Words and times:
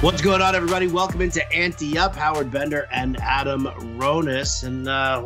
What's 0.00 0.22
going 0.22 0.40
on, 0.40 0.54
everybody? 0.54 0.86
Welcome 0.86 1.22
into 1.22 1.44
Ante 1.52 1.98
Up. 1.98 2.14
Howard 2.14 2.52
Bender 2.52 2.86
and 2.92 3.16
Adam 3.20 3.64
Ronis. 3.98 4.62
And 4.62 4.88
uh, 4.88 5.20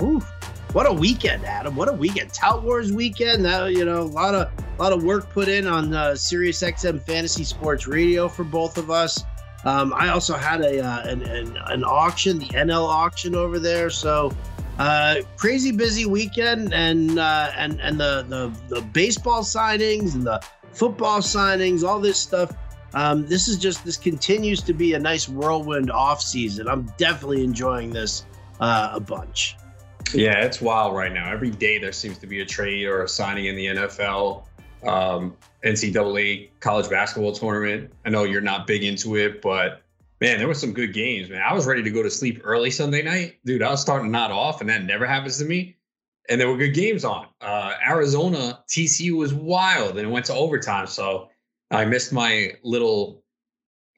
what 0.72 0.86
a 0.86 0.92
weekend, 0.92 1.44
Adam! 1.44 1.76
What 1.76 1.90
a 1.90 1.92
weekend! 1.92 2.32
Tout 2.32 2.62
Wars 2.62 2.90
weekend. 2.90 3.44
That 3.44 3.72
you 3.72 3.84
know, 3.84 4.00
a 4.00 4.02
lot 4.02 4.34
of 4.34 4.50
a 4.78 4.82
lot 4.82 4.94
of 4.94 5.04
work 5.04 5.28
put 5.28 5.48
in 5.48 5.66
on 5.66 5.92
uh, 5.92 6.16
Sirius 6.16 6.62
XM 6.62 7.02
Fantasy 7.02 7.44
Sports 7.44 7.86
Radio 7.86 8.28
for 8.28 8.44
both 8.44 8.78
of 8.78 8.90
us. 8.90 9.22
Um, 9.66 9.92
I 9.92 10.08
also 10.08 10.38
had 10.38 10.62
a 10.62 10.82
uh, 10.82 11.02
an, 11.02 11.20
an, 11.20 11.58
an 11.66 11.84
auction, 11.84 12.38
the 12.38 12.46
NL 12.46 12.88
auction 12.88 13.34
over 13.34 13.58
there. 13.58 13.90
So 13.90 14.32
uh, 14.78 15.16
crazy 15.36 15.72
busy 15.72 16.06
weekend, 16.06 16.72
and 16.72 17.18
uh, 17.18 17.50
and 17.58 17.78
and 17.82 18.00
the, 18.00 18.24
the 18.26 18.74
the 18.74 18.80
baseball 18.80 19.42
signings 19.42 20.14
and 20.14 20.26
the 20.26 20.42
football 20.72 21.18
signings, 21.18 21.84
all 21.84 22.00
this 22.00 22.18
stuff 22.18 22.56
um, 22.94 23.26
this 23.26 23.48
is 23.48 23.58
just 23.58 23.84
this 23.84 23.96
continues 23.96 24.60
to 24.62 24.72
be 24.72 24.94
a 24.94 24.98
nice 24.98 25.28
whirlwind 25.28 25.90
off 25.90 26.20
season. 26.20 26.68
I'm 26.68 26.92
definitely 26.98 27.44
enjoying 27.44 27.90
this 27.90 28.26
uh, 28.60 28.90
a 28.92 29.00
bunch. 29.00 29.56
Yeah, 30.14 30.44
it's 30.44 30.60
wild 30.60 30.94
right 30.94 31.12
now. 31.12 31.30
Every 31.30 31.50
day 31.50 31.78
there 31.78 31.92
seems 31.92 32.18
to 32.18 32.26
be 32.26 32.40
a 32.40 32.44
trade 32.44 32.86
or 32.86 33.04
a 33.04 33.08
signing 33.08 33.46
in 33.46 33.56
the 33.56 33.66
NFL, 33.66 34.44
um, 34.86 35.36
NCAA 35.64 36.50
college 36.60 36.90
basketball 36.90 37.32
tournament. 37.32 37.92
I 38.04 38.10
know 38.10 38.24
you're 38.24 38.40
not 38.42 38.66
big 38.66 38.84
into 38.84 39.16
it, 39.16 39.40
but 39.40 39.82
man, 40.20 40.38
there 40.38 40.48
was 40.48 40.60
some 40.60 40.72
good 40.72 40.92
games. 40.92 41.30
Man, 41.30 41.42
I 41.42 41.54
was 41.54 41.66
ready 41.66 41.82
to 41.82 41.90
go 41.90 42.02
to 42.02 42.10
sleep 42.10 42.42
early 42.44 42.70
Sunday 42.70 43.02
night, 43.02 43.38
dude. 43.44 43.62
I 43.62 43.70
was 43.70 43.80
starting 43.80 44.10
not 44.10 44.30
off, 44.30 44.60
and 44.60 44.68
that 44.68 44.84
never 44.84 45.06
happens 45.06 45.38
to 45.38 45.44
me. 45.44 45.76
And 46.28 46.40
there 46.40 46.48
were 46.48 46.56
good 46.56 46.74
games 46.74 47.04
on. 47.04 47.26
Uh, 47.40 47.74
Arizona 47.84 48.60
TCU 48.68 49.16
was 49.16 49.32
wild, 49.32 49.96
and 49.96 50.06
it 50.06 50.10
went 50.10 50.26
to 50.26 50.34
overtime. 50.34 50.86
So 50.86 51.30
I 51.72 51.84
missed 51.84 52.12
my 52.12 52.52
little 52.62 53.24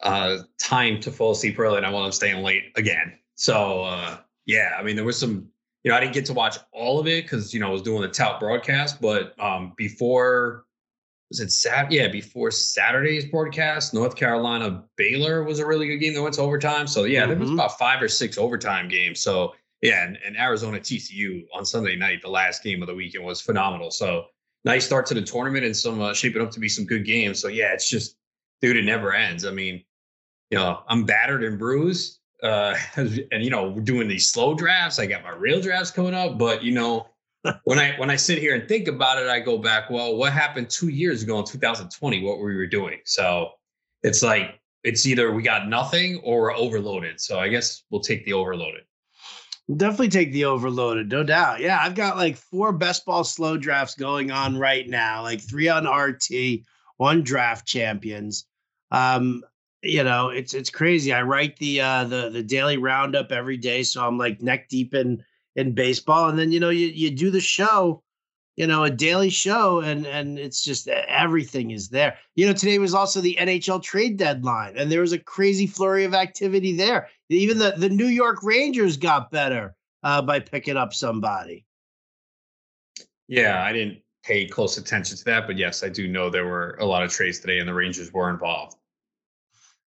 uh, 0.02 0.38
time 0.59 1.01
to 1.01 1.10
fall 1.10 1.33
asleep 1.33 1.58
early, 1.58 1.77
and 1.77 1.86
I 1.86 1.91
wound 1.91 2.06
up 2.06 2.14
staying 2.14 2.42
late 2.42 2.64
again. 2.77 3.19
So 3.34 3.83
uh, 3.83 4.19
yeah, 4.47 4.72
I 4.78 4.83
mean, 4.83 4.97
there 4.97 5.05
was 5.05 5.19
some. 5.19 5.48
You 5.83 5.91
know, 5.91 5.98
I 5.98 6.00
didn't 6.00 6.14
get 6.14 6.25
to 6.27 6.33
watch 6.33 6.56
all 6.72 6.98
of 6.98 7.06
it 7.06 7.25
because 7.25 7.52
you 7.52 7.61
know 7.61 7.69
I 7.69 7.70
was 7.70 7.83
doing 7.83 8.00
the 8.00 8.08
tout 8.08 8.41
broadcast, 8.41 9.02
but 9.02 9.39
um, 9.39 9.75
before 9.77 10.64
was 11.30 11.41
it 11.41 11.50
Sat? 11.50 11.91
Yeah, 11.91 12.08
before 12.08 12.50
Saturday's 12.50 13.25
broadcast, 13.27 13.92
North 13.92 14.17
Carolina 14.17 14.84
Baylor 14.97 15.42
was 15.42 15.58
a 15.58 15.67
really 15.67 15.86
good 15.86 15.98
game 15.98 16.14
that 16.14 16.22
went 16.22 16.34
to 16.36 16.42
overtime. 16.42 16.86
So 16.86 17.05
yeah, 17.05 17.22
mm-hmm. 17.22 17.30
there 17.30 17.39
was 17.39 17.48
mm-hmm. 17.48 17.58
about 17.58 17.78
five 17.78 18.00
or 18.00 18.08
six 18.08 18.39
overtime 18.39 18.89
games. 18.89 19.20
So 19.20 19.55
yeah, 19.83 20.05
and, 20.05 20.19
and 20.25 20.36
Arizona 20.36 20.78
TCU 20.78 21.45
on 21.52 21.67
Sunday 21.67 21.97
night, 21.97 22.22
the 22.22 22.30
last 22.30 22.62
game 22.62 22.83
of 22.83 22.89
the 22.89 22.95
weekend 22.95 23.25
was 23.25 23.41
phenomenal. 23.41 23.91
So 23.91 24.27
nice 24.65 24.87
start 24.87 25.07
to 25.07 25.15
the 25.15 25.23
tournament 25.23 25.65
and 25.65 25.77
some 25.77 26.01
uh, 26.01 26.15
shaping 26.15 26.43
up 26.43 26.51
to 26.53 26.61
be 26.61 26.69
some 26.69 26.84
good 26.84 27.05
games. 27.05 27.41
So 27.41 27.48
yeah, 27.48 27.73
it's 27.73 27.89
just, 27.89 28.17
dude, 28.61 28.77
it 28.77 28.84
never 28.84 29.12
ends. 29.12 29.45
I 29.45 29.51
mean, 29.51 29.84
you 30.51 30.59
know, 30.59 30.83
I'm 30.89 31.05
battered 31.05 31.45
and 31.45 31.59
bruised, 31.59 32.20
uh, 32.43 32.75
and 32.97 33.45
you 33.45 33.51
know, 33.51 33.70
we're 33.70 33.83
doing 33.83 34.09
these 34.09 34.31
slow 34.31 34.55
drafts. 34.55 34.98
I 34.98 35.07
got 35.07 35.23
my 35.23 35.33
real 35.33 35.61
drafts 35.61 35.91
coming 35.91 36.15
up, 36.15 36.39
but 36.39 36.62
you 36.62 36.73
know, 36.73 37.07
when 37.65 37.79
I 37.79 37.95
when 37.98 38.11
I 38.11 38.17
sit 38.17 38.39
here 38.39 38.55
and 38.55 38.69
think 38.69 38.89
about 38.89 39.19
it, 39.19 39.29
I 39.29 39.41
go 39.41 39.59
back, 39.59 39.91
well, 39.91 40.17
what 40.17 40.33
happened 40.33 40.70
two 40.70 40.89
years 40.89 41.23
ago 41.23 41.39
in 41.39 41.45
2020? 41.45 42.23
What 42.23 42.39
we 42.39 42.57
were 42.57 42.67
doing? 42.67 43.01
So 43.05 43.51
it's 44.03 44.23
like 44.23 44.61
it's 44.83 45.07
either 45.07 45.33
we 45.33 45.42
got 45.42 45.69
nothing 45.69 46.20
or 46.23 46.42
we're 46.42 46.57
overloaded. 46.57 47.20
So 47.20 47.39
I 47.39 47.48
guess 47.48 47.85
we'll 47.91 48.01
take 48.01 48.25
the 48.25 48.33
overloaded. 48.33 48.83
Definitely 49.75 50.11
take 50.11 50.33
the 50.33 50.45
overloaded, 50.45 51.11
no 51.11 51.23
doubt. 51.23 51.61
Yeah, 51.61 51.79
I've 51.81 51.95
got 51.95 52.19
like 52.19 52.37
four 52.37 52.70
best 52.70 53.07
ball 53.07 53.25
slow 53.25 53.57
drafts 53.57 53.95
going 53.95 54.31
on 54.31 54.59
right 54.59 54.87
now, 54.87 55.23
like 55.23 55.41
three 55.41 55.69
on 55.69 55.87
RT, 55.87 56.61
one 56.98 57.23
draft 57.23 57.67
champions. 57.67 58.45
Um, 58.91 59.42
you 59.83 60.05
know, 60.05 60.29
it's 60.29 60.53
it's 60.53 60.69
crazy. 60.69 61.15
I 61.15 61.23
write 61.23 61.57
the 61.57 61.81
uh 61.81 62.05
the 62.05 62.29
the 62.29 62.42
daily 62.42 62.77
roundup 62.77 63.33
every 63.33 63.57
day, 63.57 63.85
so 63.85 64.07
I'm 64.07 64.19
like 64.19 64.42
neck 64.42 64.69
deep 64.69 64.92
in 64.92 65.24
in 65.57 65.74
baseball. 65.74 66.29
And 66.29 66.39
then 66.39 66.53
you 66.53 66.61
know, 66.61 66.70
you 66.70 66.89
you 66.89 67.11
do 67.11 67.30
the 67.30 67.41
show 67.41 68.03
you 68.57 68.67
know, 68.67 68.85
a 68.85 68.91
daily 68.91 69.31
show 69.31 69.81
and 69.81 70.07
and 70.07 70.39
it's 70.39 70.63
just 70.63 70.89
everything 70.89 71.70
is 71.70 71.89
there. 71.89 72.17
You 72.37 72.47
know, 72.47 72.53
today 72.53 72.79
was 72.79 72.95
also 72.95 73.20
the 73.20 73.37
NHL 73.41 73.83
trade 73.83 74.17
deadline 74.17 74.77
and 74.77 74.91
there 74.91 75.01
was 75.01 75.13
a 75.13 75.19
crazy 75.19 75.67
flurry 75.67 76.05
of 76.05 76.15
activity 76.15 76.77
there. 76.77 77.09
Even 77.29 77.59
the 77.59 77.75
the 77.77 77.89
New 77.89 78.07
York 78.07 78.42
Rangers 78.42 78.97
got 78.97 79.31
better 79.31 79.75
uh, 80.03 80.23
by 80.23 80.41
picking 80.41 80.77
up 80.77 80.95
somebody. 80.95 81.65
Yeah, 83.27 83.63
I 83.63 83.73
didn't 83.73 84.03
pay 84.23 84.47
close 84.47 84.79
attention 84.79 85.17
to 85.17 85.25
that, 85.25 85.47
but 85.47 85.59
yes, 85.59 85.83
I 85.83 85.89
do 85.89 86.07
know 86.07 86.31
there 86.31 86.47
were 86.47 86.77
a 86.81 86.86
lot 86.86 87.03
of 87.03 87.11
trades 87.11 87.41
today 87.41 87.59
and 87.59 87.69
the 87.69 87.75
Rangers 87.75 88.13
were 88.13 88.31
involved. 88.31 88.77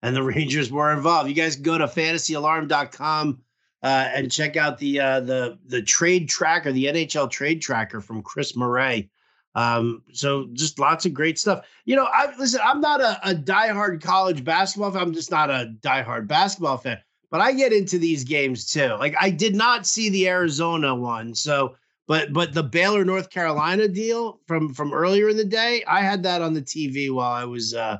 And 0.01 0.15
the 0.15 0.23
Rangers 0.23 0.71
were 0.71 0.91
involved. 0.91 1.29
You 1.29 1.35
guys 1.35 1.55
go 1.55 1.77
to 1.77 1.85
fantasyalarm.com 1.85 3.41
uh, 3.83 4.09
and 4.13 4.31
check 4.31 4.57
out 4.57 4.77
the 4.77 4.99
uh, 4.99 5.19
the 5.19 5.57
the 5.65 5.81
trade 5.81 6.29
tracker, 6.29 6.71
the 6.71 6.85
NHL 6.85 7.29
trade 7.29 7.61
tracker 7.61 8.01
from 8.01 8.21
Chris 8.21 8.55
Murray. 8.55 9.09
Um, 9.55 10.03
so 10.11 10.47
just 10.53 10.79
lots 10.79 11.05
of 11.05 11.13
great 11.13 11.39
stuff. 11.39 11.65
You 11.85 11.95
know, 11.95 12.05
I 12.05 12.33
listen. 12.37 12.59
I'm 12.63 12.81
not 12.81 13.01
a, 13.01 13.19
a 13.29 13.33
diehard 13.33 14.01
college 14.01 14.43
basketball 14.43 14.91
fan. 14.91 15.01
I'm 15.01 15.13
just 15.13 15.31
not 15.31 15.49
a 15.49 15.73
diehard 15.81 16.27
basketball 16.27 16.77
fan. 16.77 16.99
But 17.31 17.41
I 17.41 17.53
get 17.53 17.73
into 17.73 17.97
these 17.97 18.23
games 18.23 18.65
too. 18.65 18.95
Like 18.99 19.15
I 19.19 19.29
did 19.29 19.55
not 19.55 19.85
see 19.85 20.09
the 20.09 20.27
Arizona 20.27 20.95
one, 20.95 21.33
so 21.35 21.75
but 22.07 22.33
but 22.33 22.53
the 22.53 22.63
Baylor 22.63 23.03
North 23.03 23.29
Carolina 23.29 23.87
deal 23.87 24.39
from 24.47 24.73
from 24.73 24.93
earlier 24.93 25.29
in 25.29 25.37
the 25.37 25.45
day, 25.45 25.83
I 25.87 26.01
had 26.01 26.23
that 26.23 26.41
on 26.41 26.53
the 26.53 26.61
TV 26.61 27.11
while 27.11 27.31
I 27.31 27.45
was 27.45 27.73
uh 27.73 27.97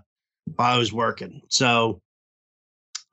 while 0.55 0.75
I 0.75 0.77
was 0.77 0.93
working. 0.93 1.41
So 1.49 2.01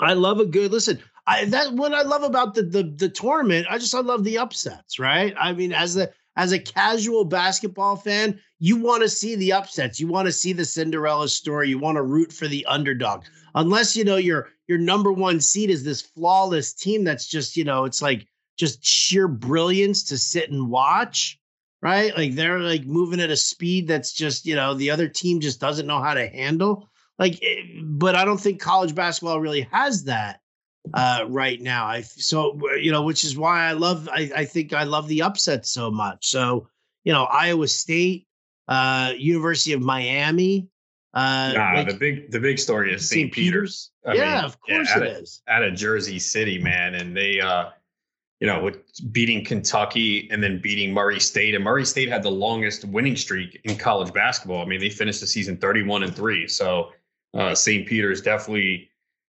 I 0.01 0.13
love 0.15 0.41
a 0.41 0.47
good 0.47 0.73
listen. 0.73 1.01
I 1.27 1.45
that 1.47 1.73
what 1.75 1.95
I 1.95 2.03
love 2.03 2.23
about 2.23 2.55
the 2.55 2.63
the 2.63 2.83
the 2.83 3.09
tournament. 3.09 3.67
I 3.71 3.79
just 3.79 3.95
I 3.95 4.01
love 4.01 4.25
the 4.25 4.39
upsets, 4.39 4.99
right? 4.99 5.35
I 5.39 5.53
mean, 5.53 5.73
as 5.73 5.97
a 5.97 6.11
as 6.37 6.53
a 6.53 6.59
casual 6.59 7.25
basketball 7.25 7.97
fan, 7.97 8.41
you 8.59 8.77
want 8.77 9.03
to 9.03 9.09
see 9.09 9.37
the 9.37 9.53
upsets. 9.53 10.01
You 10.01 10.09
want 10.09 10.27
to 10.27 10.33
see 10.33 10.53
the 10.53 10.65
Cinderella 10.65 11.29
story. 11.29 11.69
You 11.69 11.79
want 11.79 11.97
to 11.97 12.03
root 12.03 12.33
for 12.33 12.49
the 12.49 12.65
underdog. 12.67 13.25
Unless 13.55 13.97
you 13.97 14.05
know 14.05 14.17
your 14.17 14.49
your 14.67 14.79
number 14.79 15.13
one 15.13 15.41
seed 15.41 15.71
is 15.71 15.85
this 15.85 16.01
flawless 16.01 16.73
team 16.73 17.05
that's 17.05 17.29
just 17.29 17.57
you 17.57 17.65
know 17.65 17.85
it's 17.85 18.03
like 18.03 18.27
just 18.59 18.85
sheer 18.85 19.29
brilliance 19.29 20.03
to 20.05 20.19
sit 20.19 20.51
and 20.51 20.71
watch, 20.71 21.39
right? 21.83 22.17
Like 22.17 22.35
they're 22.35 22.59
like 22.59 22.85
moving 22.85 23.21
at 23.21 23.31
a 23.31 23.37
speed 23.37 23.87
that's 23.87 24.13
just 24.13 24.45
you 24.45 24.57
know 24.57 24.75
the 24.75 24.91
other 24.91 25.07
team 25.07 25.41
just 25.41 25.61
doesn't 25.61 25.87
know 25.87 26.03
how 26.03 26.15
to 26.15 26.27
handle. 26.27 26.89
Like, 27.19 27.39
eh, 27.43 27.63
but 27.85 28.17
I 28.17 28.25
don't 28.25 28.41
think 28.41 28.61
college 28.61 28.95
basketball 28.95 29.41
really 29.41 29.69
has 29.71 30.05
that 30.05 30.41
uh, 30.95 31.25
right 31.29 31.61
now. 31.61 31.87
I 31.87 32.03
so 32.03 32.59
you 32.77 32.93
know, 32.93 33.03
which 33.03 33.25
is 33.25 33.37
why 33.37 33.67
I 33.69 33.73
love. 33.73 34.09
I, 34.11 34.31
I 34.35 34.45
think 34.45 34.73
I 34.73 34.85
love 34.85 35.09
the 35.09 35.23
upset 35.23 35.67
so 35.67 35.91
much. 35.91 36.29
So 36.29 36.69
you 37.05 37.13
know, 37.13 37.25
Iowa 37.25 37.69
State, 37.69 38.27
uh, 38.69 39.13
University 39.17 39.73
of 39.73 39.81
Miami. 39.81 40.69
Uh, 41.15 41.53
nah, 41.55 41.73
like, 41.75 41.89
the 41.89 41.95
big 41.95 42.31
the 42.31 42.41
big 42.41 42.59
story 42.59 42.93
is 42.93 43.09
St. 43.09 43.31
Peter's. 43.33 43.91
Peter's. 44.05 44.19
yeah, 44.19 44.37
mean, 44.37 44.45
of 44.45 44.61
course 44.61 44.89
yeah, 44.97 45.03
it 45.03 45.23
is. 45.23 45.43
Out 45.49 45.63
of 45.63 45.75
Jersey 45.75 46.19
City, 46.19 46.59
man, 46.59 46.95
and 46.95 47.15
they, 47.15 47.39
uh, 47.39 47.67
you 48.41 48.47
know, 48.47 48.63
with 48.63 48.79
beating 49.13 49.45
Kentucky 49.45 50.29
and 50.31 50.43
then 50.43 50.59
beating 50.59 50.93
Murray 50.93 51.21
State, 51.21 51.55
and 51.55 51.63
Murray 51.63 51.85
State 51.85 52.09
had 52.09 52.23
the 52.23 52.31
longest 52.31 52.87
winning 52.87 53.17
streak 53.17 53.61
in 53.65 53.77
college 53.77 54.13
basketball. 54.15 54.63
I 54.63 54.65
mean, 54.65 54.81
they 54.81 54.89
finished 54.89 55.21
the 55.21 55.27
season 55.27 55.59
thirty-one 55.59 56.03
and 56.03 56.15
three. 56.15 56.49
So 56.49 56.93
uh, 57.35 57.55
St. 57.55 57.87
Peter's 57.87 58.23
definitely 58.23 58.89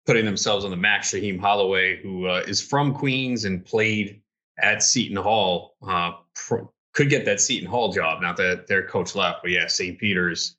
putting 0.07 0.25
themselves 0.25 0.63
on 0.65 0.71
the 0.71 0.77
map. 0.77 1.01
Shaheen 1.01 1.39
Holloway, 1.39 2.01
who 2.01 2.27
uh, 2.27 2.41
is 2.47 2.61
from 2.61 2.93
Queens 2.93 3.43
and 3.43 3.63
played 3.63 4.21
at 4.57 4.81
Seton 4.81 5.17
Hall, 5.17 5.75
uh, 5.87 6.13
pro- 6.33 6.71
could 6.93 7.09
get 7.09 7.25
that 7.25 7.41
Seton 7.41 7.69
Hall 7.69 7.91
job. 7.91 8.21
Not 8.21 8.37
that 8.37 8.65
their 8.67 8.87
coach 8.87 9.13
left, 9.13 9.39
but 9.43 9.51
yeah, 9.51 9.67
St. 9.67 9.99
Peter's 9.99 10.55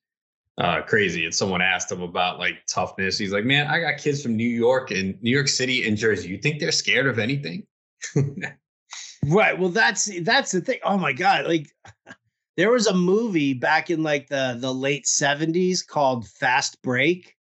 uh, 0.58 0.82
crazy. 0.82 1.24
And 1.24 1.34
someone 1.34 1.62
asked 1.62 1.90
him 1.90 2.02
about 2.02 2.38
like 2.38 2.58
toughness. 2.68 3.16
He's 3.16 3.32
like, 3.32 3.44
man, 3.44 3.66
I 3.66 3.80
got 3.80 3.96
kids 3.96 4.22
from 4.22 4.36
New 4.36 4.48
York 4.48 4.90
and 4.90 5.20
New 5.22 5.30
York 5.30 5.48
City 5.48 5.88
and 5.88 5.96
Jersey. 5.96 6.28
You 6.28 6.38
think 6.38 6.60
they're 6.60 6.70
scared 6.70 7.06
of 7.06 7.18
anything? 7.18 7.66
right. 9.26 9.58
Well, 9.58 9.70
that's 9.70 10.10
that's 10.22 10.52
the 10.52 10.60
thing. 10.60 10.78
Oh 10.84 10.98
my 10.98 11.12
god, 11.12 11.46
like. 11.46 11.68
There 12.56 12.72
was 12.72 12.88
a 12.88 12.92
movie 12.92 13.54
back 13.54 13.88
in 13.88 14.02
like 14.02 14.26
the 14.26 14.58
the 14.60 14.74
late 14.74 15.04
70s 15.04 15.86
called 15.86 16.26
Fast 16.26 16.82
Break. 16.82 17.36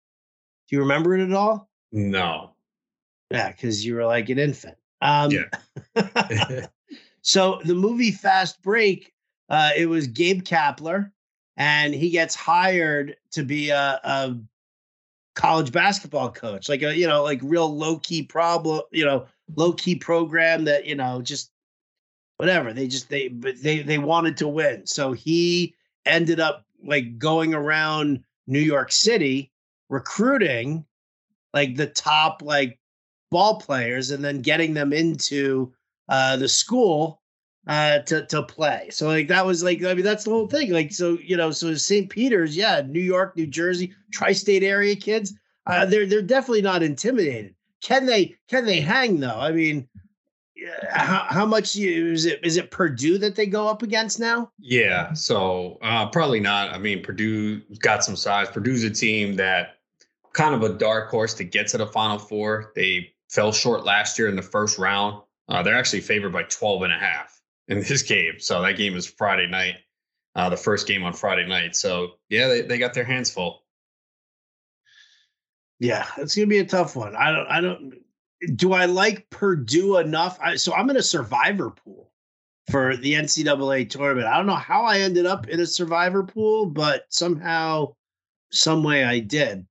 Do 0.68 0.74
you 0.74 0.80
remember 0.80 1.16
it 1.16 1.22
at 1.22 1.32
all? 1.32 1.70
No. 1.94 2.50
Yeah, 3.30 3.52
because 3.52 3.86
you 3.86 3.94
were 3.94 4.04
like 4.04 4.28
an 4.28 4.38
infant. 4.38 4.76
Um, 5.00 5.30
yeah. 5.30 6.66
so 7.22 7.60
the 7.64 7.74
movie 7.74 8.10
Fast 8.10 8.60
Break, 8.62 9.12
uh, 9.48 9.70
it 9.76 9.86
was 9.86 10.08
Gabe 10.08 10.44
Kaplan, 10.44 11.12
and 11.56 11.94
he 11.94 12.10
gets 12.10 12.34
hired 12.34 13.16
to 13.30 13.44
be 13.44 13.70
a, 13.70 14.00
a 14.02 14.36
college 15.36 15.70
basketball 15.70 16.32
coach, 16.32 16.68
like 16.68 16.82
a 16.82 16.96
you 16.96 17.06
know 17.06 17.22
like 17.22 17.38
real 17.42 17.72
low 17.74 17.98
key 17.98 18.24
problem, 18.24 18.82
you 18.90 19.04
know 19.04 19.26
low 19.54 19.72
key 19.72 19.94
program 19.94 20.64
that 20.64 20.86
you 20.86 20.96
know 20.96 21.22
just 21.22 21.52
whatever 22.38 22.72
they 22.72 22.88
just 22.88 23.08
they 23.08 23.28
but 23.28 23.62
they 23.62 23.82
they 23.82 23.98
wanted 23.98 24.36
to 24.38 24.48
win, 24.48 24.84
so 24.84 25.12
he 25.12 25.74
ended 26.06 26.40
up 26.40 26.64
like 26.82 27.18
going 27.18 27.54
around 27.54 28.24
New 28.48 28.60
York 28.60 28.90
City 28.90 29.52
recruiting 29.88 30.84
like 31.54 31.76
the 31.76 31.86
top 31.86 32.42
like 32.42 32.78
ball 33.30 33.58
players 33.58 34.10
and 34.10 34.22
then 34.22 34.42
getting 34.42 34.74
them 34.74 34.92
into 34.92 35.72
uh, 36.08 36.36
the 36.36 36.48
school 36.48 37.22
uh, 37.66 38.00
to 38.00 38.26
to 38.26 38.42
play. 38.42 38.88
So 38.90 39.06
like 39.06 39.28
that 39.28 39.46
was 39.46 39.62
like 39.62 39.82
I 39.82 39.94
mean 39.94 40.04
that's 40.04 40.24
the 40.24 40.30
whole 40.30 40.48
thing. 40.48 40.72
Like 40.72 40.92
so 40.92 41.16
you 41.22 41.36
know 41.36 41.50
so 41.50 41.74
St. 41.74 42.10
Peter's, 42.10 42.56
yeah, 42.56 42.82
New 42.86 43.00
York, 43.00 43.36
New 43.36 43.46
Jersey, 43.46 43.94
tri-state 44.12 44.62
area 44.62 44.96
kids, 44.96 45.32
uh, 45.66 45.86
they're 45.86 46.06
they're 46.06 46.22
definitely 46.22 46.62
not 46.62 46.82
intimidated. 46.82 47.54
Can 47.80 48.06
they 48.06 48.34
can 48.48 48.66
they 48.66 48.80
hang 48.80 49.20
though? 49.20 49.38
I 49.38 49.52
mean, 49.52 49.88
how, 50.90 51.26
how 51.28 51.46
much 51.46 51.76
is 51.76 52.26
it 52.26 52.40
is 52.44 52.56
it 52.56 52.70
Purdue 52.70 53.18
that 53.18 53.34
they 53.34 53.46
go 53.46 53.68
up 53.68 53.82
against 53.82 54.20
now? 54.20 54.50
Yeah, 54.58 55.12
so 55.14 55.78
uh, 55.82 56.06
probably 56.08 56.40
not. 56.40 56.72
I 56.72 56.78
mean, 56.78 57.02
Purdue 57.02 57.60
got 57.80 58.04
some 58.04 58.16
size. 58.16 58.48
Purdue's 58.48 58.84
a 58.84 58.90
team 58.90 59.36
that 59.36 59.76
kind 60.34 60.54
of 60.54 60.62
a 60.62 60.74
dark 60.74 61.10
horse 61.10 61.32
to 61.34 61.44
get 61.44 61.68
to 61.68 61.78
the 61.78 61.86
Final 61.86 62.18
Four. 62.18 62.72
They 62.76 63.12
fell 63.30 63.52
short 63.52 63.84
last 63.84 64.18
year 64.18 64.28
in 64.28 64.36
the 64.36 64.42
first 64.42 64.78
round. 64.78 65.22
Uh, 65.48 65.62
they're 65.62 65.76
actually 65.76 66.00
favored 66.00 66.32
by 66.32 66.42
12 66.42 66.82
and 66.82 66.92
a 66.92 66.98
half 66.98 67.40
in 67.68 67.78
this 67.88 68.02
game. 68.02 68.38
So 68.38 68.60
that 68.60 68.76
game 68.76 68.96
is 68.96 69.06
Friday 69.06 69.46
night, 69.46 69.76
uh, 70.34 70.50
the 70.50 70.56
first 70.56 70.86
game 70.86 71.04
on 71.04 71.14
Friday 71.14 71.46
night. 71.46 71.74
So 71.74 72.12
yeah, 72.28 72.48
they, 72.48 72.62
they 72.62 72.78
got 72.78 72.92
their 72.92 73.04
hands 73.04 73.30
full. 73.30 73.62
Yeah, 75.80 76.06
it's 76.18 76.36
gonna 76.36 76.46
be 76.46 76.58
a 76.58 76.64
tough 76.64 76.94
one. 76.94 77.16
I 77.16 77.32
don't 77.32 77.46
I 77.48 77.60
don't 77.60 77.94
do 78.54 78.72
I 78.72 78.86
like 78.86 79.28
Purdue 79.30 79.98
enough? 79.98 80.38
I, 80.40 80.56
so 80.56 80.72
I'm 80.74 80.90
in 80.90 80.96
a 80.96 81.02
survivor 81.02 81.70
pool 81.70 82.12
for 82.70 82.96
the 82.96 83.14
NCAA 83.14 83.90
tournament. 83.90 84.26
I 84.26 84.36
don't 84.36 84.46
know 84.46 84.54
how 84.54 84.84
I 84.84 85.00
ended 85.00 85.26
up 85.26 85.48
in 85.48 85.60
a 85.60 85.66
survivor 85.66 86.22
pool, 86.22 86.66
but 86.66 87.04
somehow, 87.08 87.94
some 88.52 88.82
way 88.82 89.04
I 89.04 89.18
did. 89.18 89.66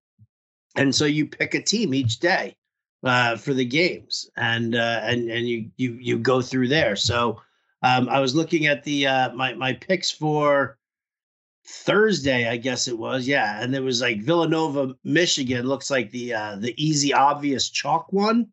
And 0.76 0.94
so 0.94 1.06
you 1.06 1.28
pick 1.28 1.54
a 1.54 1.62
team 1.62 1.94
each 1.94 2.20
day 2.20 2.56
uh, 3.04 3.36
for 3.36 3.54
the 3.54 3.66
games, 3.66 4.30
and 4.38 4.76
uh, 4.76 5.02
and 5.04 5.30
and 5.30 5.48
you 5.48 5.70
you 5.78 5.94
you 6.00 6.18
go 6.18 6.42
through 6.42 6.70
there. 6.70 6.96
So 6.96 7.42
um, 7.84 8.10
I 8.10 8.20
was 8.20 8.34
looking 8.34 8.66
at 8.66 8.84
the 8.84 9.08
uh, 9.08 9.34
my 9.34 9.54
my 9.54 9.74
picks 9.74 10.10
for 10.10 10.78
Thursday, 11.68 12.50
I 12.50 12.58
guess 12.58 12.88
it 12.88 12.98
was. 12.98 13.28
Yeah, 13.28 13.62
and 13.62 13.76
it 13.76 13.82
was 13.82 14.02
like 14.02 14.22
Villanova, 14.22 14.96
Michigan. 15.04 15.68
Looks 15.68 15.92
like 15.92 16.12
the 16.12 16.34
uh, 16.34 16.56
the 16.56 16.74
easy, 16.84 17.14
obvious 17.14 17.70
chalk 17.70 18.12
one. 18.12 18.48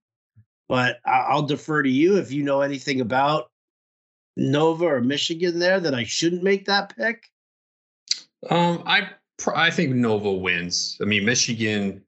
But 0.68 1.00
I'll 1.04 1.42
defer 1.42 1.82
to 1.82 1.90
you 1.90 2.16
if 2.16 2.30
you 2.30 2.44
know 2.44 2.60
anything 2.60 3.00
about 3.00 3.50
Nova 4.36 4.84
or 4.84 5.00
Michigan 5.00 5.58
there 5.58 5.80
that 5.80 5.94
I 5.94 6.04
shouldn't 6.04 6.44
make 6.44 6.66
that 6.66 6.94
pick. 6.96 7.24
Um, 8.48 8.82
I 8.86 9.10
I 9.54 9.70
think 9.70 9.94
Nova 9.94 10.32
wins. 10.32 10.96
I 11.00 11.04
mean, 11.04 11.24
Michigan 11.24 12.04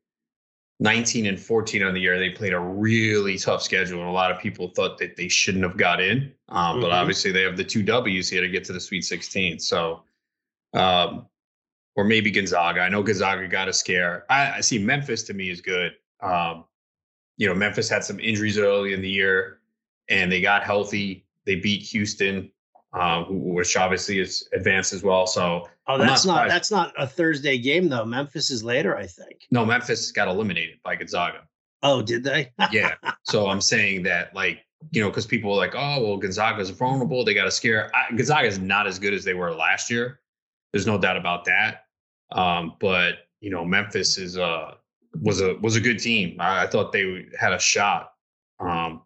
19 0.82 1.26
and 1.26 1.38
14 1.38 1.84
on 1.84 1.94
the 1.94 2.00
year. 2.00 2.18
They 2.18 2.30
played 2.30 2.52
a 2.52 2.58
really 2.58 3.38
tough 3.38 3.62
schedule, 3.62 4.00
and 4.00 4.08
a 4.08 4.12
lot 4.12 4.32
of 4.32 4.40
people 4.40 4.68
thought 4.68 4.98
that 4.98 5.16
they 5.16 5.28
shouldn't 5.28 5.62
have 5.62 5.76
got 5.76 6.00
in. 6.00 6.32
Um, 6.48 6.74
mm-hmm. 6.74 6.80
But 6.82 6.90
obviously, 6.90 7.30
they 7.30 7.42
have 7.42 7.56
the 7.56 7.64
two 7.64 7.84
W's 7.84 8.28
here 8.28 8.40
to 8.40 8.48
get 8.48 8.64
to 8.64 8.72
the 8.72 8.80
Sweet 8.80 9.04
16. 9.04 9.60
So, 9.60 10.02
um, 10.74 11.26
or 11.94 12.04
maybe 12.04 12.32
Gonzaga. 12.32 12.80
I 12.80 12.88
know 12.88 13.02
Gonzaga 13.02 13.46
got 13.46 13.68
a 13.68 13.72
scare. 13.72 14.24
I, 14.28 14.54
I 14.56 14.60
see 14.60 14.78
Memphis 14.78 15.22
to 15.24 15.34
me 15.34 15.50
is 15.50 15.60
good. 15.60 15.92
Um, 16.20 16.64
you 17.36 17.46
know, 17.46 17.54
Memphis 17.54 17.88
had 17.88 18.02
some 18.02 18.18
injuries 18.18 18.58
early 18.58 18.92
in 18.92 19.00
the 19.00 19.10
year, 19.10 19.60
and 20.08 20.32
they 20.32 20.40
got 20.40 20.64
healthy. 20.64 21.24
They 21.46 21.54
beat 21.54 21.82
Houston, 21.82 22.50
uh, 22.92 23.24
which 23.28 23.76
obviously 23.76 24.18
is 24.18 24.48
advanced 24.52 24.92
as 24.92 25.02
well. 25.02 25.26
So 25.26 25.68
Oh, 25.88 25.98
that's 25.98 26.24
not, 26.24 26.42
not, 26.42 26.48
that's 26.48 26.70
not 26.70 26.94
a 26.96 27.06
Thursday 27.06 27.58
game 27.58 27.88
though. 27.88 28.04
Memphis 28.04 28.50
is 28.50 28.62
later, 28.62 28.96
I 28.96 29.06
think. 29.06 29.40
No, 29.50 29.66
Memphis 29.66 30.12
got 30.12 30.28
eliminated 30.28 30.78
by 30.84 30.94
Gonzaga. 30.94 31.40
Oh, 31.82 32.02
did 32.02 32.22
they? 32.22 32.52
yeah. 32.70 32.94
So 33.24 33.48
I'm 33.48 33.60
saying 33.60 34.04
that 34.04 34.34
like 34.34 34.60
you 34.92 35.02
know 35.02 35.10
because 35.10 35.26
people 35.26 35.52
are 35.52 35.56
like, 35.56 35.74
oh 35.74 36.02
well, 36.02 36.16
Gonzaga's 36.16 36.70
vulnerable. 36.70 37.24
They 37.24 37.34
got 37.34 37.48
a 37.48 37.50
scare. 37.50 37.90
I, 37.94 38.14
Gonzaga 38.14 38.46
is 38.46 38.60
not 38.60 38.86
as 38.86 38.98
good 39.00 39.12
as 39.12 39.24
they 39.24 39.34
were 39.34 39.52
last 39.52 39.90
year. 39.90 40.20
There's 40.72 40.86
no 40.86 40.98
doubt 40.98 41.16
about 41.16 41.44
that. 41.46 41.86
Um, 42.30 42.76
but 42.78 43.26
you 43.40 43.50
know, 43.50 43.64
Memphis 43.64 44.18
is 44.18 44.36
a 44.36 44.76
was 45.20 45.40
a 45.40 45.54
was 45.56 45.74
a 45.74 45.80
good 45.80 45.98
team. 45.98 46.36
I, 46.38 46.62
I 46.62 46.66
thought 46.68 46.92
they 46.92 47.26
had 47.38 47.52
a 47.52 47.58
shot. 47.58 48.12
Um, 48.60 49.02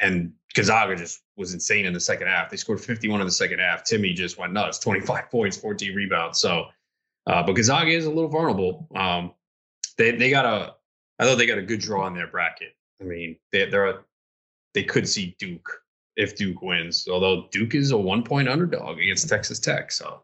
and 0.00 0.32
Gonzaga 0.54 0.94
just 0.96 1.22
was 1.36 1.52
insane 1.52 1.84
in 1.84 1.92
the 1.92 2.00
second 2.00 2.28
half. 2.28 2.48
They 2.48 2.56
scored 2.56 2.80
51 2.80 3.20
in 3.20 3.26
the 3.26 3.32
second 3.32 3.58
half. 3.58 3.84
Timme 3.84 4.14
just 4.14 4.38
went 4.38 4.52
nuts, 4.52 4.78
25 4.78 5.30
points, 5.30 5.56
14 5.56 5.94
rebounds. 5.94 6.38
So, 6.38 6.66
uh, 7.26 7.42
but 7.42 7.52
Gonzaga 7.54 7.90
is 7.90 8.06
a 8.06 8.10
little 8.10 8.30
vulnerable. 8.30 8.88
Um, 8.94 9.32
they 9.98 10.12
they 10.12 10.30
got 10.30 10.44
a, 10.44 10.74
I 11.18 11.24
thought 11.24 11.38
they 11.38 11.46
got 11.46 11.58
a 11.58 11.62
good 11.62 11.80
draw 11.80 12.06
in 12.06 12.14
their 12.14 12.28
bracket. 12.28 12.74
I 13.00 13.04
mean, 13.04 13.36
they 13.52 13.66
they're 13.66 13.86
a, 13.86 14.04
they 14.74 14.84
could 14.84 15.08
see 15.08 15.36
Duke 15.38 15.82
if 16.16 16.36
Duke 16.36 16.62
wins, 16.62 17.08
although 17.10 17.48
Duke 17.50 17.74
is 17.74 17.90
a 17.90 17.98
one 17.98 18.22
point 18.22 18.48
underdog 18.48 18.98
against 18.98 19.28
Texas 19.28 19.58
Tech. 19.58 19.90
So, 19.90 20.22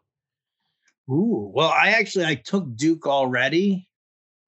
ooh, 1.11 1.51
well, 1.53 1.71
I 1.71 1.91
actually 1.91 2.27
I 2.27 2.37
took 2.37 2.77
Duke 2.77 3.07
already 3.07 3.89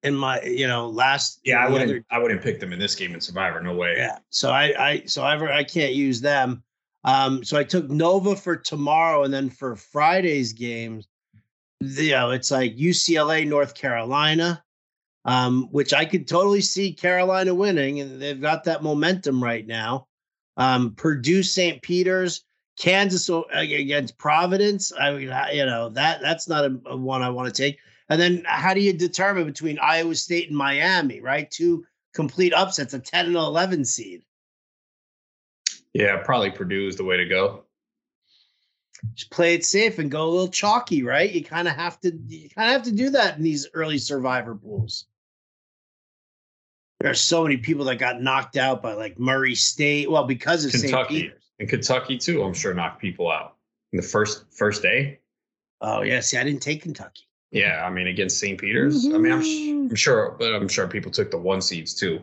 in 0.03 0.13
my 0.15 0.41
you 0.41 0.67
know 0.67 0.87
last 0.87 1.39
yeah 1.43 1.65
i 1.65 1.69
wouldn't 1.69 1.89
other, 1.89 2.05
i 2.11 2.19
wouldn't 2.19 2.41
pick 2.41 2.59
them 2.59 2.73
in 2.73 2.79
this 2.79 2.93
game 2.95 3.13
in 3.13 3.21
survivor 3.21 3.61
no 3.61 3.73
way. 3.73 3.95
Yeah 3.97 4.19
so 4.29 4.51
i 4.51 4.73
i 4.77 5.03
so 5.05 5.23
i 5.23 5.57
i 5.57 5.63
can't 5.63 5.93
use 5.93 6.21
them. 6.21 6.63
Um 7.05 7.43
so 7.43 7.57
i 7.57 7.63
took 7.63 7.89
nova 7.89 8.35
for 8.35 8.55
tomorrow 8.55 9.23
and 9.23 9.33
then 9.33 9.49
for 9.49 9.75
friday's 9.75 10.53
games 10.53 11.07
you 11.79 12.11
know 12.11 12.31
it's 12.31 12.51
like 12.51 12.75
ucla 12.75 13.47
north 13.47 13.75
carolina 13.75 14.63
um 15.25 15.67
which 15.71 15.93
i 15.93 16.05
could 16.05 16.27
totally 16.27 16.61
see 16.61 16.93
carolina 16.93 17.53
winning 17.53 17.99
and 17.99 18.21
they've 18.21 18.41
got 18.41 18.65
that 18.65 18.83
momentum 18.83 19.43
right 19.43 19.65
now. 19.65 20.07
Um 20.55 20.93
purdue 20.95 21.43
st 21.43 21.81
peter's 21.81 22.43
kansas 22.77 23.29
against 23.53 24.17
providence 24.17 24.91
i 24.99 25.11
mean 25.11 25.21
you 25.53 25.65
know 25.65 25.89
that 25.89 26.21
that's 26.21 26.47
not 26.47 26.65
a, 26.65 26.79
a 26.87 26.97
one 26.97 27.21
i 27.21 27.29
want 27.29 27.53
to 27.53 27.61
take 27.61 27.77
and 28.09 28.19
then 28.19 28.43
how 28.45 28.73
do 28.73 28.81
you 28.81 28.93
determine 28.93 29.45
between 29.45 29.79
Iowa 29.79 30.15
State 30.15 30.49
and 30.49 30.57
Miami, 30.57 31.21
right? 31.21 31.49
Two 31.49 31.85
complete 32.13 32.53
upsets, 32.53 32.93
a 32.93 32.99
10 32.99 33.27
and 33.27 33.35
11 33.35 33.85
seed. 33.85 34.23
Yeah, 35.93 36.17
probably 36.23 36.51
Purdue 36.51 36.87
is 36.87 36.95
the 36.95 37.03
way 37.03 37.17
to 37.17 37.25
go. 37.25 37.65
Just 39.15 39.31
play 39.31 39.53
it 39.53 39.65
safe 39.65 39.99
and 39.99 40.09
go 40.09 40.23
a 40.23 40.29
little 40.29 40.47
chalky, 40.47 41.03
right? 41.03 41.29
You 41.29 41.43
kind 41.43 41.67
of 41.67 41.75
have 41.75 41.99
to 42.01 42.11
you 42.27 42.49
kind 42.49 42.69
of 42.69 42.73
have 42.73 42.83
to 42.83 42.91
do 42.91 43.09
that 43.11 43.37
in 43.37 43.43
these 43.43 43.67
early 43.73 43.97
survivor 43.97 44.55
pools. 44.55 45.05
There 47.01 47.11
are 47.11 47.15
so 47.15 47.43
many 47.43 47.57
people 47.57 47.85
that 47.85 47.97
got 47.97 48.21
knocked 48.21 48.55
out 48.55 48.81
by 48.81 48.93
like 48.93 49.19
Murray 49.19 49.55
State. 49.55 50.09
Well, 50.09 50.23
because 50.23 50.63
of 50.63 50.71
Kentucky. 50.71 51.33
And 51.59 51.67
Kentucky 51.67 52.17
too. 52.17 52.43
I'm 52.43 52.53
sure 52.53 52.73
knocked 52.73 53.01
people 53.01 53.29
out 53.29 53.57
in 53.91 53.97
the 53.97 54.07
first 54.07 54.45
first 54.51 54.81
day. 54.81 55.19
Oh 55.81 56.01
yeah, 56.01 56.21
see, 56.21 56.37
I 56.37 56.43
didn't 56.45 56.61
take 56.61 56.81
Kentucky. 56.81 57.27
Yeah, 57.53 57.85
I 57.85 57.91
mean 57.91 58.07
against 58.07 58.39
St. 58.39 58.59
Peter's. 58.59 59.05
Mm-hmm. 59.05 59.15
I 59.15 59.17
mean, 59.19 59.31
I'm, 59.31 59.41
mm-hmm. 59.41 59.89
I'm, 59.91 59.95
sure, 59.95 60.35
but 60.39 60.55
I'm 60.55 60.67
sure 60.67 60.87
people 60.87 61.11
took 61.11 61.29
the 61.29 61.37
one 61.37 61.61
seeds 61.61 61.93
too. 61.93 62.19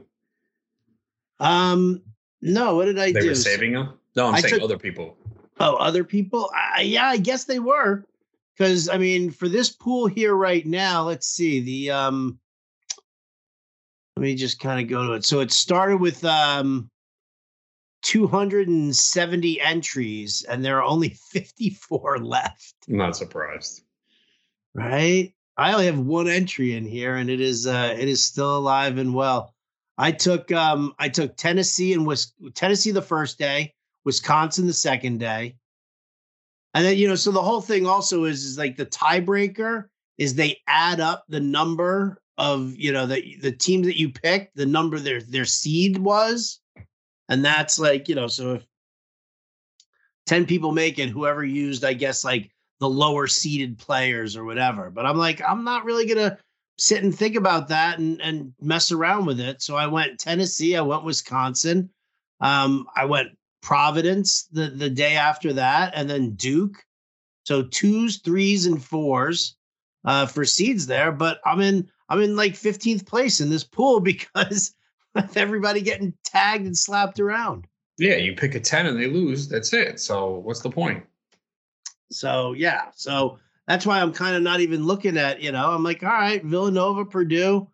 Um, 1.39 2.03
no. 2.43 2.75
What 2.75 2.87
did 2.87 2.99
I 2.99 3.07
they 3.07 3.13
do? 3.13 3.21
They 3.21 3.29
were 3.29 3.35
saving 3.37 3.73
them. 3.75 3.95
No, 4.17 4.27
I'm 4.27 4.35
I 4.35 4.41
saying 4.41 4.55
took, 4.55 4.63
other 4.65 4.79
people. 4.79 5.17
Oh, 5.61 5.77
other 5.77 6.03
people. 6.03 6.51
Yeah, 6.81 7.07
I 7.07 7.17
guess 7.17 7.45
they 7.45 7.61
were. 7.61 8.05
Because 8.59 8.89
I 8.89 8.99
mean, 8.99 9.31
for 9.31 9.49
this 9.49 9.71
pool 9.71 10.09
here 10.09 10.35
right 10.35 10.67
now, 10.67 11.05
let's 11.05 11.29
see 11.29 11.61
the 11.61 11.93
um. 11.93 12.41
Let 14.17 14.25
me 14.25 14.35
just 14.35 14.59
kind 14.59 14.81
of 14.81 14.89
go 14.89 15.07
to 15.07 15.13
it. 15.13 15.25
So 15.25 15.39
it 15.39 15.53
started 15.53 15.99
with 15.99 16.25
um 16.25 16.91
270 18.03 19.61
entries, 19.61 20.43
and 20.43 20.65
there 20.65 20.79
are 20.79 20.83
only 20.83 21.11
54 21.31 22.19
left. 22.19 22.75
I'm 22.89 22.97
not 22.97 23.17
surprised 23.17 23.85
right? 24.75 25.33
I 25.57 25.73
only 25.73 25.87
have 25.87 25.99
one 25.99 26.29
entry 26.29 26.75
in 26.75 26.85
here, 26.85 27.17
and 27.17 27.29
it 27.29 27.41
is 27.41 27.67
uh, 27.67 27.95
it 27.99 28.09
is 28.09 28.25
still 28.25 28.57
alive 28.57 28.99
and 28.99 29.15
well. 29.15 29.55
I 29.99 30.13
took 30.13 30.51
um, 30.53 30.95
I 30.99 31.09
took 31.09 31.37
Tennessee 31.37 31.93
and 31.93 32.07
was 32.07 32.33
Tennessee 32.55 32.91
the 32.91 33.03
first 33.03 33.39
day, 33.39 33.75
Wisconsin 34.05 34.67
the 34.67 34.73
second 34.73 35.19
day, 35.19 35.57
and 36.75 36.85
then 36.85 36.97
you 36.97 37.09
know, 37.09 37.15
so 37.15 37.31
the 37.31 37.43
whole 37.43 37.61
thing 37.61 37.87
also 37.87 38.25
is 38.25 38.45
is 38.45 38.59
like 38.59 38.77
the 38.77 38.87
tiebreaker 38.87 39.87
is 40.19 40.35
they 40.35 40.59
add 40.67 41.01
up 41.01 41.25
the 41.29 41.41
number 41.41 42.21
of 42.39 42.75
you 42.77 42.93
know 42.93 43.07
the 43.07 43.37
the 43.43 43.53
teams 43.53 43.87
that 43.87 43.99
you 43.99 44.11
picked, 44.11 44.57
the 44.57 44.67
number 44.67 44.99
their 44.99 45.21
their 45.21 45.45
seed 45.45 45.99
was, 45.99 46.61
and 47.29 47.45
that's 47.45 47.79
like 47.79 48.09
you 48.09 48.15
know, 48.15 48.29
so 48.29 48.55
if 48.55 48.67
ten 50.27 50.47
people 50.47 50.73
make 50.73 50.99
it, 50.99 51.11
whoever 51.11 51.45
used, 51.45 51.85
I 51.85 51.93
guess 51.93 52.25
like 52.25 52.51
the 52.81 52.89
lower 52.89 53.27
seeded 53.27 53.79
players 53.79 54.37
or 54.37 54.45
whatever. 54.45 54.91
But 54.91 55.07
I'm 55.07 55.19
like, 55.19 55.41
I'm 55.47 55.65
not 55.65 55.85
really 55.85 56.07
gonna 56.07 56.39
sit 56.79 57.05
and 57.05 57.15
think 57.15 57.37
about 57.37 57.69
that 57.69 57.99
and 57.99 58.21
and 58.21 58.53
mess 58.61 58.91
around 58.91 59.27
with 59.27 59.39
it. 59.39 59.63
So 59.63 59.77
I 59.77 59.87
went 59.87 60.19
Tennessee, 60.19 60.77
I 60.77 60.81
went 60.81 61.05
Wisconsin, 61.05 61.91
um, 62.41 62.87
I 62.97 63.05
went 63.05 63.29
Providence 63.63 64.49
the 64.51 64.69
the 64.69 64.91
day 64.91 65.17
after 65.17 65.53
that, 65.53 65.93
and 65.95 66.09
then 66.09 66.33
Duke. 66.33 66.85
So 67.45 67.63
twos, 67.63 68.19
threes, 68.19 68.67
and 68.67 68.83
fours 68.83 69.57
uh, 70.05 70.27
for 70.27 70.45
seeds 70.45 70.87
there. 70.87 71.13
But 71.13 71.41
I'm 71.45 71.61
in 71.61 71.91
I'm 72.09 72.23
in 72.23 72.37
like 72.37 72.55
15th 72.55 73.07
place 73.07 73.41
in 73.41 73.51
this 73.51 73.65
pool 73.65 74.01
because 74.13 74.75
everybody 75.35 75.83
getting 75.83 76.15
tagged 76.25 76.65
and 76.65 76.77
slapped 76.77 77.21
around. 77.21 77.67
Yeah, 77.99 78.17
you 78.17 78.35
pick 78.35 78.55
a 78.55 78.61
10 78.61 78.87
and 78.87 78.99
they 78.99 79.09
lose. 79.09 79.47
That's 79.47 79.75
it. 79.75 80.01
So 80.01 80.39
what's 80.39 80.61
the 80.61 80.71
point? 80.71 81.05
So 82.11 82.53
yeah, 82.53 82.87
so 82.95 83.39
that's 83.67 83.87
why 83.87 84.01
I'm 84.01 84.13
kind 84.13 84.37
of 84.37 84.43
not 84.43 84.61
even 84.61 84.85
looking 84.85 85.17
at, 85.17 85.41
you 85.41 85.53
know, 85.53 85.71
I'm 85.71 85.85
like, 85.85 86.03
all 86.03 86.09
right, 86.09 86.45
Villanova, 86.45 87.05
Purdue. 87.05 87.69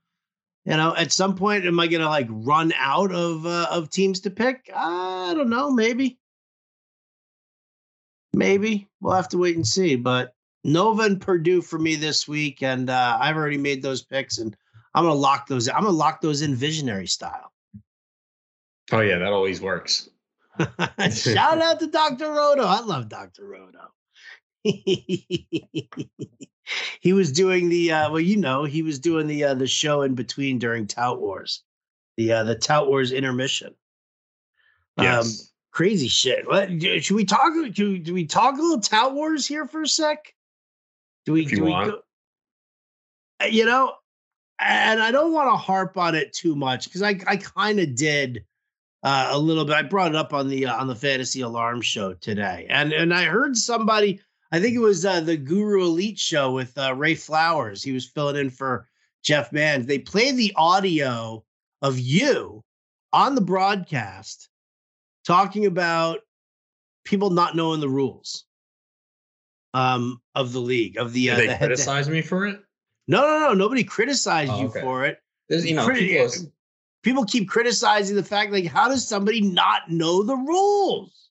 You 0.66 0.76
know, 0.76 0.94
at 0.96 1.12
some 1.12 1.36
point, 1.36 1.64
am 1.64 1.78
I 1.78 1.86
gonna 1.86 2.08
like 2.08 2.26
run 2.28 2.72
out 2.76 3.12
of 3.12 3.46
uh, 3.46 3.68
of 3.70 3.88
teams 3.88 4.20
to 4.20 4.30
pick? 4.30 4.68
I 4.74 5.32
don't 5.34 5.48
know, 5.48 5.70
maybe. 5.70 6.18
Maybe. 8.34 8.88
We'll 9.00 9.14
have 9.14 9.28
to 9.28 9.38
wait 9.38 9.54
and 9.54 9.66
see. 9.66 9.94
But 9.94 10.34
Nova 10.64 11.02
and 11.02 11.20
Purdue 11.20 11.62
for 11.62 11.78
me 11.78 11.94
this 11.94 12.26
week, 12.26 12.64
and 12.64 12.90
uh, 12.90 13.16
I've 13.20 13.36
already 13.36 13.58
made 13.58 13.80
those 13.80 14.02
picks, 14.02 14.38
and 14.38 14.56
I'm 14.92 15.04
gonna 15.04 15.14
lock 15.14 15.46
those. 15.46 15.68
I'm 15.68 15.84
gonna 15.84 15.90
lock 15.90 16.20
those 16.20 16.42
in 16.42 16.56
visionary 16.56 17.06
style. 17.06 17.52
Oh 18.90 19.00
yeah, 19.00 19.18
that 19.18 19.32
always 19.32 19.60
works. 19.60 20.10
Shout 20.58 21.62
out 21.62 21.78
to 21.80 21.86
Dr. 21.86 22.32
Roto. 22.32 22.64
I 22.64 22.80
love 22.80 23.08
Dr. 23.08 23.46
Roto. 23.46 23.92
he 27.00 27.12
was 27.12 27.32
doing 27.32 27.68
the 27.68 27.92
uh, 27.92 28.10
well, 28.10 28.20
you 28.20 28.36
know, 28.36 28.64
he 28.64 28.82
was 28.82 28.98
doing 28.98 29.26
the 29.26 29.44
uh, 29.44 29.54
the 29.54 29.66
show 29.66 30.02
in 30.02 30.14
between 30.14 30.58
during 30.58 30.86
Tout 30.86 31.20
Wars, 31.20 31.62
the 32.16 32.32
uh, 32.32 32.44
the 32.44 32.56
Tout 32.56 32.88
Wars 32.88 33.12
intermission. 33.12 33.74
Um, 34.98 35.04
yes. 35.04 35.40
Um, 35.40 35.46
crazy 35.72 36.08
shit. 36.08 36.46
What 36.46 36.70
should 37.02 37.16
we 37.16 37.24
talk? 37.24 37.52
Do, 37.72 37.98
do 37.98 38.14
we 38.14 38.26
talk 38.26 38.58
a 38.58 38.62
little 38.62 38.80
Tout 38.80 39.14
Wars 39.14 39.46
here 39.46 39.66
for 39.66 39.82
a 39.82 39.88
sec? 39.88 40.34
Do 41.24 41.34
we? 41.34 41.44
If 41.44 41.52
you 41.52 41.58
do 41.58 41.64
want. 41.64 41.86
We 41.86 41.92
go, 41.92 41.98
uh, 43.42 43.46
you 43.46 43.66
know, 43.66 43.92
and 44.58 45.02
I 45.02 45.10
don't 45.10 45.32
want 45.32 45.50
to 45.50 45.56
harp 45.56 45.96
on 45.96 46.14
it 46.14 46.32
too 46.32 46.56
much 46.56 46.86
because 46.86 47.02
I 47.02 47.20
I 47.26 47.36
kind 47.36 47.78
of 47.78 47.94
did 47.94 48.44
uh, 49.02 49.28
a 49.30 49.38
little 49.38 49.64
bit. 49.64 49.76
I 49.76 49.82
brought 49.82 50.10
it 50.10 50.16
up 50.16 50.32
on 50.32 50.48
the 50.48 50.66
uh, 50.66 50.76
on 50.76 50.86
the 50.86 50.94
Fantasy 50.94 51.42
Alarm 51.42 51.82
show 51.82 52.14
today, 52.14 52.66
and 52.70 52.92
and 52.92 53.12
I 53.12 53.24
heard 53.24 53.56
somebody 53.56 54.20
I 54.52 54.60
think 54.60 54.74
it 54.74 54.80
was 54.80 55.04
uh, 55.04 55.20
the 55.20 55.36
Guru 55.36 55.82
Elite 55.82 56.18
show 56.18 56.52
with 56.52 56.76
uh, 56.78 56.94
Ray 56.94 57.14
Flowers. 57.14 57.82
He 57.82 57.92
was 57.92 58.06
filling 58.06 58.36
in 58.36 58.50
for 58.50 58.88
Jeff 59.22 59.52
Mans. 59.52 59.86
They 59.86 59.98
played 59.98 60.36
the 60.36 60.52
audio 60.56 61.44
of 61.82 61.98
you 61.98 62.62
on 63.12 63.34
the 63.34 63.40
broadcast 63.40 64.48
talking 65.26 65.66
about 65.66 66.20
people 67.04 67.30
not 67.30 67.56
knowing 67.56 67.80
the 67.80 67.88
rules 67.88 68.44
um, 69.74 70.20
of 70.34 70.52
the 70.52 70.60
league 70.60 70.96
of 70.96 71.12
the. 71.12 71.30
Uh, 71.30 71.36
Did 71.36 71.48
they 71.48 71.52
the 71.52 71.58
criticize 71.58 72.08
me 72.08 72.22
for 72.22 72.46
it? 72.46 72.60
No, 73.08 73.22
no, 73.22 73.38
no. 73.40 73.54
Nobody 73.54 73.84
criticized 73.84 74.52
oh, 74.52 74.60
you 74.60 74.66
okay. 74.68 74.80
for 74.80 75.04
it. 75.04 75.18
There's, 75.48 75.64
you 75.64 75.74
know, 75.74 75.88
people, 75.88 76.28
people 77.02 77.24
keep 77.24 77.48
criticizing 77.48 78.16
the 78.16 78.22
fact 78.22 78.52
like, 78.52 78.66
how 78.66 78.88
does 78.88 79.06
somebody 79.06 79.40
not 79.40 79.90
know 79.90 80.22
the 80.22 80.36
rules? 80.36 81.25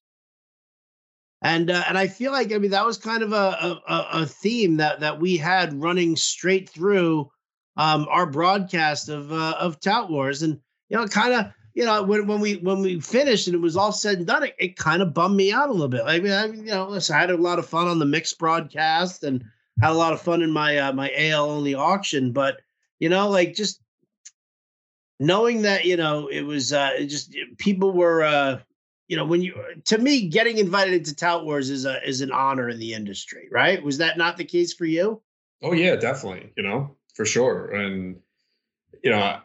And 1.45 1.69
uh, 1.69 1.83
and 1.87 1.95
I 1.95 2.07
feel 2.07 2.31
like 2.31 2.51
I 2.51 2.57
mean 2.57 2.71
that 2.71 2.87
was 2.87 2.97
kind 2.97 3.21
of 3.21 3.31
a, 3.31 3.79
a, 3.87 4.07
a 4.13 4.25
theme 4.25 4.77
that 4.77 5.01
that 5.01 5.19
we 5.19 5.37
had 5.37 5.79
running 5.79 6.15
straight 6.15 6.67
through 6.67 7.29
um, 7.77 8.07
our 8.09 8.25
broadcast 8.25 9.09
of 9.09 9.31
uh, 9.31 9.55
of 9.59 9.79
Tout 9.79 10.09
Wars, 10.09 10.41
and 10.41 10.59
you 10.89 10.97
know, 10.97 11.05
kind 11.05 11.33
of 11.33 11.53
you 11.75 11.85
know 11.85 12.01
when 12.01 12.25
when 12.25 12.41
we 12.41 12.55
when 12.55 12.81
we 12.81 12.99
finished 12.99 13.45
and 13.47 13.55
it 13.55 13.59
was 13.59 13.77
all 13.77 13.91
said 13.91 14.17
and 14.17 14.25
done, 14.25 14.41
it, 14.41 14.55
it 14.57 14.75
kind 14.75 15.03
of 15.03 15.13
bummed 15.13 15.37
me 15.37 15.51
out 15.51 15.69
a 15.69 15.71
little 15.71 15.87
bit. 15.87 16.01
I 16.03 16.19
mean, 16.19 16.31
I, 16.31 16.45
you 16.47 16.63
know, 16.63 16.87
listen, 16.89 17.15
I 17.15 17.19
had 17.19 17.29
a 17.29 17.37
lot 17.37 17.59
of 17.59 17.67
fun 17.67 17.87
on 17.87 17.99
the 17.99 18.05
mixed 18.05 18.39
broadcast 18.39 19.23
and 19.23 19.43
had 19.79 19.91
a 19.91 19.93
lot 19.93 20.13
of 20.13 20.21
fun 20.21 20.41
in 20.41 20.51
my 20.51 20.79
uh, 20.79 20.93
my 20.93 21.13
AL 21.15 21.47
only 21.47 21.75
auction, 21.75 22.31
but 22.31 22.59
you 22.97 23.09
know, 23.09 23.29
like 23.29 23.53
just 23.53 23.79
knowing 25.19 25.61
that 25.61 25.85
you 25.85 25.95
know 25.95 26.25
it 26.25 26.41
was 26.41 26.73
uh, 26.73 26.89
it 26.97 27.05
just 27.05 27.35
people 27.59 27.91
were 27.91 28.23
uh, 28.23 28.59
you 29.07 29.15
know, 29.17 29.25
when 29.25 29.41
you 29.41 29.55
to 29.85 29.97
me, 29.97 30.27
getting 30.27 30.57
invited 30.57 30.93
into 30.93 31.15
Tout 31.15 31.45
Wars 31.45 31.69
is 31.69 31.85
a 31.85 32.03
is 32.07 32.21
an 32.21 32.31
honor 32.31 32.69
in 32.69 32.79
the 32.79 32.93
industry, 32.93 33.47
right? 33.51 33.83
Was 33.83 33.97
that 33.99 34.17
not 34.17 34.37
the 34.37 34.45
case 34.45 34.73
for 34.73 34.85
you? 34.85 35.21
Oh 35.61 35.73
yeah, 35.73 35.95
definitely. 35.95 36.51
You 36.57 36.63
know, 36.63 36.95
for 37.13 37.25
sure. 37.25 37.71
And 37.71 38.17
you 39.03 39.11
know, 39.11 39.39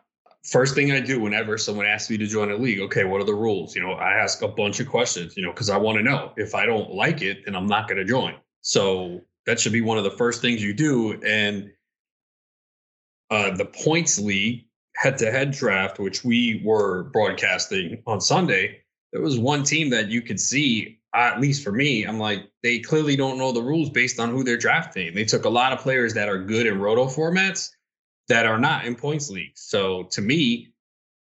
first 0.45 0.75
thing 0.75 0.93
I 0.93 1.01
do 1.01 1.21
whenever 1.21 1.59
someone 1.59 1.87
asks 1.87 2.11
me 2.11 2.17
to 2.19 2.27
join 2.27 2.51
a 2.51 2.57
league, 2.57 2.81
okay, 2.81 3.05
what 3.05 3.21
are 3.21 3.25
the 3.25 3.35
rules? 3.35 3.75
You 3.75 3.83
know, 3.83 3.93
I 3.93 4.13
ask 4.13 4.43
a 4.43 4.49
bunch 4.49 4.81
of 4.81 4.89
questions, 4.89 5.37
you 5.37 5.43
know, 5.43 5.53
because 5.53 5.71
I 5.71 5.77
want 5.77 5.99
to 5.99 6.05
know. 6.05 6.33
If 6.37 6.55
I 6.55 6.65
don't 6.67 6.93
like 6.93 7.23
it, 7.23 7.45
then 7.45 7.55
I'm 7.55 7.67
not 7.67 7.89
going 7.89 7.99
to 7.99 8.05
join. 8.05 8.35
So 8.63 9.21
that 9.47 9.61
should 9.61 9.73
be 9.73 9.81
one 9.81 9.99
of 9.99 10.05
the 10.05 10.11
first 10.11 10.41
things 10.41 10.63
you 10.63 10.73
do. 10.73 11.21
And 11.23 11.71
uh, 13.31 13.55
the 13.57 13.67
points 13.67 14.19
league 14.19 14.67
head 14.97 15.19
to 15.19 15.31
head 15.31 15.51
draft, 15.53 15.99
which 15.99 16.25
we 16.25 16.63
were 16.65 17.05
broadcasting 17.05 18.03
on 18.07 18.21
Sunday, 18.21 18.81
there 19.13 19.23
was 19.23 19.39
one 19.39 19.65
team 19.65 19.91
that 19.91 20.09
you 20.09 20.23
could 20.23 20.41
see, 20.41 21.01
at 21.15 21.41
least 21.41 21.65
for 21.65 21.73
me, 21.73 22.05
I'm 22.05 22.19
like, 22.19 22.49
they 22.63 22.79
clearly 22.79 23.17
don't 23.17 23.39
know 23.39 23.53
the 23.53 23.63
rules 23.63 23.91
based 23.91 24.21
on 24.21 24.31
who 24.31 24.45
they're 24.45 24.57
drafting. 24.57 25.15
They 25.15 25.25
took 25.25 25.45
a 25.45 25.51
lot 25.51 25.73
of 25.73 25.81
players 25.81 26.15
that 26.15 26.29
are 26.29 26.39
good 26.39 26.67
in 26.67 26.81
roto 26.81 27.07
formats 27.07 27.71
that 28.29 28.47
are 28.47 28.59
not 28.59 28.85
in 28.85 28.95
points 28.95 29.29
leagues. 29.31 29.63
So 29.63 30.05
to 30.13 30.21
me, 30.21 30.73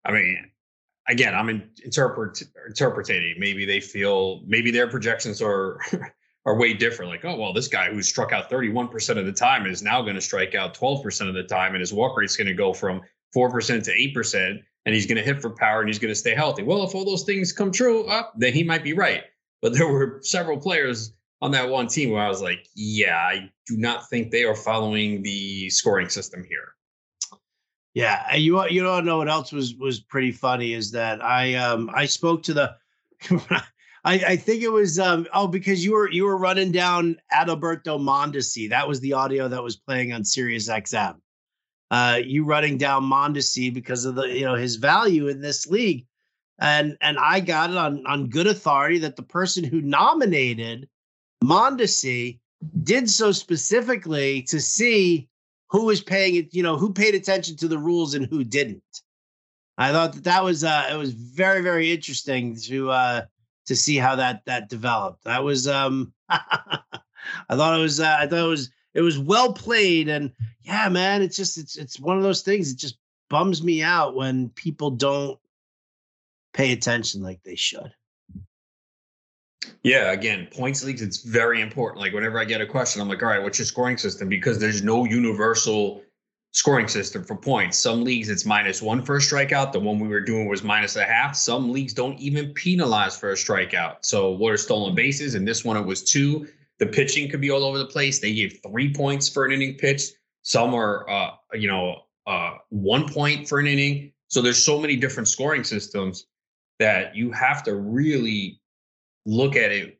I 0.05 0.11
mean, 0.11 0.51
again, 1.07 1.33
I'm 1.33 1.49
in, 1.49 1.69
interpret 1.83 2.41
interpreting. 2.67 3.35
Maybe 3.37 3.65
they 3.65 3.79
feel 3.79 4.41
maybe 4.45 4.71
their 4.71 4.87
projections 4.87 5.41
are 5.41 5.79
are 6.45 6.57
way 6.57 6.73
different. 6.73 7.11
Like, 7.11 7.25
oh 7.25 7.35
well, 7.35 7.51
this 7.51 7.67
guy 7.67 7.91
who 7.91 8.01
struck 8.01 8.31
out 8.31 8.49
31% 8.49 9.17
of 9.17 9.25
the 9.25 9.33
time 9.33 9.65
is 9.65 9.81
now 9.81 10.01
going 10.01 10.15
to 10.15 10.21
strike 10.21 10.55
out 10.55 10.73
12% 10.75 11.27
of 11.27 11.33
the 11.33 11.43
time, 11.43 11.73
and 11.73 11.81
his 11.81 11.91
walk 11.91 12.15
rate's 12.15 12.37
going 12.37 12.47
to 12.47 12.53
go 12.53 12.73
from 12.73 13.01
four 13.33 13.49
percent 13.49 13.83
to 13.85 13.91
eight 13.91 14.13
percent 14.13 14.61
and 14.85 14.95
he's 14.95 15.05
going 15.05 15.17
to 15.17 15.23
hit 15.23 15.41
for 15.41 15.49
power 15.49 15.81
and 15.81 15.89
he's 15.89 15.99
going 15.99 16.11
to 16.11 16.15
stay 16.15 16.33
healthy. 16.33 16.63
Well, 16.63 16.83
if 16.83 16.95
all 16.95 17.05
those 17.05 17.23
things 17.23 17.51
come 17.51 17.71
true, 17.71 18.05
uh, 18.05 18.23
then 18.35 18.53
he 18.53 18.63
might 18.63 18.83
be 18.83 18.93
right. 18.93 19.23
But 19.61 19.73
there 19.73 19.87
were 19.87 20.19
several 20.23 20.57
players 20.57 21.13
on 21.41 21.51
that 21.51 21.69
one 21.69 21.87
team 21.87 22.11
where 22.11 22.23
I 22.23 22.27
was 22.27 22.41
like, 22.41 22.67
yeah, 22.75 23.17
I 23.17 23.49
do 23.67 23.77
not 23.77 24.09
think 24.09 24.31
they 24.31 24.43
are 24.43 24.55
following 24.55 25.21
the 25.21 25.69
scoring 25.69 26.09
system 26.09 26.43
here. 26.43 26.73
Yeah, 27.93 28.35
you 28.35 28.65
you 28.69 28.83
don't 28.83 29.05
know 29.05 29.17
what 29.17 29.29
else 29.29 29.51
was 29.51 29.75
was 29.75 29.99
pretty 29.99 30.31
funny 30.31 30.73
is 30.73 30.91
that 30.91 31.23
I 31.23 31.55
um 31.55 31.89
I 31.93 32.05
spoke 32.05 32.43
to 32.43 32.53
the 32.53 32.75
I, 34.05 34.13
I 34.19 34.35
think 34.35 34.61
it 34.61 34.71
was 34.71 34.99
um 34.99 35.27
oh 35.33 35.47
because 35.47 35.83
you 35.83 35.93
were 35.93 36.09
you 36.09 36.23
were 36.23 36.37
running 36.37 36.71
down 36.71 37.17
Adalberto 37.33 37.99
Mondesi. 37.99 38.69
That 38.69 38.87
was 38.87 38.99
the 38.99 39.13
audio 39.13 39.47
that 39.47 39.63
was 39.63 39.75
playing 39.75 40.13
on 40.13 40.23
Sirius 40.23 40.69
XM 40.69 41.15
uh, 41.91 42.19
you 42.23 42.45
running 42.45 42.77
down 42.77 43.03
Mondesi 43.03 43.73
because 43.73 44.05
of 44.05 44.15
the 44.15 44.23
you 44.23 44.45
know 44.45 44.55
his 44.55 44.75
value 44.75 45.27
in 45.27 45.41
this 45.41 45.67
league, 45.67 46.05
and 46.59 46.97
and 47.01 47.17
I 47.17 47.39
got 47.39 47.71
it 47.71 47.77
on 47.77 48.05
on 48.05 48.29
good 48.29 48.47
authority 48.47 48.99
that 48.99 49.15
the 49.15 49.23
person 49.23 49.63
who 49.63 49.81
nominated 49.81 50.87
Mondesi 51.43 52.39
did 52.83 53.09
so 53.09 53.31
specifically 53.31 54.43
to 54.43 54.59
see 54.59 55.29
who 55.69 55.85
was 55.85 56.01
paying 56.01 56.35
it, 56.35 56.53
you 56.53 56.63
know, 56.63 56.77
who 56.77 56.91
paid 56.91 57.15
attention 57.15 57.55
to 57.57 57.67
the 57.67 57.77
rules 57.77 58.13
and 58.15 58.25
who 58.25 58.43
didn't. 58.43 58.83
I 59.77 59.91
thought 59.91 60.13
that 60.13 60.23
that 60.25 60.43
was 60.43 60.63
uh, 60.63 60.89
it 60.91 60.97
was 60.97 61.13
very 61.13 61.61
very 61.61 61.91
interesting 61.91 62.57
to 62.63 62.91
uh, 62.91 63.21
to 63.67 63.75
see 63.75 63.97
how 63.97 64.15
that 64.15 64.43
that 64.45 64.69
developed. 64.69 65.23
That 65.23 65.43
was 65.43 65.67
um, 65.67 66.13
I 66.29 66.81
thought 67.49 67.79
it 67.79 67.81
was 67.81 67.99
uh, 67.99 68.17
I 68.19 68.27
thought 68.27 68.45
it 68.45 68.49
was 68.49 68.71
it 68.93 69.01
was 69.01 69.19
well 69.19 69.53
played. 69.53 70.09
And 70.09 70.31
yeah 70.63 70.89
man 70.89 71.21
it's 71.21 71.35
just 71.35 71.57
it's 71.57 71.77
it's 71.77 71.99
one 71.99 72.17
of 72.17 72.23
those 72.23 72.41
things 72.41 72.71
it 72.71 72.77
just 72.77 72.97
bums 73.29 73.63
me 73.63 73.81
out 73.81 74.15
when 74.15 74.49
people 74.49 74.91
don't 74.91 75.39
pay 76.53 76.71
attention 76.71 77.21
like 77.21 77.41
they 77.43 77.55
should. 77.55 77.91
Yeah 79.83 80.11
again 80.11 80.47
points 80.51 80.83
leagues 80.83 81.01
it's 81.01 81.23
very 81.23 81.61
important. 81.61 82.01
Like 82.01 82.13
whenever 82.13 82.39
i 82.39 82.45
get 82.45 82.61
a 82.61 82.65
question 82.65 83.01
i'm 83.01 83.09
like 83.09 83.23
all 83.23 83.29
right 83.29 83.41
what's 83.43 83.59
your 83.59 83.65
scoring 83.65 83.97
system? 83.97 84.29
Because 84.29 84.59
there's 84.59 84.83
no 84.83 85.05
universal 85.05 86.03
scoring 86.51 86.87
system 86.87 87.23
for 87.23 87.35
points. 87.35 87.77
Some 87.77 88.03
leagues 88.03 88.29
it's 88.29 88.45
minus 88.45 88.81
one 88.81 89.03
for 89.03 89.17
a 89.17 89.19
strikeout. 89.19 89.71
The 89.71 89.79
one 89.79 89.99
we 89.99 90.07
were 90.07 90.21
doing 90.21 90.47
was 90.47 90.63
minus 90.63 90.95
a 90.95 91.03
half. 91.03 91.35
Some 91.35 91.71
leagues 91.71 91.93
don't 91.93 92.19
even 92.19 92.53
penalize 92.53 93.17
for 93.17 93.31
a 93.31 93.35
strikeout. 93.35 93.97
So 94.01 94.31
what 94.31 94.51
are 94.51 94.57
stolen 94.57 94.95
bases? 94.95 95.35
And 95.35 95.47
this 95.47 95.63
one 95.63 95.77
it 95.77 95.85
was 95.85 96.03
two 96.03 96.47
the 96.79 96.87
pitching 96.87 97.29
could 97.29 97.41
be 97.41 97.51
all 97.51 97.63
over 97.63 97.77
the 97.77 97.85
place. 97.85 98.19
They 98.19 98.33
gave 98.33 98.59
three 98.63 98.93
points 98.93 99.29
for 99.29 99.45
an 99.45 99.51
inning 99.51 99.75
pitched. 99.75 100.13
Some 100.41 100.73
are, 100.73 101.07
uh, 101.09 101.31
you 101.53 101.67
know, 101.67 102.03
uh, 102.25 102.55
one 102.69 103.07
point 103.11 103.47
for 103.47 103.59
an 103.59 103.67
inning. 103.67 104.13
So 104.29 104.41
there's 104.41 104.63
so 104.63 104.79
many 104.79 104.95
different 104.95 105.27
scoring 105.27 105.63
systems 105.63 106.25
that 106.79 107.15
you 107.15 107.31
have 107.31 107.63
to 107.63 107.75
really 107.75 108.61
look 109.25 109.55
at 109.55 109.71
it 109.71 109.99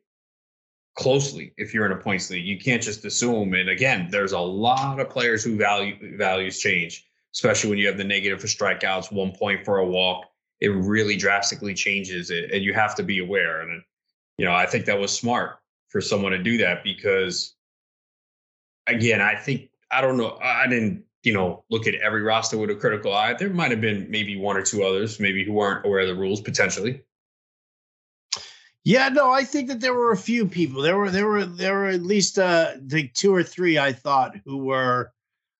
closely 0.94 1.52
if 1.56 1.74
you're 1.74 1.84
in 1.84 1.92
a 1.92 1.96
points 1.96 2.30
league. 2.30 2.46
You 2.46 2.58
can't 2.58 2.82
just 2.82 3.04
assume. 3.04 3.54
And 3.54 3.68
again, 3.68 4.08
there's 4.10 4.32
a 4.32 4.40
lot 4.40 4.98
of 4.98 5.10
players 5.10 5.44
who 5.44 5.56
value 5.56 6.16
values 6.16 6.58
change, 6.58 7.06
especially 7.34 7.70
when 7.70 7.78
you 7.78 7.86
have 7.88 7.98
the 7.98 8.04
negative 8.04 8.40
for 8.40 8.46
strikeouts, 8.46 9.12
one 9.12 9.32
point 9.32 9.64
for 9.64 9.78
a 9.78 9.86
walk. 9.86 10.24
It 10.60 10.68
really 10.68 11.16
drastically 11.16 11.74
changes 11.74 12.30
it, 12.30 12.50
and 12.52 12.62
you 12.62 12.74
have 12.74 12.94
to 12.96 13.02
be 13.02 13.18
aware. 13.18 13.62
And 13.62 13.82
you 14.38 14.46
know, 14.46 14.52
I 14.52 14.66
think 14.66 14.86
that 14.86 14.98
was 14.98 15.10
smart 15.16 15.60
for 15.90 16.00
someone 16.00 16.32
to 16.32 16.38
do 16.38 16.56
that 16.58 16.82
because 16.82 17.54
again, 18.86 19.20
I 19.20 19.36
think 19.36 19.70
I 19.90 20.00
don't 20.00 20.16
know. 20.16 20.38
I 20.42 20.66
didn't 20.66 21.04
you 21.22 21.34
know, 21.34 21.64
look 21.70 21.86
at 21.86 21.94
every 21.96 22.22
roster 22.22 22.56
with 22.56 22.70
a 22.70 22.74
critical 22.74 23.12
eye. 23.12 23.34
There 23.34 23.50
might 23.50 23.70
have 23.70 23.80
been 23.80 24.10
maybe 24.10 24.36
one 24.36 24.56
or 24.56 24.62
two 24.62 24.82
others, 24.82 25.20
maybe 25.20 25.44
who 25.44 25.52
weren't 25.52 25.84
aware 25.84 26.00
of 26.00 26.08
the 26.08 26.14
rules 26.14 26.40
potentially. 26.40 27.02
Yeah, 28.84 29.10
no, 29.10 29.30
I 29.30 29.44
think 29.44 29.68
that 29.68 29.80
there 29.80 29.92
were 29.92 30.12
a 30.12 30.16
few 30.16 30.46
people. 30.46 30.80
There 30.80 30.96
were 30.96 31.10
there 31.10 31.26
were 31.26 31.44
there 31.44 31.74
were 31.74 31.88
at 31.88 32.02
least 32.02 32.38
uh 32.38 32.72
like 32.90 33.12
two 33.12 33.34
or 33.34 33.42
three 33.42 33.78
I 33.78 33.92
thought 33.92 34.36
who 34.46 34.56
were 34.56 35.12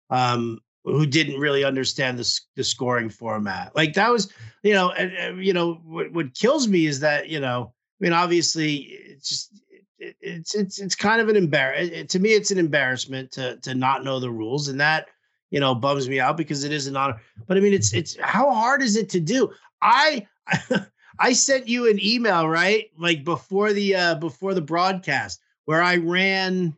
um 0.09 0.61
who 0.85 1.05
didn't 1.05 1.39
really 1.39 1.63
understand 1.63 2.19
the 2.19 2.41
the 2.57 2.65
scoring 2.65 3.11
format. 3.11 3.77
Like 3.77 3.93
that 3.95 4.11
was, 4.11 4.33
you 4.63 4.73
know, 4.73 4.91
and, 4.93 5.13
and 5.13 5.45
you 5.45 5.53
know 5.53 5.75
what 5.85 6.11
what 6.13 6.35
kills 6.35 6.67
me 6.67 6.87
is 6.87 7.01
that, 7.01 7.29
you 7.29 7.41
know, 7.41 7.75
I 8.01 8.05
mean 8.05 8.15
obviously 8.15 8.77
it's 8.77 9.29
just 9.29 9.61
it's 10.01 10.55
it's 10.55 10.79
it's 10.79 10.95
kind 10.95 11.21
of 11.21 11.29
an 11.29 11.37
embarrassment 11.37 12.09
to 12.09 12.19
me 12.19 12.31
it's 12.31 12.51
an 12.51 12.59
embarrassment 12.59 13.31
to 13.33 13.57
to 13.59 13.75
not 13.75 14.03
know 14.03 14.19
the 14.19 14.31
rules 14.31 14.69
and 14.69 14.81
that 14.81 15.09
you 15.51 15.61
know 15.61 15.75
bums 15.75 16.09
me 16.09 16.19
out 16.21 16.37
because 16.37 16.65
it 16.65 16.73
is 16.73 16.87
an 16.87 16.97
honor. 16.97 17.21
But 17.47 17.57
i 17.57 17.61
mean 17.61 17.75
it's 17.75 17.93
it's 17.93 18.17
how 18.21 18.51
hard 18.51 18.83
is 18.83 18.97
it 18.97 19.09
to 19.11 19.21
do? 19.21 19.51
I 19.83 20.27
I 21.19 21.33
sent 21.35 21.69
you 21.69 21.91
an 21.91 21.99
email, 22.03 22.49
right? 22.49 22.91
Like 22.97 23.25
before 23.25 23.73
the 23.73 23.95
uh 23.95 24.15
before 24.17 24.55
the 24.55 24.63
broadcast 24.63 25.41
where 25.67 25.83
I 25.83 25.97
ran 25.97 26.77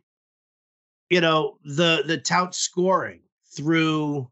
you 1.09 1.21
know 1.21 1.57
the 1.63 2.03
the 2.05 2.17
tout 2.17 2.55
scoring 2.55 3.21
through 3.55 4.29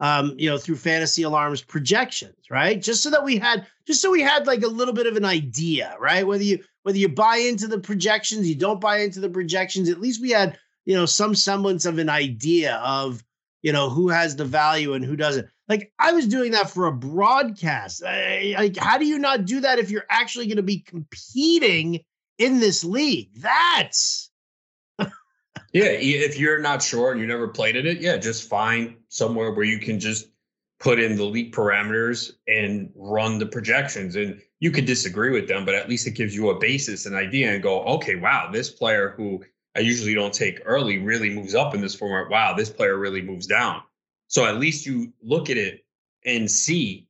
um 0.00 0.34
you 0.36 0.50
know 0.50 0.58
through 0.58 0.76
fantasy 0.76 1.22
alarms 1.22 1.62
projections 1.62 2.50
right? 2.50 2.82
Just 2.82 3.02
so 3.02 3.10
that 3.10 3.24
we 3.24 3.38
had 3.38 3.66
just 3.86 4.02
so 4.02 4.10
we 4.10 4.22
had 4.22 4.46
like 4.46 4.62
a 4.62 4.68
little 4.68 4.94
bit 4.94 5.06
of 5.06 5.16
an 5.16 5.24
idea 5.24 5.96
right? 6.00 6.26
Whether 6.26 6.44
you 6.44 6.64
whether 6.82 6.98
you 6.98 7.08
buy 7.08 7.36
into 7.36 7.66
the 7.66 7.78
projections 7.80 8.48
you 8.48 8.54
don't 8.54 8.80
buy 8.80 8.98
into 8.98 9.20
the 9.20 9.30
projections 9.30 9.88
at 9.88 10.00
least 10.00 10.20
we 10.20 10.30
had 10.30 10.58
you 10.84 10.94
know 10.94 11.06
some 11.06 11.34
semblance 11.34 11.84
of 11.84 11.98
an 11.98 12.08
idea 12.08 12.76
of 12.76 13.22
you 13.62 13.72
know 13.72 13.90
who 13.90 14.08
has 14.08 14.36
the 14.36 14.44
value 14.44 14.94
and 14.94 15.04
who 15.04 15.16
doesn't 15.16 15.48
like 15.70 15.92
I 16.00 16.12
was 16.12 16.26
doing 16.26 16.50
that 16.50 16.68
for 16.68 16.86
a 16.86 16.92
broadcast. 16.92 18.02
like, 18.02 18.76
how 18.76 18.98
do 18.98 19.06
you 19.06 19.20
not 19.20 19.44
do 19.44 19.60
that 19.60 19.78
if 19.78 19.88
you're 19.88 20.04
actually 20.10 20.48
going 20.48 20.56
to 20.56 20.64
be 20.64 20.80
competing 20.80 22.00
in 22.38 22.58
this 22.58 22.82
league? 22.82 23.30
That's 23.36 24.32
yeah. 24.98 25.06
If 25.72 26.40
you're 26.40 26.58
not 26.58 26.82
sure 26.82 27.12
and 27.12 27.20
you 27.20 27.26
never 27.26 27.46
played 27.46 27.76
in 27.76 27.86
it, 27.86 28.00
yeah, 28.00 28.16
just 28.16 28.48
find 28.48 28.96
somewhere 29.08 29.52
where 29.52 29.64
you 29.64 29.78
can 29.78 30.00
just 30.00 30.26
put 30.80 30.98
in 30.98 31.16
the 31.16 31.24
league 31.24 31.54
parameters 31.54 32.32
and 32.48 32.90
run 32.96 33.38
the 33.38 33.46
projections. 33.46 34.16
And 34.16 34.40
you 34.60 34.70
could 34.70 34.86
disagree 34.86 35.30
with 35.30 35.46
them, 35.46 35.64
but 35.64 35.74
at 35.74 35.88
least 35.88 36.06
it 36.06 36.12
gives 36.12 36.34
you 36.34 36.50
a 36.50 36.58
basis, 36.58 37.06
an 37.06 37.14
idea, 37.14 37.52
and 37.52 37.62
go, 37.62 37.82
okay, 37.82 38.16
wow, 38.16 38.50
this 38.50 38.70
player 38.70 39.14
who 39.16 39.44
I 39.76 39.80
usually 39.80 40.14
don't 40.14 40.34
take 40.34 40.60
early 40.64 40.98
really 40.98 41.30
moves 41.30 41.54
up 41.54 41.74
in 41.74 41.80
this 41.80 41.94
format. 41.94 42.30
Wow, 42.30 42.54
this 42.54 42.70
player 42.70 42.98
really 42.98 43.22
moves 43.22 43.46
down 43.46 43.82
so 44.30 44.46
at 44.46 44.60
least 44.60 44.86
you 44.86 45.12
look 45.22 45.50
at 45.50 45.56
it 45.56 45.84
and 46.24 46.48
see 46.48 47.08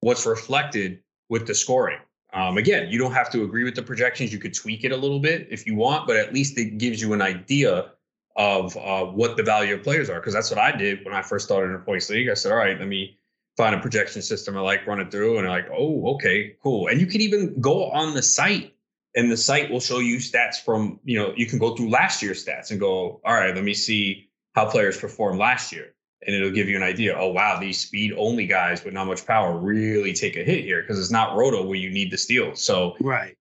what's 0.00 0.26
reflected 0.26 1.00
with 1.28 1.46
the 1.46 1.54
scoring. 1.54 2.00
Um, 2.32 2.58
again, 2.58 2.88
you 2.90 2.98
don't 2.98 3.12
have 3.12 3.30
to 3.30 3.44
agree 3.44 3.62
with 3.62 3.76
the 3.76 3.82
projections. 3.82 4.32
You 4.32 4.40
could 4.40 4.52
tweak 4.52 4.82
it 4.82 4.90
a 4.90 4.96
little 4.96 5.20
bit 5.20 5.46
if 5.48 5.64
you 5.64 5.76
want, 5.76 6.08
but 6.08 6.16
at 6.16 6.34
least 6.34 6.58
it 6.58 6.78
gives 6.78 7.00
you 7.00 7.12
an 7.12 7.22
idea 7.22 7.92
of 8.36 8.76
uh, 8.76 9.04
what 9.04 9.36
the 9.36 9.42
value 9.42 9.74
of 9.74 9.82
players 9.82 10.10
are. 10.10 10.20
Because 10.20 10.34
that's 10.34 10.50
what 10.50 10.58
I 10.58 10.76
did 10.76 11.04
when 11.04 11.14
I 11.14 11.22
first 11.22 11.44
started 11.44 11.70
in 11.70 11.76
a 11.76 11.78
points 11.80 12.10
league. 12.10 12.28
I 12.28 12.34
said, 12.34 12.52
all 12.52 12.58
right, 12.58 12.78
let 12.78 12.88
me 12.88 13.18
find 13.56 13.74
a 13.74 13.80
projection 13.80 14.22
system 14.22 14.56
I 14.56 14.60
like, 14.60 14.86
run 14.86 15.00
it 15.00 15.10
through, 15.10 15.38
and 15.38 15.46
I'm 15.46 15.52
like, 15.52 15.70
oh, 15.72 16.14
okay, 16.14 16.56
cool. 16.62 16.88
And 16.88 17.00
you 17.00 17.06
can 17.06 17.20
even 17.20 17.60
go 17.60 17.90
on 17.90 18.14
the 18.14 18.22
site, 18.22 18.74
and 19.14 19.30
the 19.30 19.36
site 19.36 19.70
will 19.70 19.80
show 19.80 20.00
you 20.00 20.16
stats 20.16 20.56
from, 20.56 20.98
you 21.04 21.18
know, 21.18 21.32
you 21.36 21.46
can 21.46 21.58
go 21.58 21.76
through 21.76 21.90
last 21.90 22.22
year's 22.22 22.44
stats 22.44 22.70
and 22.72 22.80
go, 22.80 23.20
all 23.24 23.34
right, 23.34 23.54
let 23.54 23.62
me 23.62 23.74
see 23.74 24.28
how 24.54 24.68
players 24.68 24.98
performed 24.98 25.38
last 25.38 25.72
year 25.72 25.94
and 26.26 26.34
it'll 26.34 26.50
give 26.50 26.68
you 26.68 26.76
an 26.76 26.82
idea. 26.82 27.16
Oh 27.16 27.28
wow, 27.28 27.58
these 27.58 27.80
speed 27.80 28.14
only 28.16 28.46
guys 28.46 28.84
with 28.84 28.94
not 28.94 29.06
much 29.06 29.26
power 29.26 29.56
really 29.56 30.12
take 30.12 30.36
a 30.36 30.44
hit 30.44 30.64
here 30.64 30.82
because 30.82 30.98
it's 30.98 31.10
not 31.10 31.36
roto 31.36 31.64
where 31.64 31.78
you 31.78 31.90
need 31.90 32.10
the 32.10 32.18
steal. 32.18 32.54
So 32.54 32.96
right, 33.00 33.36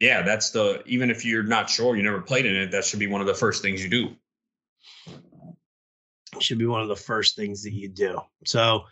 yeah, 0.00 0.22
that's 0.22 0.50
the 0.50 0.82
even 0.86 1.10
if 1.10 1.24
you're 1.24 1.42
not 1.42 1.70
sure, 1.70 1.96
you 1.96 2.02
never 2.02 2.20
played 2.20 2.46
in 2.46 2.54
it, 2.54 2.70
that 2.72 2.84
should 2.84 2.98
be 2.98 3.06
one 3.06 3.20
of 3.20 3.26
the 3.26 3.34
first 3.34 3.62
things 3.62 3.82
you 3.82 3.90
do. 3.90 4.16
Should 6.40 6.58
be 6.58 6.66
one 6.66 6.82
of 6.82 6.88
the 6.88 6.96
first 6.96 7.36
things 7.36 7.62
that 7.62 7.72
you 7.72 7.88
do. 7.88 8.20
So, 8.44 8.84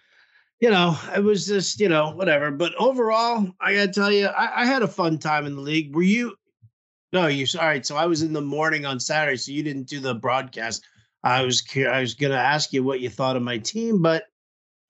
you 0.60 0.70
know, 0.70 0.96
it 1.14 1.22
was 1.22 1.46
just 1.46 1.80
you 1.80 1.88
know 1.88 2.10
whatever. 2.10 2.50
But 2.50 2.74
overall, 2.76 3.46
I 3.60 3.74
gotta 3.74 3.92
tell 3.92 4.10
you, 4.10 4.26
I, 4.26 4.62
I 4.62 4.66
had 4.66 4.82
a 4.82 4.88
fun 4.88 5.18
time 5.18 5.46
in 5.46 5.56
the 5.56 5.60
league. 5.60 5.94
Were 5.94 6.02
you? 6.02 6.36
No, 7.12 7.26
you. 7.26 7.46
All 7.58 7.66
right. 7.66 7.84
So 7.84 7.96
I 7.96 8.06
was 8.06 8.22
in 8.22 8.32
the 8.32 8.40
morning 8.40 8.86
on 8.86 8.98
Saturday, 8.98 9.36
so 9.36 9.52
you 9.52 9.62
didn't 9.62 9.88
do 9.88 10.00
the 10.00 10.14
broadcast. 10.14 10.84
I 11.24 11.42
was 11.42 11.62
I 11.76 12.00
was 12.00 12.14
going 12.14 12.32
to 12.32 12.38
ask 12.38 12.72
you 12.72 12.84
what 12.84 13.00
you 13.00 13.08
thought 13.08 13.36
of 13.36 13.42
my 13.42 13.58
team, 13.58 14.02
but 14.02 14.24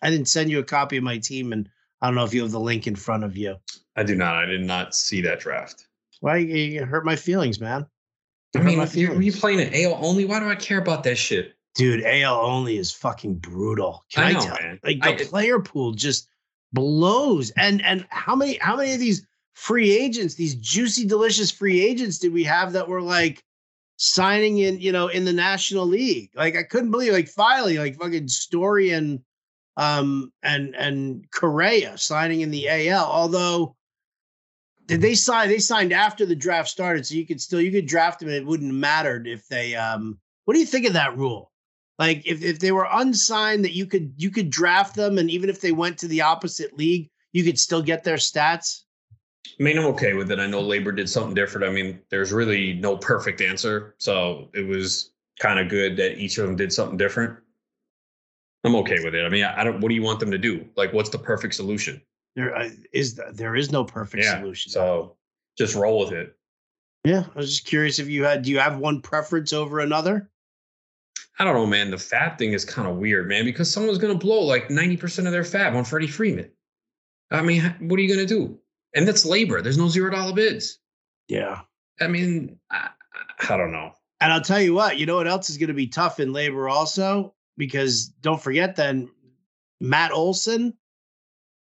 I 0.02 0.10
didn't 0.10 0.28
send 0.28 0.50
you 0.50 0.58
a 0.58 0.64
copy 0.64 0.96
of 0.96 1.04
my 1.04 1.18
team, 1.18 1.52
and 1.52 1.68
I 2.02 2.08
don't 2.08 2.16
know 2.16 2.24
if 2.24 2.34
you 2.34 2.42
have 2.42 2.50
the 2.50 2.60
link 2.60 2.86
in 2.86 2.96
front 2.96 3.24
of 3.24 3.36
you. 3.36 3.56
I 3.96 4.02
do 4.02 4.16
not. 4.16 4.34
I 4.34 4.44
did 4.44 4.64
not 4.64 4.94
see 4.94 5.20
that 5.22 5.40
draft. 5.40 5.86
Why 6.20 6.38
you 6.38 6.84
hurt 6.84 7.04
my 7.04 7.16
feelings, 7.16 7.60
man? 7.60 7.86
I 8.56 8.60
mean, 8.60 8.80
if 8.80 8.96
you, 8.96 9.20
you 9.20 9.32
playing 9.32 9.60
an 9.60 9.74
AL 9.74 9.98
only, 10.04 10.24
why 10.24 10.40
do 10.40 10.48
I 10.48 10.54
care 10.54 10.78
about 10.78 11.04
that 11.04 11.16
shit? 11.16 11.54
Dude, 11.74 12.04
AL 12.04 12.40
only 12.40 12.78
is 12.78 12.92
fucking 12.92 13.34
brutal. 13.34 14.04
Can 14.12 14.24
I, 14.24 14.32
know, 14.32 14.38
I 14.38 14.42
tell? 14.44 14.56
Man. 14.60 14.80
Like 14.84 15.02
the 15.02 15.08
I, 15.08 15.24
player 15.24 15.58
pool 15.58 15.92
just 15.92 16.28
blows. 16.72 17.50
And 17.56 17.84
and 17.84 18.06
how 18.10 18.36
many 18.36 18.58
how 18.58 18.76
many 18.76 18.92
of 18.92 19.00
these 19.00 19.26
free 19.54 19.96
agents, 19.96 20.34
these 20.34 20.54
juicy, 20.56 21.04
delicious 21.06 21.50
free 21.50 21.84
agents, 21.84 22.18
did 22.18 22.32
we 22.32 22.44
have 22.44 22.72
that 22.72 22.88
were 22.88 23.02
like 23.02 23.42
signing 23.96 24.58
in, 24.58 24.80
you 24.80 24.92
know, 24.92 25.08
in 25.08 25.24
the 25.24 25.32
National 25.32 25.86
League. 25.86 26.30
Like 26.34 26.56
I 26.56 26.62
couldn't 26.62 26.90
believe 26.90 27.12
like 27.12 27.28
finally 27.28 27.78
like 27.78 27.98
fucking 27.98 28.28
Story 28.28 28.90
and 28.90 29.20
um 29.76 30.32
and 30.42 30.74
and 30.76 31.24
Correa 31.32 31.98
signing 31.98 32.42
in 32.42 32.50
the 32.50 32.68
AL. 32.68 33.06
Although 33.06 33.74
did 34.86 35.00
they 35.00 35.14
sign 35.14 35.48
they 35.48 35.58
signed 35.58 35.92
after 35.92 36.26
the 36.26 36.36
draft 36.36 36.68
started, 36.68 37.06
so 37.06 37.14
you 37.14 37.26
could 37.26 37.40
still 37.40 37.60
you 37.60 37.72
could 37.72 37.86
draft 37.86 38.20
them 38.20 38.28
and 38.28 38.36
it 38.36 38.46
wouldn't 38.46 38.70
have 38.70 38.78
mattered 38.78 39.26
if 39.26 39.46
they 39.48 39.74
um 39.74 40.18
what 40.44 40.54
do 40.54 40.60
you 40.60 40.66
think 40.66 40.86
of 40.86 40.92
that 40.92 41.16
rule? 41.16 41.50
Like 41.98 42.26
if, 42.26 42.42
if 42.42 42.58
they 42.58 42.72
were 42.72 42.88
unsigned 42.92 43.64
that 43.64 43.72
you 43.72 43.86
could 43.86 44.12
you 44.16 44.30
could 44.30 44.50
draft 44.50 44.96
them 44.96 45.18
and 45.18 45.30
even 45.30 45.48
if 45.48 45.60
they 45.60 45.72
went 45.72 45.98
to 45.98 46.08
the 46.08 46.22
opposite 46.22 46.76
league, 46.76 47.08
you 47.32 47.44
could 47.44 47.58
still 47.58 47.82
get 47.82 48.04
their 48.04 48.16
stats? 48.16 48.82
I 49.46 49.62
mean, 49.62 49.78
I'm 49.78 49.86
okay 49.86 50.14
with 50.14 50.30
it. 50.30 50.40
I 50.40 50.46
know 50.46 50.60
Labor 50.60 50.90
did 50.90 51.08
something 51.08 51.34
different. 51.34 51.66
I 51.66 51.70
mean, 51.70 52.00
there's 52.10 52.32
really 52.32 52.72
no 52.74 52.96
perfect 52.96 53.40
answer. 53.40 53.94
So 53.98 54.48
it 54.54 54.66
was 54.66 55.12
kind 55.38 55.58
of 55.58 55.68
good 55.68 55.96
that 55.98 56.18
each 56.18 56.38
of 56.38 56.46
them 56.46 56.56
did 56.56 56.72
something 56.72 56.96
different. 56.96 57.38
I'm 58.64 58.74
okay 58.76 59.04
with 59.04 59.14
it. 59.14 59.24
I 59.24 59.28
mean, 59.28 59.44
I 59.44 59.62
don't, 59.62 59.80
what 59.80 59.90
do 59.90 59.94
you 59.94 60.02
want 60.02 60.18
them 60.18 60.30
to 60.30 60.38
do? 60.38 60.66
Like, 60.76 60.92
what's 60.92 61.10
the 61.10 61.18
perfect 61.18 61.54
solution? 61.54 62.00
There 62.34 62.56
uh, 62.56 62.70
is, 62.92 63.20
there 63.32 63.54
is 63.54 63.70
no 63.70 63.84
perfect 63.84 64.24
yeah, 64.24 64.40
solution. 64.40 64.72
So 64.72 65.16
just 65.56 65.74
roll 65.74 66.00
with 66.00 66.12
it. 66.12 66.34
Yeah. 67.04 67.24
I 67.34 67.38
was 67.38 67.50
just 67.50 67.66
curious 67.66 67.98
if 67.98 68.08
you 68.08 68.24
had, 68.24 68.42
do 68.42 68.50
you 68.50 68.58
have 68.58 68.78
one 68.78 69.02
preference 69.02 69.52
over 69.52 69.80
another? 69.80 70.30
I 71.38 71.44
don't 71.44 71.54
know, 71.54 71.66
man. 71.66 71.90
The 71.90 71.96
FAAB 71.96 72.38
thing 72.38 72.52
is 72.52 72.64
kind 72.64 72.86
of 72.86 72.96
weird, 72.96 73.28
man, 73.28 73.44
because 73.44 73.70
someone's 73.70 73.98
going 73.98 74.12
to 74.12 74.18
blow 74.18 74.42
like 74.42 74.68
90% 74.68 75.26
of 75.26 75.32
their 75.32 75.42
FAAB 75.42 75.74
on 75.74 75.84
Freddie 75.84 76.06
Freeman. 76.06 76.50
I 77.30 77.42
mean, 77.42 77.62
what 77.80 77.98
are 77.98 78.02
you 78.02 78.14
going 78.14 78.26
to 78.26 78.34
do? 78.34 78.58
and 78.94 79.06
that's 79.06 79.24
labor. 79.24 79.60
There's 79.60 79.78
no 79.78 79.88
zero 79.88 80.10
dollar 80.10 80.32
bids. 80.32 80.78
Yeah. 81.28 81.60
I 82.00 82.06
mean, 82.06 82.58
I, 82.70 82.90
I 83.48 83.56
don't 83.56 83.72
know. 83.72 83.92
And 84.20 84.32
I'll 84.32 84.40
tell 84.40 84.60
you 84.60 84.72
what, 84.72 84.98
you 84.98 85.06
know 85.06 85.16
what 85.16 85.26
else 85.26 85.50
is 85.50 85.58
going 85.58 85.68
to 85.68 85.74
be 85.74 85.88
tough 85.88 86.20
in 86.20 86.32
labor 86.32 86.68
also? 86.68 87.34
Because 87.58 88.06
don't 88.06 88.40
forget 88.40 88.76
then 88.76 89.10
Matt 89.80 90.12
Olson 90.12 90.74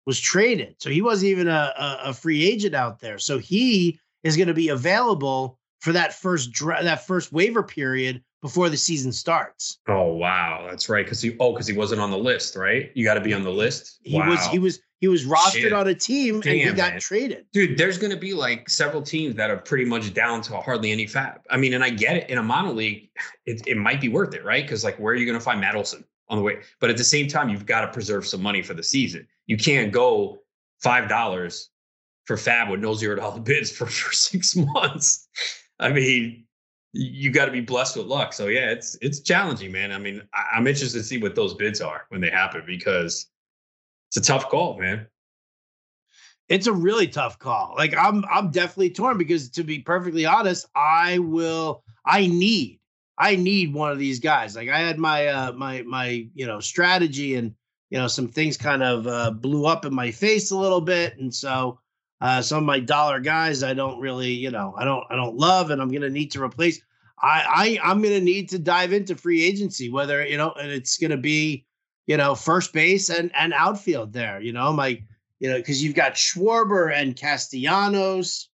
was 0.07 0.21
traded. 0.21 0.77
So 0.79 0.89
he 0.89 1.03
wasn't 1.03 1.31
even 1.31 1.49
a, 1.49 1.73
a, 1.77 1.99
a 2.05 2.13
free 2.15 2.49
agent 2.49 2.75
out 2.75 3.01
there. 3.01 3.19
So 3.19 3.39
he 3.39 3.99
is 4.23 4.37
going 4.37 4.49
to 4.49 4.55
be 4.55 4.69
available 4.69 5.59
for 5.81 5.93
that 5.93 6.15
first 6.15 6.53
dra- 6.53 6.83
that 6.83 7.07
first 7.07 7.33
waiver 7.33 7.63
period 7.63 8.23
before 8.47 8.69
the 8.69 8.77
season 8.77 9.11
starts. 9.11 9.81
Oh 9.89 10.13
wow, 10.13 10.65
that's 10.71 10.89
right. 10.89 11.05
Because 11.05 11.21
he 11.21 11.37
oh 11.41 11.53
because 11.53 11.67
he 11.67 11.77
wasn't 11.77 12.01
on 12.01 12.13
the 12.13 12.19
list, 12.19 12.55
right? 12.55 12.93
You 12.95 13.05
got 13.05 13.15
to 13.15 13.21
be 13.21 13.35
on 13.35 13.43
the 13.43 13.51
list. 13.51 13.99
He 14.05 14.17
wow. 14.17 14.31
was 14.31 14.47
he 14.47 14.61
was 14.61 14.81
he 15.01 15.09
was 15.09 15.27
rostered 15.27 15.63
Shit. 15.63 15.73
on 15.73 15.89
a 15.89 15.95
team 15.95 16.41
Damn, 16.41 16.53
and 16.53 16.61
he 16.61 16.73
got 16.73 16.93
man. 16.93 17.01
traded. 17.01 17.47
Dude, 17.53 17.77
there's 17.77 17.99
going 17.99 18.13
to 18.13 18.17
be 18.17 18.35
like 18.35 18.71
several 18.71 19.03
teams 19.03 19.35
that 19.35 19.51
are 19.51 19.57
pretty 19.57 19.85
much 19.85 20.15
down 20.15 20.43
to 20.43 20.59
hardly 20.59 20.93
any 20.93 21.09
fab. 21.09 21.41
I 21.51 21.57
mean, 21.57 21.75
and 21.75 21.83
I 21.83 21.91
get 21.91 22.17
it 22.17 22.31
in 22.31 22.39
a 22.39 22.43
mono 22.43 22.73
league, 22.73 23.11
it, 23.47 23.67
it 23.67 23.77
might 23.77 24.01
be 24.01 24.09
worth 24.09 24.33
it, 24.33 24.45
right? 24.45 24.63
Because 24.63 24.85
like, 24.85 24.97
where 25.01 25.13
are 25.13 25.17
you 25.17 25.27
going 25.27 25.39
to 25.39 25.45
find 25.45 25.61
Matt 25.61 25.75
Olson 25.75 26.05
on 26.29 26.39
the 26.39 26.45
way? 26.45 26.61
But 26.81 26.91
at 26.91 26.97
the 26.97 27.05
same 27.05 27.27
time, 27.27 27.49
you've 27.49 27.67
got 27.67 27.81
to 27.81 27.89
preserve 27.89 28.27
some 28.27 28.43
money 28.43 28.63
for 28.63 28.75
the 28.75 28.83
season. 28.83 29.27
You 29.47 29.57
can't 29.57 29.93
go 29.93 30.39
five 30.81 31.09
dollars 31.09 31.69
for 32.27 32.37
fab 32.37 32.71
with 32.71 32.81
no 32.81 32.95
zero 32.95 33.17
dollar 33.17 33.41
bids 33.41 33.73
for, 33.73 33.87
for 33.87 34.13
six 34.13 34.55
months. 34.55 35.29
I 35.79 35.91
mean, 35.91 36.46
you 36.97 37.31
got 37.31 37.45
to 37.47 37.53
be 37.53 37.61
blessed 37.61 37.97
with 37.97 38.07
luck. 38.07 38.33
So 38.33 38.47
yeah, 38.47 38.71
it's 38.71 38.97
it's 39.03 39.21
challenging, 39.21 39.71
man. 39.71 39.93
I 39.93 39.99
mean, 39.99 40.23
I, 40.35 40.57
I'm 40.57 40.67
interested 40.67 40.99
to 40.99 41.05
see 41.05 41.19
what 41.19 41.35
those 41.35 41.55
bids 41.55 41.81
are 41.81 42.07
when 42.09 42.21
they 42.21 42.31
happen 42.31 42.63
because 42.67 43.27
it's 44.09 44.17
a 44.17 44.21
tough 44.21 44.49
call, 44.49 44.79
man. 44.79 45.07
It's 46.49 46.67
a 46.67 46.73
really 46.73 47.09
tough 47.09 47.39
call. 47.39 47.75
Like 47.77 47.95
I'm 47.97 48.25
I'm 48.31 48.51
definitely 48.51 48.91
torn 48.91 49.19
because 49.19 49.51
to 49.51 49.65
be 49.65 49.81
perfectly 49.81 50.25
honest, 50.25 50.67
I 50.75 51.19
will 51.19 51.83
I 52.05 52.27
need 52.27 52.81
I 53.19 53.37
need 53.37 53.75
one 53.75 53.93
of 53.93 53.99
these 53.99 54.21
guys. 54.21 54.57
Like 54.57 54.69
I 54.69 54.79
had 54.79 54.99
my 54.99 55.27
uh 55.27 55.53
my 55.53 55.83
my 55.83 56.27
you 56.35 56.47
know 56.47 56.61
strategy 56.61 57.35
and 57.35 57.55
you 57.91 57.99
know 57.99 58.09
some 58.09 58.29
things 58.29 58.57
kind 58.57 58.83
of 58.83 59.07
uh, 59.07 59.31
blew 59.31 59.67
up 59.67 59.85
in 59.85 59.95
my 59.95 60.11
face 60.11 60.51
a 60.51 60.57
little 60.57 60.81
bit, 60.81 61.19
and 61.19 61.35
so 61.35 61.79
uh, 62.21 62.41
some 62.43 62.59
of 62.59 62.65
my 62.65 62.81
dollar 62.81 63.21
guys 63.21 63.63
I 63.63 63.75
don't 63.75 64.01
really 64.01 64.31
you 64.31 64.51
know 64.51 64.75
I 64.77 64.85
don't 64.85 65.05
I 65.11 65.17
don't 65.17 65.37
love, 65.37 65.71
and 65.71 65.81
I'm 65.81 65.91
gonna 65.91 66.11
need 66.11 66.31
to 66.33 66.43
replace. 66.43 66.81
I 67.21 67.79
I 67.83 67.91
I'm 67.91 68.03
gonna 68.03 68.21
need 68.21 68.49
to 68.51 68.59
dive 68.59 68.93
into 68.93 69.15
free 69.15 69.45
agency, 69.45 69.91
whether 69.91 70.25
you 70.27 70.37
know, 70.37 70.53
and 70.53 70.71
it's 70.71 70.99
gonna 70.99 71.17
be 71.17 71.65
you 72.07 72.17
know 72.17 72.35
first 72.35 72.73
base 72.73 73.11
and 73.11 73.31
and 73.35 73.53
outfield 73.53 74.13
there. 74.13 74.41
You 74.41 74.53
know 74.53 74.73
my 74.73 75.03
you 75.41 75.51
know 75.51 75.57
because 75.57 75.83
you've 75.83 75.95
got 75.95 76.15
Schwarber 76.15 76.93
and 76.95 77.17
Castellanos. 77.17 78.49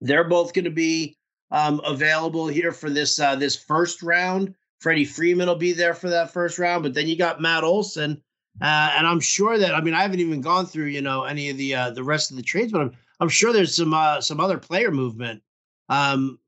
They're 0.00 0.28
both 0.28 0.54
going 0.54 0.64
to 0.64 0.70
be 0.70 1.16
um, 1.50 1.80
available 1.84 2.46
here 2.46 2.72
for 2.72 2.90
this 2.90 3.18
uh, 3.18 3.36
this 3.36 3.56
first 3.56 4.02
round. 4.02 4.54
Freddie 4.80 5.04
Freeman 5.04 5.48
will 5.48 5.56
be 5.56 5.72
there 5.72 5.94
for 5.94 6.08
that 6.10 6.32
first 6.32 6.58
round, 6.58 6.84
but 6.84 6.94
then 6.94 7.08
you 7.08 7.16
got 7.16 7.40
Matt 7.40 7.64
Olson, 7.64 8.22
uh, 8.60 8.92
and 8.96 9.06
I'm 9.06 9.20
sure 9.20 9.58
that 9.58 9.74
I 9.74 9.80
mean 9.80 9.94
I 9.94 10.02
haven't 10.02 10.20
even 10.20 10.40
gone 10.40 10.66
through 10.66 10.86
you 10.86 11.02
know 11.02 11.24
any 11.24 11.50
of 11.50 11.56
the 11.56 11.74
uh, 11.74 11.90
the 11.90 12.02
rest 12.02 12.30
of 12.30 12.36
the 12.36 12.42
trades, 12.42 12.72
but 12.72 12.80
I'm 12.80 12.92
I'm 13.20 13.28
sure 13.28 13.52
there's 13.52 13.76
some 13.76 13.94
uh, 13.94 14.20
some 14.20 14.40
other 14.40 14.58
player 14.58 14.90
movement 14.90 15.42
um, 15.88 16.38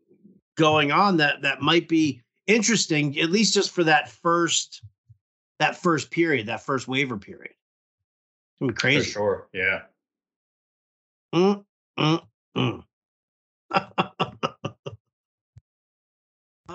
going 0.57 0.93
on 0.93 1.17
that 1.19 1.43
that 1.43 1.63
might 1.63 1.89
be 1.89 2.23
interesting, 2.47 3.19
at 3.19 3.31
least 3.31 3.55
just 3.55 3.71
for 3.71 3.85
that 3.85 4.11
first 4.11 4.83
that 5.59 5.77
first 5.77 6.11
period, 6.11 6.47
that 6.47 6.63
first 6.63 6.89
waiver 6.89 7.17
period. 7.17 7.55
It's 8.61 8.79
crazy. 8.79 9.05
For 9.05 9.11
sure, 9.11 9.49
yeah. 9.53 9.83
Mm, 11.35 11.65
mm, 11.99 12.23
mm. 12.57 12.85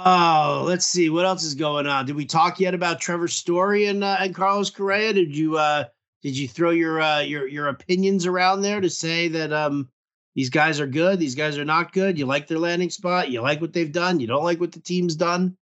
oh, 0.05 0.63
let's 0.65 0.86
see 0.86 1.10
what 1.10 1.25
else 1.25 1.43
is 1.43 1.55
going 1.55 1.88
on. 1.88 2.05
Did 2.05 2.15
we 2.15 2.25
talk 2.25 2.60
yet 2.60 2.73
about 2.73 2.99
Trevor 2.99 3.27
Story 3.27 3.86
and 3.86 4.03
uh, 4.03 4.17
and 4.19 4.36
Carlos 4.36 4.69
Correa? 4.69 5.13
Did 5.13 5.36
you 5.36 5.58
uh 5.58 5.86
did 6.21 6.38
you 6.38 6.47
throw 6.47 6.71
your 6.71 7.01
uh 7.01 7.21
your 7.21 7.47
your 7.47 7.67
opinions 7.67 8.25
around 8.25 8.62
there 8.62 8.81
to 8.81 8.89
say 8.89 9.27
that 9.29 9.53
um 9.53 9.89
these 10.36 10.49
guys 10.49 10.79
are 10.79 10.88
good, 10.88 11.19
these 11.19 11.36
guys 11.36 11.58
are 11.58 11.65
not 11.65 11.93
good? 11.93 12.17
You 12.19 12.25
like 12.25 12.47
their 12.47 12.60
landing 12.60 12.89
spot? 12.89 13.29
You 13.31 13.41
like 13.41 13.62
what 13.62 13.73
they've 13.73 13.91
done? 13.91 14.19
You 14.19 14.27
don't 14.27 14.43
like 14.43 14.60
what 14.60 14.71
the 14.71 14.81
team's 14.81 15.15
done? 15.15 15.55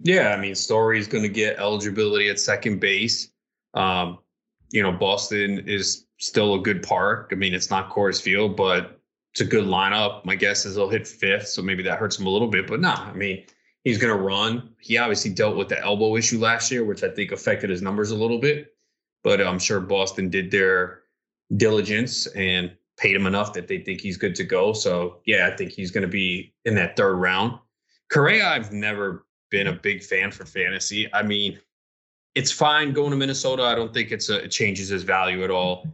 Yeah, 0.00 0.28
I 0.28 0.40
mean, 0.40 0.54
Story 0.54 0.98
is 0.98 1.08
going 1.08 1.24
to 1.24 1.28
get 1.28 1.58
eligibility 1.58 2.28
at 2.28 2.38
second 2.38 2.80
base. 2.80 3.30
Um, 3.74 4.18
you 4.70 4.82
know, 4.82 4.92
Boston 4.92 5.64
is 5.66 6.06
still 6.18 6.54
a 6.54 6.60
good 6.60 6.82
park. 6.82 7.30
I 7.32 7.34
mean, 7.34 7.52
it's 7.52 7.70
not 7.70 7.90
Coors 7.90 8.22
Field, 8.22 8.56
but 8.56 9.00
it's 9.32 9.40
a 9.40 9.44
good 9.44 9.64
lineup. 9.64 10.24
My 10.24 10.34
guess 10.34 10.64
is 10.64 10.76
he'll 10.76 10.88
hit 10.88 11.06
fifth, 11.06 11.48
so 11.48 11.62
maybe 11.62 11.82
that 11.82 11.98
hurts 11.98 12.18
him 12.18 12.26
a 12.26 12.30
little 12.30 12.48
bit. 12.48 12.66
But 12.66 12.80
nah, 12.80 13.04
I 13.08 13.12
mean, 13.12 13.44
he's 13.84 13.98
going 13.98 14.16
to 14.16 14.22
run. 14.22 14.70
He 14.80 14.98
obviously 14.98 15.32
dealt 15.32 15.56
with 15.56 15.68
the 15.68 15.80
elbow 15.80 16.16
issue 16.16 16.38
last 16.38 16.70
year, 16.70 16.84
which 16.84 17.02
I 17.02 17.10
think 17.10 17.32
affected 17.32 17.70
his 17.70 17.82
numbers 17.82 18.10
a 18.10 18.16
little 18.16 18.38
bit. 18.38 18.74
But 19.24 19.40
I'm 19.40 19.58
sure 19.58 19.80
Boston 19.80 20.28
did 20.28 20.50
their 20.50 21.02
diligence 21.56 22.26
and 22.28 22.72
paid 22.98 23.14
him 23.14 23.26
enough 23.26 23.52
that 23.52 23.68
they 23.68 23.78
think 23.78 24.00
he's 24.00 24.16
good 24.16 24.34
to 24.36 24.44
go. 24.44 24.72
So 24.72 25.20
yeah, 25.24 25.48
I 25.50 25.56
think 25.56 25.70
he's 25.70 25.90
going 25.90 26.02
to 26.02 26.08
be 26.08 26.52
in 26.64 26.74
that 26.74 26.96
third 26.96 27.14
round. 27.14 27.58
Correa, 28.10 28.48
I've 28.48 28.72
never 28.72 29.26
been 29.50 29.68
a 29.68 29.72
big 29.72 30.02
fan 30.02 30.30
for 30.30 30.44
fantasy. 30.44 31.12
I 31.12 31.22
mean, 31.22 31.58
it's 32.34 32.52
fine 32.52 32.92
going 32.92 33.10
to 33.10 33.16
Minnesota. 33.16 33.62
I 33.62 33.74
don't 33.74 33.92
think 33.92 34.10
it's 34.12 34.28
a, 34.30 34.44
it 34.44 34.50
changes 34.50 34.88
his 34.88 35.02
value 35.02 35.44
at 35.44 35.50
all. 35.50 35.86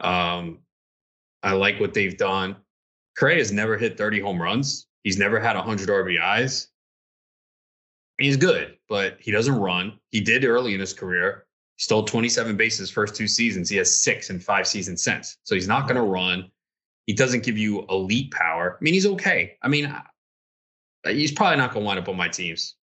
Um, 0.00 0.58
I 1.42 1.52
like 1.52 1.80
what 1.80 1.94
they've 1.94 2.16
done. 2.16 2.56
Correa 3.18 3.38
has 3.38 3.52
never 3.52 3.76
hit 3.76 3.98
30 3.98 4.20
home 4.20 4.40
runs. 4.40 4.86
He's 5.04 5.18
never 5.18 5.40
had 5.40 5.56
100 5.56 5.88
RBIs. 5.88 6.68
He's 8.20 8.36
good, 8.36 8.76
but 8.86 9.16
he 9.18 9.30
doesn't 9.30 9.54
run. 9.54 9.98
He 10.10 10.20
did 10.20 10.44
early 10.44 10.74
in 10.74 10.80
his 10.80 10.92
career. 10.92 11.46
He 11.76 11.84
stole 11.84 12.04
27 12.04 12.54
bases 12.54 12.90
first 12.90 13.14
two 13.14 13.26
seasons. 13.26 13.70
He 13.70 13.78
has 13.78 14.02
six 14.02 14.28
in 14.28 14.38
five 14.38 14.66
seasons 14.66 15.02
since. 15.02 15.38
So 15.44 15.54
he's 15.54 15.66
not 15.66 15.88
going 15.88 15.96
to 15.96 16.02
run. 16.02 16.50
He 17.06 17.14
doesn't 17.14 17.44
give 17.44 17.56
you 17.56 17.86
elite 17.88 18.30
power. 18.30 18.76
I 18.78 18.84
mean, 18.84 18.92
he's 18.92 19.06
okay. 19.06 19.56
I 19.62 19.68
mean, 19.68 19.90
he's 21.06 21.32
probably 21.32 21.56
not 21.56 21.72
going 21.72 21.82
to 21.82 21.86
wind 21.86 21.98
up 21.98 22.10
on 22.10 22.16
my 22.16 22.28
teams. 22.28 22.76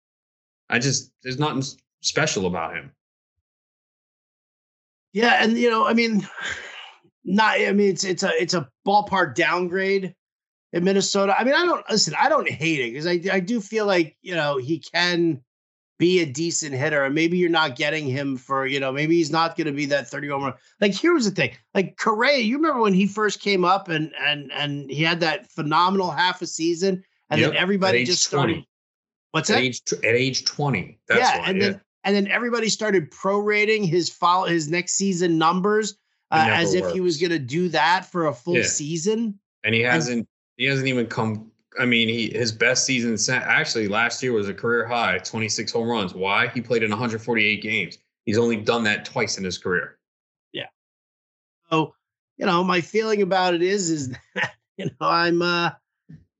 I 0.70 0.80
just, 0.80 1.12
there's 1.22 1.38
nothing 1.38 1.64
special 2.02 2.48
about 2.48 2.76
him. 2.76 2.92
Yeah. 5.14 5.38
And, 5.42 5.56
you 5.56 5.70
know, 5.70 5.86
I 5.86 5.94
mean, 5.94 6.28
not, 7.24 7.62
I 7.62 7.72
mean, 7.74 7.92
it's, 7.92 8.04
it's 8.04 8.24
a, 8.24 8.32
it's 8.42 8.56
a 8.56 8.68
ballpark 8.88 9.36
downgrade 9.36 10.16
in 10.74 10.84
Minnesota. 10.84 11.36
I 11.38 11.44
mean, 11.44 11.54
I 11.54 11.66
don't 11.66 11.90
listen. 11.90 12.14
I 12.20 12.30
don't 12.30 12.50
hate 12.50 12.80
it 12.80 12.92
because 12.92 13.08
I 13.08 13.20
I 13.32 13.40
do 13.40 13.62
feel 13.62 13.86
like 13.86 14.18
you 14.22 14.36
know 14.36 14.58
he 14.58 14.80
can 14.80 15.42
be 16.00 16.20
a 16.22 16.26
decent 16.26 16.76
hitter, 16.76 17.04
and 17.04 17.16
maybe 17.16 17.38
you're 17.38 17.50
not 17.50 17.76
getting 17.76 18.08
him 18.08 18.38
for 18.38 18.66
you 18.66 18.80
know 18.80 18.92
maybe 18.92 19.16
he's 19.16 19.32
not 19.32 19.56
going 19.56 19.68
to 19.68 19.74
be 19.74 19.86
that 19.86 20.08
30 20.08 20.28
home 20.30 20.44
run. 20.44 20.54
Like 20.82 20.94
here's 20.94 21.26
the 21.26 21.32
thing, 21.32 21.52
like 21.74 21.98
Correa, 21.98 22.40
you 22.40 22.58
remember 22.58 22.82
when 22.82 22.94
he 22.94 23.08
first 23.08 23.42
came 23.42 23.66
up 23.66 23.90
and 23.90 24.12
and 24.20 24.52
and 24.52 24.90
he 24.90 25.04
had 25.04 25.20
that 25.22 25.50
phenomenal 25.50 26.12
half 26.12 26.42
a 26.42 26.48
season, 26.48 27.04
and 27.30 27.42
yep, 27.42 27.52
then 27.52 27.58
everybody 27.58 28.04
just 28.04 28.24
started. 28.24 28.54
20. 28.54 28.70
What's 29.32 29.50
at 29.50 29.56
that? 29.56 29.62
Age, 29.62 29.82
at 29.92 30.04
age 30.04 30.46
20. 30.46 31.00
That's 31.08 31.20
yeah, 31.20 31.40
why, 31.40 31.50
and 31.50 31.58
yeah. 31.58 31.70
then 31.70 31.82
and 32.04 32.16
then 32.16 32.28
everybody 32.28 32.70
started 32.70 33.12
prorating 33.12 33.86
his 33.86 34.10
follow 34.10 34.48
his 34.48 34.70
next 34.70 34.94
season 34.94 35.38
numbers 35.38 35.98
uh, 36.32 36.48
as 36.52 36.74
works. 36.74 36.88
if 36.88 36.94
he 36.94 37.02
was 37.02 37.18
going 37.18 37.32
to 37.32 37.40
do 37.40 37.70
that 37.70 38.06
for 38.06 38.28
a 38.28 38.34
full 38.34 38.56
yeah. 38.56 38.64
season. 38.64 39.38
And 39.64 39.76
he 39.76 39.82
hasn't 39.82 40.28
he 40.58 40.66
hasn't 40.66 40.88
even 40.88 41.06
come. 41.08 41.52
I 41.80 41.86
mean, 41.86 42.10
he 42.10 42.32
his 42.32 42.52
best 42.52 42.86
season 42.86 43.18
actually 43.32 43.88
last 43.88 44.22
year 44.22 44.34
was 44.34 44.50
a 44.50 44.54
career 44.54 44.88
high, 44.88 45.20
26 45.20 45.72
home 45.72 45.88
runs. 45.88 46.14
Why? 46.14 46.48
He 46.48 46.60
played 46.60 46.84
in 46.84 46.90
148 46.90 47.62
games. 47.62 48.00
He's 48.26 48.38
only 48.38 48.58
done 48.58 48.84
that 48.84 49.06
twice 49.06 49.38
in 49.38 49.44
his 49.44 49.58
career. 49.58 50.00
Yeah. 50.52 50.66
So, 51.70 51.94
you 52.38 52.46
know, 52.46 52.64
my 52.64 52.82
feeling 52.82 53.22
about 53.22 53.54
it 53.54 53.62
is, 53.62 53.90
is 53.90 54.10
that 54.36 54.54
you 54.78 54.86
know, 54.86 55.08
I'm, 55.08 55.42
uh, 55.42 55.72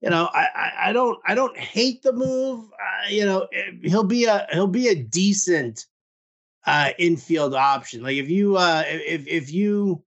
you 0.02 0.10
know, 0.10 0.30
I, 0.34 0.48
I, 0.54 0.72
I 0.90 0.94
don't, 0.94 1.18
I 1.26 1.36
don't 1.36 1.58
hate 1.58 2.02
the 2.02 2.14
move. 2.14 2.66
Uh, 2.66 3.10
you 3.10 3.26
know, 3.26 3.48
eh, 3.54 3.72
he'll 3.84 4.04
be 4.04 4.26
a, 4.26 4.48
he'll 4.52 4.68
be 4.68 4.90
a 4.90 4.96
decent 4.96 5.86
uh, 6.66 6.90
infield 6.98 7.54
option. 7.54 8.04
Like 8.04 8.18
if 8.18 8.30
you, 8.30 8.58
uh, 8.58 8.84
if 8.86 9.28
if 9.28 9.52
you 9.52 10.04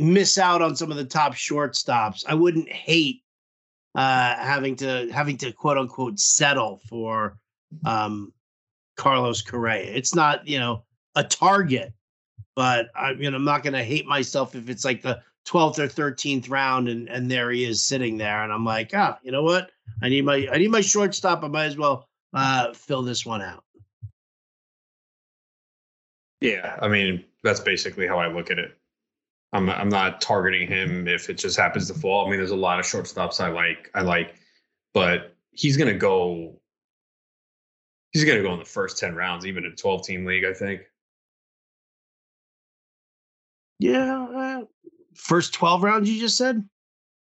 miss 0.00 0.38
out 0.38 0.62
on 0.62 0.74
some 0.74 0.90
of 0.90 0.96
the 0.96 1.04
top 1.04 1.34
shortstops. 1.34 2.24
I 2.26 2.34
wouldn't 2.34 2.68
hate 2.68 3.22
uh, 3.94 4.36
having 4.36 4.76
to 4.76 5.10
having 5.12 5.36
to 5.38 5.52
quote 5.52 5.78
unquote 5.78 6.18
settle 6.18 6.80
for 6.88 7.38
um, 7.84 8.32
Carlos 8.96 9.42
Correa. 9.42 9.92
It's 9.92 10.14
not 10.14 10.46
you 10.46 10.58
know 10.58 10.84
a 11.14 11.24
target, 11.24 11.92
but 12.56 12.88
I 12.94 13.12
you 13.12 13.30
know 13.30 13.36
I'm 13.36 13.44
not 13.44 13.62
going 13.62 13.74
to 13.74 13.84
hate 13.84 14.06
myself 14.06 14.54
if 14.54 14.68
it's 14.68 14.84
like 14.84 15.02
the 15.02 15.20
12th 15.46 15.78
or 15.78 15.88
13th 15.88 16.50
round 16.50 16.88
and 16.88 17.08
and 17.08 17.30
there 17.30 17.50
he 17.50 17.64
is 17.64 17.82
sitting 17.82 18.18
there 18.18 18.44
and 18.44 18.52
I'm 18.52 18.64
like 18.64 18.90
ah 18.94 19.18
you 19.22 19.32
know 19.32 19.42
what 19.42 19.70
I 20.02 20.08
need 20.08 20.24
my 20.24 20.46
I 20.52 20.58
need 20.58 20.70
my 20.70 20.82
shortstop 20.82 21.42
I 21.42 21.48
might 21.48 21.66
as 21.66 21.76
well 21.76 22.08
uh, 22.32 22.72
fill 22.72 23.02
this 23.02 23.26
one 23.26 23.42
out. 23.42 23.64
Yeah, 26.40 26.78
I 26.80 26.88
mean 26.88 27.24
that's 27.42 27.60
basically 27.60 28.06
how 28.06 28.18
I 28.18 28.28
look 28.28 28.50
at 28.50 28.58
it. 28.58 28.79
I'm 29.52 29.68
I'm 29.68 29.88
not 29.88 30.20
targeting 30.20 30.68
him 30.68 31.08
if 31.08 31.28
it 31.28 31.34
just 31.34 31.58
happens 31.58 31.88
to 31.88 31.94
fall. 31.94 32.26
I 32.26 32.30
mean, 32.30 32.38
there's 32.38 32.52
a 32.52 32.56
lot 32.56 32.78
of 32.78 32.84
shortstops 32.84 33.40
I 33.40 33.48
like. 33.48 33.90
I 33.94 34.02
like, 34.02 34.36
but 34.94 35.34
he's 35.50 35.76
gonna 35.76 35.94
go. 35.94 36.60
He's 38.12 38.24
gonna 38.24 38.42
go 38.42 38.52
in 38.52 38.58
the 38.60 38.64
first 38.64 38.98
ten 38.98 39.14
rounds, 39.14 39.46
even 39.46 39.64
in 39.64 39.72
a 39.72 39.76
12 39.76 40.06
team 40.06 40.24
league. 40.24 40.44
I 40.44 40.52
think. 40.52 40.82
Yeah, 43.80 44.26
uh, 44.36 44.64
first 45.14 45.54
12 45.54 45.82
rounds. 45.82 46.10
You 46.10 46.20
just 46.20 46.36
said. 46.36 46.68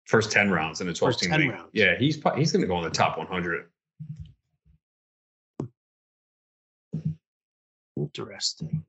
First 0.07 0.31
10 0.31 0.51
rounds 0.51 0.81
in 0.81 0.89
a 0.89 0.95
12 0.95 1.19
team 1.19 1.33
league. 1.33 1.51
Rounds. 1.51 1.71
Yeah, 1.73 1.97
he's 1.99 2.21
he's 2.37 2.51
gonna 2.51 2.67
go 2.67 2.79
in 2.79 2.85
the 2.85 2.91
top 2.91 3.19
100. 3.19 3.67
Interesting. 7.97 8.85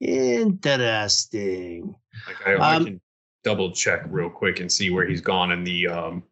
Interesting. 0.00 1.94
Like 2.26 2.46
I, 2.46 2.54
um, 2.54 2.62
I, 2.62 2.84
can 2.84 3.00
double 3.42 3.72
check 3.72 4.02
real 4.08 4.30
quick 4.30 4.60
and 4.60 4.70
see 4.70 4.90
where 4.90 5.06
he's 5.06 5.20
gone 5.20 5.52
in 5.52 5.64
the 5.64 5.88
um, 5.88 6.22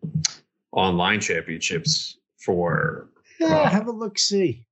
online 0.73 1.21
championships 1.21 2.19
for. 2.39 3.09
Yeah, 3.39 3.59
uh, 3.59 3.69
have 3.69 3.87
a 3.87 3.93
look. 3.93 4.19
See. 4.19 4.65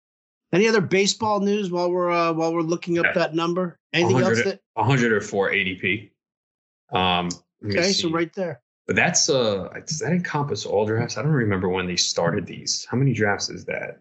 Any 0.53 0.67
other 0.67 0.81
baseball 0.81 1.41
news 1.41 1.71
while 1.71 1.93
we're 1.93 2.11
uh, 2.11 2.33
while 2.33 2.53
we're 2.53 2.63
looking 2.63 2.99
up 2.99 3.07
yeah. 3.07 3.13
that 3.13 3.35
number? 3.35 3.79
Anything 3.93 4.21
else 4.21 4.43
that 4.43 4.61
104 4.75 5.51
ADP. 5.53 6.11
Um, 6.93 7.29
okay, 7.65 7.93
so 7.93 8.11
right 8.11 8.33
there. 8.35 8.61
But 8.89 8.97
that's 8.97 9.31
uh, 9.31 9.69
does 9.87 10.01
that 10.01 10.11
encompass 10.11 10.67
all 10.67 10.87
drafts? 10.87 11.17
I 11.17 11.23
don't 11.23 11.31
remember 11.31 11.69
when 11.69 11.87
they 11.87 11.95
started 11.95 12.47
these. 12.47 12.85
How 12.91 12.97
many 12.97 13.13
drafts 13.13 13.49
is 13.49 13.65
that? 13.67 14.01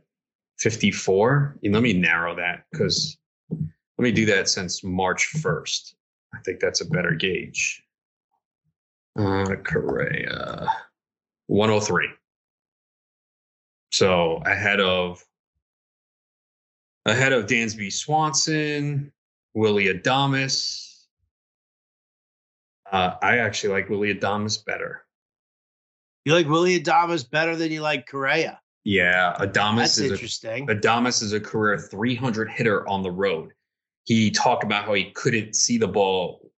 54. 0.57 1.59
Let 1.63 1.83
me 1.83 1.93
narrow 1.93 2.35
that 2.35 2.65
because 2.71 3.17
let 3.51 3.69
me 3.99 4.11
do 4.11 4.25
that 4.25 4.49
since 4.49 4.83
March 4.83 5.29
1st. 5.35 5.93
I 6.33 6.39
think 6.45 6.59
that's 6.59 6.81
a 6.81 6.85
better 6.85 7.11
gauge. 7.11 7.83
Uh, 9.17 9.55
Correa, 9.65 10.67
103. 11.47 12.07
So 13.91 14.41
ahead 14.45 14.79
of 14.79 15.23
ahead 17.05 17.33
of 17.33 17.47
Dansby 17.47 17.91
Swanson, 17.91 19.11
Willy 19.53 19.85
Adames. 19.85 21.05
Uh, 22.91 23.15
I 23.21 23.37
actually 23.39 23.73
like 23.73 23.89
Willy 23.89 24.13
Adames 24.13 24.63
better. 24.63 25.05
You 26.25 26.33
like 26.33 26.47
Willy 26.47 26.79
Adames 26.79 27.29
better 27.29 27.55
than 27.55 27.71
you 27.71 27.81
like 27.81 28.07
Correa? 28.07 28.59
Yeah, 28.83 29.35
Adames 29.39 29.77
That's 29.77 29.97
is 29.97 30.11
interesting. 30.11 30.69
A, 30.69 30.75
Adames 30.75 31.21
is 31.21 31.33
a 31.33 31.39
career 31.39 31.77
300 31.77 32.49
hitter 32.49 32.87
on 32.87 33.03
the 33.03 33.11
road. 33.11 33.53
He 34.09 34.31
talked 34.31 34.63
about 34.63 34.85
how 34.85 34.95
he 34.95 35.11
couldn't 35.11 35.55
see 35.55 35.77
the 35.77 35.87
ball 35.87 36.51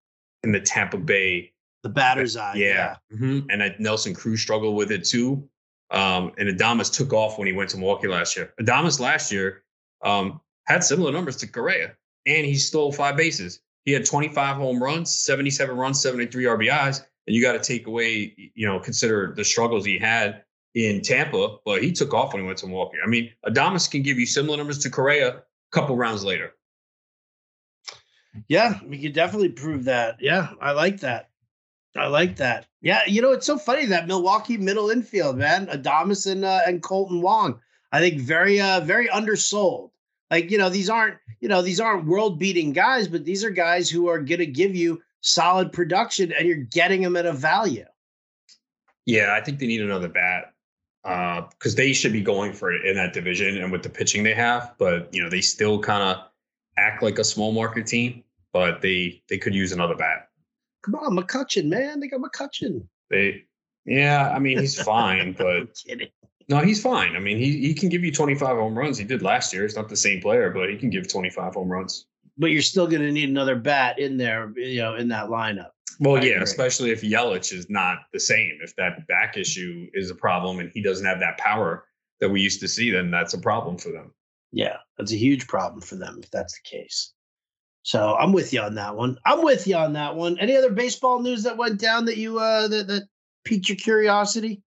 in 0.43 0.53
the 0.53 0.61
Tampa 0.61 0.97
Bay. 0.97 1.51
the 1.83 1.89
batter's 1.89 2.37
eye. 2.37 2.53
Yeah, 2.55 2.95
Mhm. 3.11 3.47
and 3.49 3.63
I, 3.63 3.75
Nelson 3.79 4.13
Cruz 4.13 4.39
struggled 4.39 4.75
with 4.75 4.91
it 4.91 5.03
too. 5.03 5.49
Um, 5.89 6.31
and 6.37 6.47
Adames 6.47 6.93
took 6.95 7.11
off 7.11 7.39
when 7.39 7.47
he 7.47 7.53
went 7.53 7.71
to 7.71 7.77
Milwaukee 7.77 8.07
last 8.07 8.37
year. 8.37 8.53
Adames 8.61 8.99
last 8.99 9.31
year 9.31 9.63
um, 10.03 10.39
had 10.67 10.83
similar 10.83 11.11
numbers 11.11 11.35
to 11.37 11.47
Correa, 11.47 11.93
and 12.27 12.45
he 12.45 12.53
stole 12.55 12.91
five 12.91 13.17
bases. 13.17 13.61
He 13.85 13.91
had 13.93 14.05
25 14.05 14.57
home 14.57 14.81
runs, 14.81 15.09
77 15.23 15.75
runs, 15.75 15.99
73 16.01 16.45
RBIs, 16.45 17.03
and 17.25 17.35
you 17.35 17.41
got 17.41 17.53
to 17.53 17.59
take 17.59 17.87
away, 17.87 18.51
you 18.53 18.67
know, 18.67 18.79
consider 18.79 19.33
the 19.35 19.43
struggles 19.43 19.83
he 19.83 19.97
had 19.97 20.43
in 20.75 21.01
Tampa, 21.01 21.57
but 21.65 21.81
he 21.83 21.91
took 21.91 22.13
off 22.13 22.31
when 22.33 22.43
he 22.43 22.47
went 22.47 22.59
to 22.59 22.67
Milwaukee. 22.67 22.97
I 23.03 23.07
mean, 23.07 23.31
Adames 23.47 23.89
can 23.89 24.03
give 24.03 24.19
you 24.19 24.27
similar 24.27 24.55
numbers 24.57 24.77
to 24.83 24.89
Correa 24.91 25.29
a 25.37 25.43
couple 25.71 25.97
rounds 25.97 26.23
later. 26.23 26.53
Yeah, 28.47 28.79
we 28.85 29.01
could 29.01 29.13
definitely 29.13 29.49
prove 29.49 29.85
that. 29.85 30.17
Yeah, 30.19 30.49
I 30.61 30.71
like 30.71 31.01
that. 31.01 31.29
I 31.95 32.07
like 32.07 32.37
that. 32.37 32.67
Yeah, 32.81 33.01
you 33.05 33.21
know, 33.21 33.31
it's 33.31 33.45
so 33.45 33.57
funny 33.57 33.85
that 33.87 34.07
Milwaukee 34.07 34.57
middle 34.57 34.89
infield, 34.89 35.37
man, 35.37 35.67
Adames 35.67 36.29
and 36.31 36.45
uh, 36.45 36.61
and 36.65 36.81
Kolten 36.81 37.21
Wong. 37.21 37.59
I 37.91 37.99
think 37.99 38.21
very 38.21 38.61
uh 38.61 38.79
very 38.79 39.09
undersold. 39.09 39.91
Like, 40.31 40.49
you 40.49 40.57
know, 40.57 40.69
these 40.69 40.89
aren't, 40.89 41.17
you 41.41 41.49
know, 41.49 41.61
these 41.61 41.81
aren't 41.81 42.07
world 42.07 42.39
beating 42.39 42.71
guys, 42.71 43.09
but 43.09 43.25
these 43.25 43.43
are 43.43 43.49
guys 43.49 43.89
who 43.89 44.07
are 44.07 44.19
going 44.19 44.39
to 44.39 44.45
give 44.45 44.73
you 44.73 45.01
solid 45.19 45.73
production 45.73 46.31
and 46.31 46.47
you're 46.47 46.55
getting 46.55 47.01
them 47.01 47.17
at 47.17 47.25
a 47.25 47.33
value. 47.33 47.85
Yeah, 49.05 49.33
I 49.33 49.41
think 49.41 49.59
they 49.59 49.67
need 49.67 49.81
another 49.81 50.07
bat 50.07 50.53
because 51.03 51.73
uh, 51.73 51.77
they 51.77 51.91
should 51.91 52.13
be 52.13 52.21
going 52.21 52.53
for 52.53 52.71
it 52.71 52.85
in 52.85 52.95
that 52.95 53.11
division 53.11 53.57
and 53.57 53.73
with 53.73 53.83
the 53.83 53.89
pitching 53.89 54.23
they 54.23 54.33
have. 54.33 54.73
But 54.77 55.13
you 55.13 55.21
know, 55.21 55.29
they 55.29 55.41
still 55.41 55.79
kind 55.79 56.01
of 56.01 56.30
act 56.81 57.03
like 57.03 57.19
a 57.19 57.23
small 57.23 57.51
market 57.51 57.87
team, 57.87 58.23
but 58.53 58.81
they 58.81 59.21
they 59.29 59.37
could 59.37 59.55
use 59.55 59.71
another 59.71 59.95
bat. 59.95 60.29
Come 60.83 60.95
on, 60.95 61.15
McCutchen, 61.15 61.67
man. 61.67 61.99
They 61.99 62.07
got 62.07 62.21
McCutchen. 62.21 62.87
They, 63.09 63.43
yeah, 63.85 64.31
I 64.33 64.39
mean 64.39 64.59
he's 64.59 64.81
fine, 64.81 65.33
but 65.37 65.77
no, 66.49 66.59
he's 66.59 66.81
fine. 66.81 67.15
I 67.15 67.19
mean 67.19 67.37
he 67.37 67.59
he 67.59 67.73
can 67.73 67.89
give 67.89 68.03
you 68.03 68.11
25 68.11 68.57
home 68.57 68.77
runs. 68.77 68.97
He 68.97 69.05
did 69.05 69.21
last 69.21 69.53
year. 69.53 69.63
He's 69.63 69.75
not 69.75 69.89
the 69.89 69.95
same 69.95 70.21
player, 70.21 70.49
but 70.49 70.69
he 70.69 70.77
can 70.77 70.89
give 70.89 71.07
25 71.07 71.53
home 71.53 71.69
runs. 71.69 72.07
But 72.37 72.47
you're 72.47 72.61
still 72.61 72.87
going 72.87 73.01
to 73.01 73.11
need 73.11 73.29
another 73.29 73.55
bat 73.55 73.99
in 73.99 74.17
there, 74.17 74.51
you 74.55 74.81
know, 74.81 74.95
in 74.95 75.09
that 75.09 75.27
lineup. 75.27 75.71
Well, 75.99 76.15
I 76.15 76.21
yeah, 76.21 76.31
agree. 76.31 76.43
especially 76.43 76.91
if 76.91 77.01
Yelich 77.01 77.53
is 77.53 77.69
not 77.69 77.99
the 78.13 78.19
same. 78.19 78.57
If 78.63 78.75
that 78.77 79.05
back 79.07 79.37
issue 79.37 79.87
is 79.93 80.09
a 80.09 80.15
problem 80.15 80.59
and 80.59 80.71
he 80.73 80.81
doesn't 80.81 81.05
have 81.05 81.19
that 81.19 81.37
power 81.37 81.85
that 82.19 82.29
we 82.29 82.41
used 82.41 82.59
to 82.61 82.67
see, 82.67 82.89
then 82.89 83.11
that's 83.11 83.33
a 83.33 83.37
problem 83.37 83.77
for 83.77 83.91
them. 83.91 84.11
Yeah, 84.51 84.77
that's 84.97 85.11
a 85.11 85.17
huge 85.17 85.47
problem 85.47 85.81
for 85.81 85.95
them 85.95 86.19
if 86.21 86.29
that's 86.31 86.53
the 86.53 86.69
case. 86.69 87.13
So 87.83 88.15
I'm 88.15 88.31
with 88.33 88.53
you 88.53 88.61
on 88.61 88.75
that 88.75 88.95
one. 88.95 89.17
I'm 89.25 89.43
with 89.43 89.65
you 89.65 89.75
on 89.75 89.93
that 89.93 90.15
one. 90.15 90.37
Any 90.39 90.55
other 90.55 90.69
baseball 90.71 91.21
news 91.21 91.43
that 91.43 91.57
went 91.57 91.79
down 91.79 92.05
that 92.05 92.17
you 92.17 92.37
uh 92.39 92.67
that, 92.67 92.87
that 92.87 93.07
piqued 93.43 93.69
your 93.69 93.77
curiosity? 93.77 94.61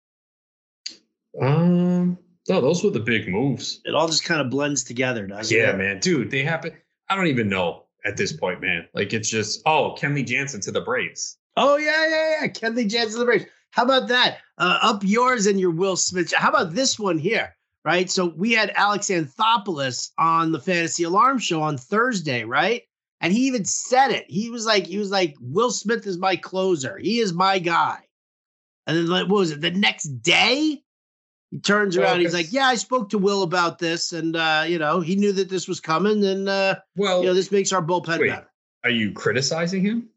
Um, 1.42 2.18
no, 2.50 2.62
those 2.62 2.84
were 2.84 2.90
the 2.90 3.00
big 3.00 3.28
moves. 3.28 3.82
It 3.86 3.96
all 3.96 4.08
just 4.08 4.24
kind 4.26 4.42
of 4.42 4.50
blends 4.50 4.84
together, 4.84 5.26
doesn't 5.28 5.56
Yeah, 5.56 5.72
it? 5.72 5.78
man, 5.78 6.00
dude, 6.00 6.32
they 6.32 6.44
happen. 6.44 6.74
I 7.10 7.16
don't 7.16 7.28
even 7.28 7.50
know 7.50 7.86
at 8.06 8.18
this 8.18 8.34
point, 8.34 8.62
man. 8.62 8.88
Like 8.94 9.14
it's 9.14 9.30
just 9.30 9.62
oh, 9.66 9.96
Kenley 10.00 10.26
Jansen 10.26 10.62
to 10.62 10.72
the 10.72 10.82
Braves. 10.82 11.38
Oh 11.58 11.78
yeah, 11.78 12.08
yeah, 12.08 12.42
yeah. 12.42 12.48
Kenley 12.48 12.90
Jansen 12.90 13.16
of 13.16 13.20
the 13.20 13.26
Braves. 13.26 13.46
How 13.72 13.84
about 13.84 14.08
that? 14.10 14.38
Uh, 14.58 14.80
up 14.82 15.02
yours 15.04 15.48
and 15.48 15.60
your 15.60 15.72
Will 15.72 15.96
Smith. 15.96 16.34
How 16.36 16.50
about 16.50 16.74
this 16.74 17.00
one 17.00 17.18
here? 17.18 17.56
Right. 17.84 18.10
So 18.12 18.28
we 18.36 18.52
had 18.54 18.70
Alex 18.76 19.08
Anthopoulos 19.08 20.12
on 20.20 20.52
the 20.52 20.60
Fantasy 20.60 21.04
Alarm 21.04 21.40
Show 21.40 21.62
on 21.64 21.78
Thursday, 21.78 22.44
right? 22.44 22.84
And 23.22 23.34
he 23.34 23.48
even 23.48 23.66
said 23.66 24.10
it. 24.12 24.26
He 24.30 24.50
was 24.52 24.66
like, 24.68 24.86
he 24.86 24.98
was 25.00 25.10
like, 25.10 25.36
Will 25.40 25.72
Smith 25.72 26.06
is 26.06 26.18
my 26.18 26.36
closer. 26.36 26.98
He 27.00 27.20
is 27.20 27.34
my 27.34 27.58
guy. 27.58 27.98
And 28.86 28.96
then 28.98 29.08
like, 29.08 29.24
what 29.28 29.40
was 29.40 29.52
it? 29.52 29.62
The 29.62 29.72
next 29.72 30.06
day, 30.22 30.84
he 31.50 31.60
turns 31.60 31.98
Well, 31.98 32.08
around. 32.08 32.20
He's 32.20 32.28
'cause- 32.30 32.34
like, 32.36 32.54
Yeah, 32.54 32.66
I 32.68 32.76
spoke 32.76 33.10
to 33.10 33.18
Will 33.18 33.42
about 33.44 33.80
this, 33.80 34.14
and 34.14 34.36
uh, 34.36 34.64
you 34.68 34.78
know, 34.80 35.00
he 35.02 35.16
knew 35.16 35.32
that 35.34 35.50
this 35.50 35.68
was 35.68 35.80
coming, 35.80 36.24
and 36.24 36.48
uh, 36.48 36.76
Well, 36.96 37.22
you 37.22 37.28
know, 37.28 37.34
this 37.34 37.52
makes 37.52 37.72
our 37.74 37.82
bullpen 37.82 38.20
Wait. 38.20 38.30
better. 38.30 38.48
are 38.84 38.90
you 38.92 39.12
criticizing 39.12 39.82
him? 39.82 40.08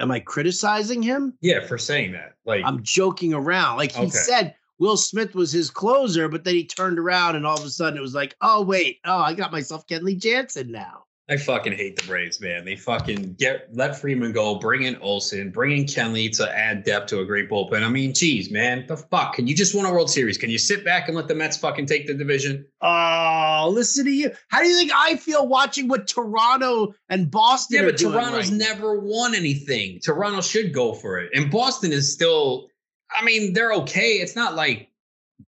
Am 0.00 0.10
I 0.10 0.20
criticizing 0.20 1.02
him? 1.02 1.34
Yeah, 1.40 1.66
for 1.66 1.78
saying 1.78 2.12
that. 2.12 2.34
Like, 2.44 2.64
I'm 2.64 2.82
joking 2.82 3.32
around. 3.34 3.76
Like 3.78 3.92
he 3.92 4.02
Okay. 4.06 4.10
said 4.10 4.54
Will 4.78 4.96
Smith 4.96 5.34
was 5.34 5.52
his 5.52 5.70
closer, 5.70 6.28
but 6.28 6.44
then 6.44 6.54
he 6.54 6.64
turned 6.64 6.98
around 6.98 7.36
and 7.36 7.46
all 7.46 7.58
of 7.58 7.64
a 7.64 7.70
sudden 7.70 7.98
it 7.98 8.02
was 8.02 8.14
like, 8.14 8.34
oh 8.40 8.62
wait, 8.62 8.98
oh 9.04 9.18
I 9.18 9.34
got 9.34 9.52
myself 9.52 9.86
Kenley 9.86 10.18
Jansen 10.18 10.70
now. 10.70 11.04
I 11.26 11.38
fucking 11.38 11.72
hate 11.72 11.96
the 11.96 12.06
Braves, 12.06 12.38
man. 12.38 12.66
They 12.66 12.76
fucking 12.76 13.36
get 13.38 13.68
let 13.72 13.98
Freeman 13.98 14.32
go, 14.32 14.56
bring 14.56 14.82
in 14.82 14.96
Olson, 14.96 15.50
bring 15.50 15.74
in 15.74 15.84
Kenley 15.84 16.30
to 16.36 16.54
add 16.54 16.84
depth 16.84 17.06
to 17.08 17.20
a 17.20 17.24
great 17.24 17.48
bullpen. 17.48 17.82
I 17.82 17.88
mean, 17.88 18.12
geez, 18.12 18.50
man, 18.50 18.84
the 18.86 18.98
fuck? 18.98 19.34
Can 19.34 19.46
you 19.46 19.54
just 19.54 19.74
win 19.74 19.86
a 19.86 19.90
World 19.90 20.10
Series? 20.10 20.36
Can 20.36 20.50
you 20.50 20.58
sit 20.58 20.84
back 20.84 21.08
and 21.08 21.16
let 21.16 21.26
the 21.26 21.34
Mets 21.34 21.56
fucking 21.56 21.86
take 21.86 22.06
the 22.06 22.12
division? 22.12 22.66
Oh, 22.82 23.70
listen 23.72 24.04
to 24.04 24.10
you. 24.10 24.32
How 24.48 24.60
do 24.60 24.68
you 24.68 24.76
think 24.76 24.92
I 24.94 25.16
feel 25.16 25.48
watching 25.48 25.88
what 25.88 26.06
Toronto 26.06 26.94
and 27.08 27.30
Boston 27.30 27.78
Yeah, 27.78 27.90
but 27.90 27.96
Toronto's 27.96 28.50
right 28.50 28.58
never 28.58 29.00
won 29.00 29.34
anything. 29.34 30.00
Toronto 30.04 30.42
should 30.42 30.74
go 30.74 30.92
for 30.92 31.18
it. 31.20 31.30
And 31.32 31.50
Boston 31.50 31.90
is 31.90 32.12
still, 32.12 32.68
I 33.10 33.24
mean, 33.24 33.52
they're 33.52 33.72
okay. 33.74 34.14
It's 34.14 34.36
not 34.36 34.54
like 34.54 34.90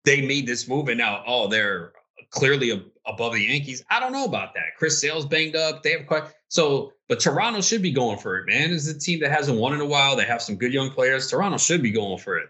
they 0.05 0.27
made 0.27 0.47
this 0.47 0.69
move 0.69 0.88
and 0.88 0.99
now, 0.99 1.23
oh, 1.27 1.49
they're 1.49 1.93
clearly 2.31 2.73
ab- 2.73 2.90
above 3.07 3.33
the 3.33 3.40
Yankees. 3.43 3.85
I 3.90 4.01
don't 4.01 4.12
know 4.12 4.25
about 4.25 4.55
that. 4.55 4.77
Chris 4.79 5.01
Sale's 5.01 5.27
banged 5.27 5.57
up. 5.57 5.83
They 5.83 5.93
have 5.93 6.07
quite 6.07 6.25
so, 6.49 6.93
but 7.09 7.21
Toronto 7.21 7.61
should 7.61 7.83
be 7.83 7.90
going 7.93 8.19
for 8.19 8.38
it, 8.38 8.47
man. 8.47 8.71
Is 8.71 8.88
a 8.88 8.99
team 8.99 9.21
that 9.21 9.31
hasn't 9.31 9.59
won 9.59 9.73
in 9.75 9.81
a 9.81 9.87
while. 9.87 10.17
They 10.17 10.25
have 10.25 10.43
some 10.43 10.57
good 10.57 10.73
young 10.73 10.90
players. 10.90 11.29
Toronto 11.31 11.59
should 11.59 11.83
be 11.83 11.90
going 11.90 12.19
for 12.19 12.38
it. 12.38 12.49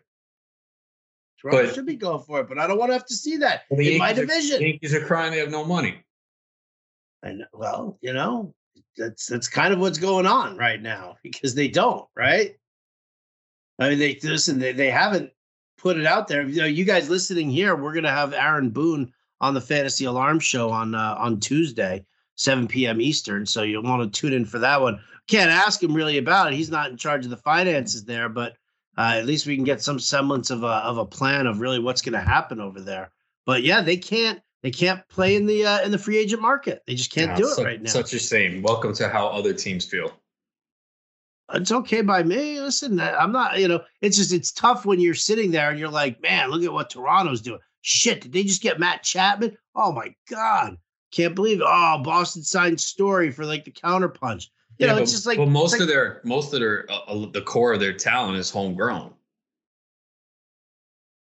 Toronto 1.41 1.67
but- 1.67 1.75
should 1.75 1.87
be 1.87 1.97
going 1.97 2.23
for 2.23 2.41
it, 2.41 2.49
but 2.49 2.59
I 2.59 2.67
don't 2.67 2.79
want 2.79 2.91
to 2.91 2.95
have 2.95 3.07
to 3.07 3.15
see 3.15 3.37
that 3.39 3.63
in 3.71 3.99
my 3.99 4.11
Yankees 4.11 4.19
are- 4.19 4.27
division. 4.27 4.63
Yankees 4.63 4.95
are 4.95 5.05
crying 5.05 5.33
they 5.33 5.39
have 5.39 5.51
no 5.51 5.65
money. 5.65 6.03
And 7.23 7.45
well, 7.53 7.99
you 8.01 8.13
know, 8.13 8.55
that's 8.97 9.27
that's 9.27 9.49
kind 9.49 9.73
of 9.73 9.81
what's 9.81 9.99
going 9.99 10.27
on 10.27 10.57
right 10.57 10.81
now 10.81 11.17
because 11.23 11.55
they 11.55 11.69
don't, 11.69 12.07
right? 12.17 12.57
I 13.79 13.91
mean, 13.91 13.99
they 13.99 14.19
listen, 14.23 14.59
they, 14.59 14.73
they 14.73 14.91
haven't 14.91 15.33
put 15.77 15.99
it 15.99 16.07
out 16.07 16.29
there. 16.29 16.43
You 16.43 16.63
know, 16.63 16.67
you 16.67 16.85
guys 16.85 17.11
listening 17.11 17.51
here, 17.51 17.77
we're 17.77 17.95
gonna 17.95 18.11
have 18.11 18.33
Aaron 18.33 18.71
Boone 18.71 19.13
on 19.41 19.55
the 19.55 19.61
Fantasy 19.61 20.05
Alarm 20.05 20.41
Show 20.41 20.71
on 20.71 20.95
uh, 20.95 21.17
on 21.19 21.41
Tuesday, 21.41 22.05
7 22.37 22.69
p.m. 22.69 23.01
Eastern. 23.01 23.47
So 23.47 23.63
you'll 23.63 23.83
want 23.83 24.13
to 24.13 24.21
tune 24.21 24.33
in 24.33 24.45
for 24.45 24.59
that 24.61 24.81
one. 24.81 25.01
Can't 25.29 25.51
ask 25.51 25.83
him 25.83 25.95
really 25.95 26.19
about 26.19 26.53
it. 26.53 26.57
He's 26.57 26.71
not 26.71 26.91
in 26.91 26.97
charge 26.97 27.25
of 27.25 27.31
the 27.31 27.37
finances 27.37 28.05
there, 28.05 28.29
but 28.29 28.57
uh, 28.97 29.15
at 29.17 29.27
least 29.27 29.47
we 29.47 29.57
can 29.57 29.65
get 29.65 29.83
some 29.83 29.99
semblance 29.99 30.51
of 30.51 30.63
a 30.63 30.67
of 30.67 30.99
a 30.99 31.07
plan 31.07 31.47
of 31.47 31.61
really 31.61 31.79
what's 31.79 32.03
going 32.03 32.13
to 32.13 32.21
happen 32.21 32.61
over 32.61 32.81
there. 32.81 33.11
But 33.47 33.63
yeah, 33.63 33.81
they 33.81 33.97
can't 33.97 34.41
they 34.63 34.71
can't 34.71 35.07
play 35.09 35.37
in 35.37 35.47
the 35.47 35.67
uh, 35.67 35.83
in 35.83 35.91
the 35.91 35.99
free 35.99 36.17
agent 36.17 36.41
market. 36.41 36.83
They 36.87 36.95
just 36.95 37.13
can't 37.13 37.33
Yeah, 37.33 37.37
do 37.37 37.47
it 37.49 37.55
such, 37.55 37.65
right 37.65 37.83
now. 37.83 37.91
Such 37.91 38.13
a 38.15 38.19
shame. 38.19 38.63
Welcome 38.63 38.95
to 38.95 39.09
how 39.09 39.27
other 39.29 39.53
teams 39.53 39.85
feel. 39.85 40.13
It's 41.53 41.73
okay 41.73 42.01
by 42.01 42.23
me. 42.23 42.61
Listen, 42.61 42.99
I- 43.01 43.17
I'm 43.17 43.33
not, 43.33 43.59
you 43.59 43.69
know, 43.69 43.83
it's 44.01 44.17
just 44.17 44.33
it's 44.33 44.53
tough 44.53 44.87
when 44.87 45.01
you're 45.01 45.15
sitting 45.15 45.51
there 45.51 45.71
and 45.71 45.79
you're 45.79 45.89
like, 45.89 46.23
man, 46.23 46.51
look 46.51 46.63
at 46.63 46.73
what 46.73 46.91
Toronto's 46.91 47.41
doing. 47.43 47.61
Shit, 47.83 48.23
did 48.23 48.33
they 48.33 48.45
just 48.45 48.63
get 48.63 48.81
Matt 48.81 49.03
Chapman? 49.03 49.57
Oh 49.75 49.93
my 49.93 50.15
god, 50.31 50.79
can't 51.13 51.35
believe 51.35 51.61
it. 51.61 51.67
Oh, 51.67 52.01
Boston 52.03 52.43
signed 52.43 52.81
Story 52.81 53.31
for 53.31 53.45
like 53.45 53.65
the 53.65 53.71
counterpunch. 53.71 54.47
You 54.79 54.87
know, 54.89 54.95
but, 54.95 55.03
it's 55.03 55.13
just 55.13 55.27
like 55.27 55.39
well, 55.39 55.47
most 55.47 55.75
it's 55.75 55.83
of 55.83 55.89
their 55.89 56.21
most 56.25 56.53
of 56.53 56.61
their 56.61 56.87
uh, 56.91 57.01
uh, 57.07 57.27
the 57.31 57.43
core 57.43 57.75
of 57.75 57.81
their 57.81 57.93
talent 57.93 58.39
is 58.39 58.51
homegrown 58.51 59.09
or 59.09 59.13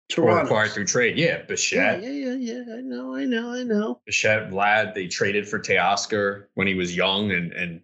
Toronto. 0.08 0.44
acquired 0.44 0.72
through 0.72 0.86
trade. 0.86 1.16
Yeah, 1.16 1.26
Yeah, 1.26 1.42
Bichette, 1.42 2.02
yeah, 2.02 2.10
yeah, 2.10 2.34
yeah. 2.34 2.74
I 2.76 2.80
know, 2.80 3.14
I 3.14 3.24
know, 3.24 3.52
I 3.52 3.62
know. 3.62 4.00
Bichette, 4.04 4.50
Vlad. 4.50 4.94
They 4.94 5.06
traded 5.06 5.48
for 5.48 5.58
Teoscar 5.58 6.46
when 6.54 6.66
he 6.66 6.74
was 6.74 6.96
young 6.96 7.30
and 7.32 7.52
and 7.52 7.80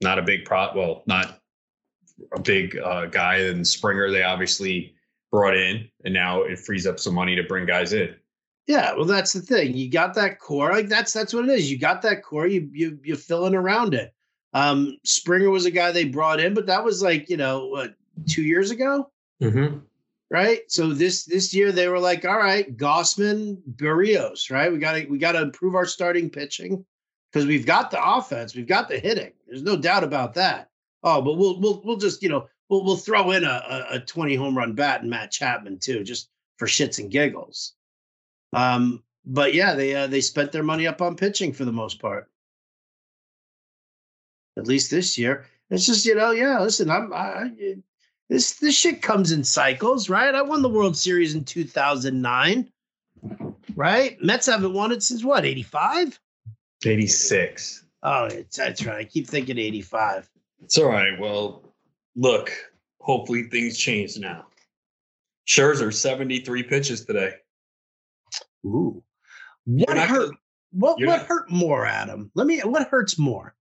not 0.00 0.18
a 0.18 0.22
big 0.22 0.44
pro. 0.44 0.72
Well, 0.74 1.02
not 1.06 1.40
a 2.32 2.40
big 2.40 2.78
uh, 2.78 3.06
guy. 3.06 3.36
And 3.36 3.66
Springer, 3.66 4.10
they 4.10 4.22
obviously 4.22 4.94
brought 5.30 5.56
in, 5.56 5.88
and 6.04 6.14
now 6.14 6.42
it 6.42 6.58
frees 6.58 6.86
up 6.86 7.00
some 7.00 7.14
money 7.14 7.34
to 7.36 7.42
bring 7.42 7.66
guys 7.66 7.92
in. 7.92 8.14
Yeah, 8.66 8.94
well, 8.94 9.04
that's 9.04 9.32
the 9.32 9.40
thing. 9.40 9.74
You 9.74 9.90
got 9.90 10.14
that 10.14 10.38
core. 10.38 10.72
Like 10.72 10.88
that's 10.88 11.12
that's 11.12 11.34
what 11.34 11.44
it 11.44 11.50
is. 11.50 11.70
You 11.70 11.78
got 11.78 12.02
that 12.02 12.22
core. 12.22 12.46
You 12.46 12.68
you 12.72 12.98
you 13.02 13.16
filling 13.16 13.54
around 13.54 13.94
it. 13.94 14.14
Um, 14.54 14.96
Springer 15.04 15.50
was 15.50 15.66
a 15.66 15.70
guy 15.70 15.92
they 15.92 16.04
brought 16.04 16.40
in, 16.40 16.54
but 16.54 16.66
that 16.66 16.84
was 16.84 17.02
like 17.02 17.28
you 17.28 17.36
know 17.36 17.66
what 17.66 17.94
two 18.26 18.42
years 18.42 18.70
ago. 18.70 19.10
Mm-hmm. 19.42 19.78
right? 20.30 20.60
So 20.68 20.92
this 20.92 21.24
this 21.24 21.52
year 21.52 21.72
they 21.72 21.88
were 21.88 21.98
like, 21.98 22.24
all 22.24 22.38
right, 22.38 22.74
Gausman, 22.76 23.58
Berrios, 23.76 24.50
right? 24.50 24.72
We 24.72 24.78
got 24.78 24.92
to 24.92 25.06
we 25.06 25.18
got 25.18 25.32
to 25.32 25.42
improve 25.42 25.74
our 25.74 25.86
starting 25.86 26.30
pitching 26.30 26.84
because 27.30 27.46
we've 27.46 27.66
got 27.66 27.90
the 27.90 28.02
offense, 28.02 28.54
we've 28.54 28.66
got 28.66 28.88
the 28.88 28.98
hitting. 28.98 29.32
There's 29.46 29.62
no 29.62 29.76
doubt 29.76 30.04
about 30.04 30.34
that. 30.34 30.70
Oh, 31.04 31.20
but 31.20 31.34
we'll 31.34 31.60
we'll 31.60 31.82
we'll 31.84 31.96
just 31.98 32.22
you 32.22 32.30
know 32.30 32.48
we'll 32.70 32.82
we'll 32.82 32.96
throw 32.96 33.30
in 33.32 33.44
a, 33.44 33.86
a, 33.92 33.96
a 33.96 34.00
20 34.00 34.34
home 34.34 34.56
run 34.56 34.72
bat 34.72 35.02
and 35.02 35.10
Matt 35.10 35.30
Chapman 35.30 35.78
too, 35.78 36.02
just 36.02 36.30
for 36.56 36.66
shits 36.66 36.98
and 36.98 37.10
giggles. 37.10 37.74
Um, 38.54 39.02
but 39.26 39.52
yeah, 39.54 39.74
they 39.74 39.94
uh, 39.94 40.06
they 40.06 40.22
spent 40.22 40.50
their 40.50 40.62
money 40.62 40.86
up 40.86 41.02
on 41.02 41.14
pitching 41.14 41.52
for 41.52 41.66
the 41.66 41.72
most 41.72 42.00
part. 42.00 42.28
At 44.56 44.66
least 44.66 44.90
this 44.90 45.18
year, 45.18 45.46
it's 45.70 45.84
just 45.84 46.06
you 46.06 46.14
know, 46.14 46.30
yeah. 46.30 46.58
Listen, 46.60 46.90
I'm 46.90 47.12
I, 47.12 47.50
this 48.30 48.54
this 48.54 48.74
shit 48.74 49.02
comes 49.02 49.30
in 49.30 49.44
cycles, 49.44 50.08
right? 50.08 50.34
I 50.34 50.42
won 50.42 50.62
the 50.62 50.68
World 50.68 50.96
Series 50.96 51.34
in 51.34 51.44
2009, 51.44 52.72
right? 53.74 54.22
Mets 54.22 54.46
haven't 54.46 54.72
won 54.72 54.92
it 54.92 55.02
since 55.02 55.22
what 55.22 55.44
85, 55.44 56.18
86. 56.84 57.84
Oh, 58.02 58.28
that's 58.56 58.84
right. 58.86 58.98
I 58.98 59.04
keep 59.04 59.26
thinking 59.26 59.58
85. 59.58 60.30
It's 60.64 60.78
all 60.78 60.86
right. 60.86 61.20
Well, 61.20 61.62
look, 62.16 62.50
hopefully 62.98 63.44
things 63.44 63.76
change 63.76 64.18
now. 64.18 64.46
Scherzer 65.46 65.92
73 65.92 66.62
pitches 66.62 67.04
today. 67.04 67.34
Ooh. 68.64 69.02
What 69.66 69.98
hurt? 69.98 70.34
What 70.72 70.98
what 70.98 71.18
not, 71.18 71.26
hurt 71.26 71.50
more, 71.50 71.84
Adam? 71.84 72.30
Let 72.34 72.46
me. 72.46 72.60
What 72.60 72.88
hurts 72.88 73.18
more? 73.18 73.54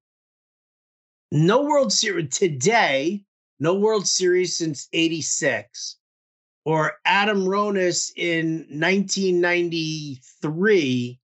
No 1.31 1.63
World 1.63 1.91
Series 1.91 2.33
today. 2.35 3.25
No 3.59 3.75
World 3.75 4.07
Series 4.07 4.57
since 4.57 4.87
'86, 4.93 5.97
or 6.63 6.93
Adam 7.05 7.45
Ronis 7.45 8.13
in 8.15 8.65
1993, 8.69 11.19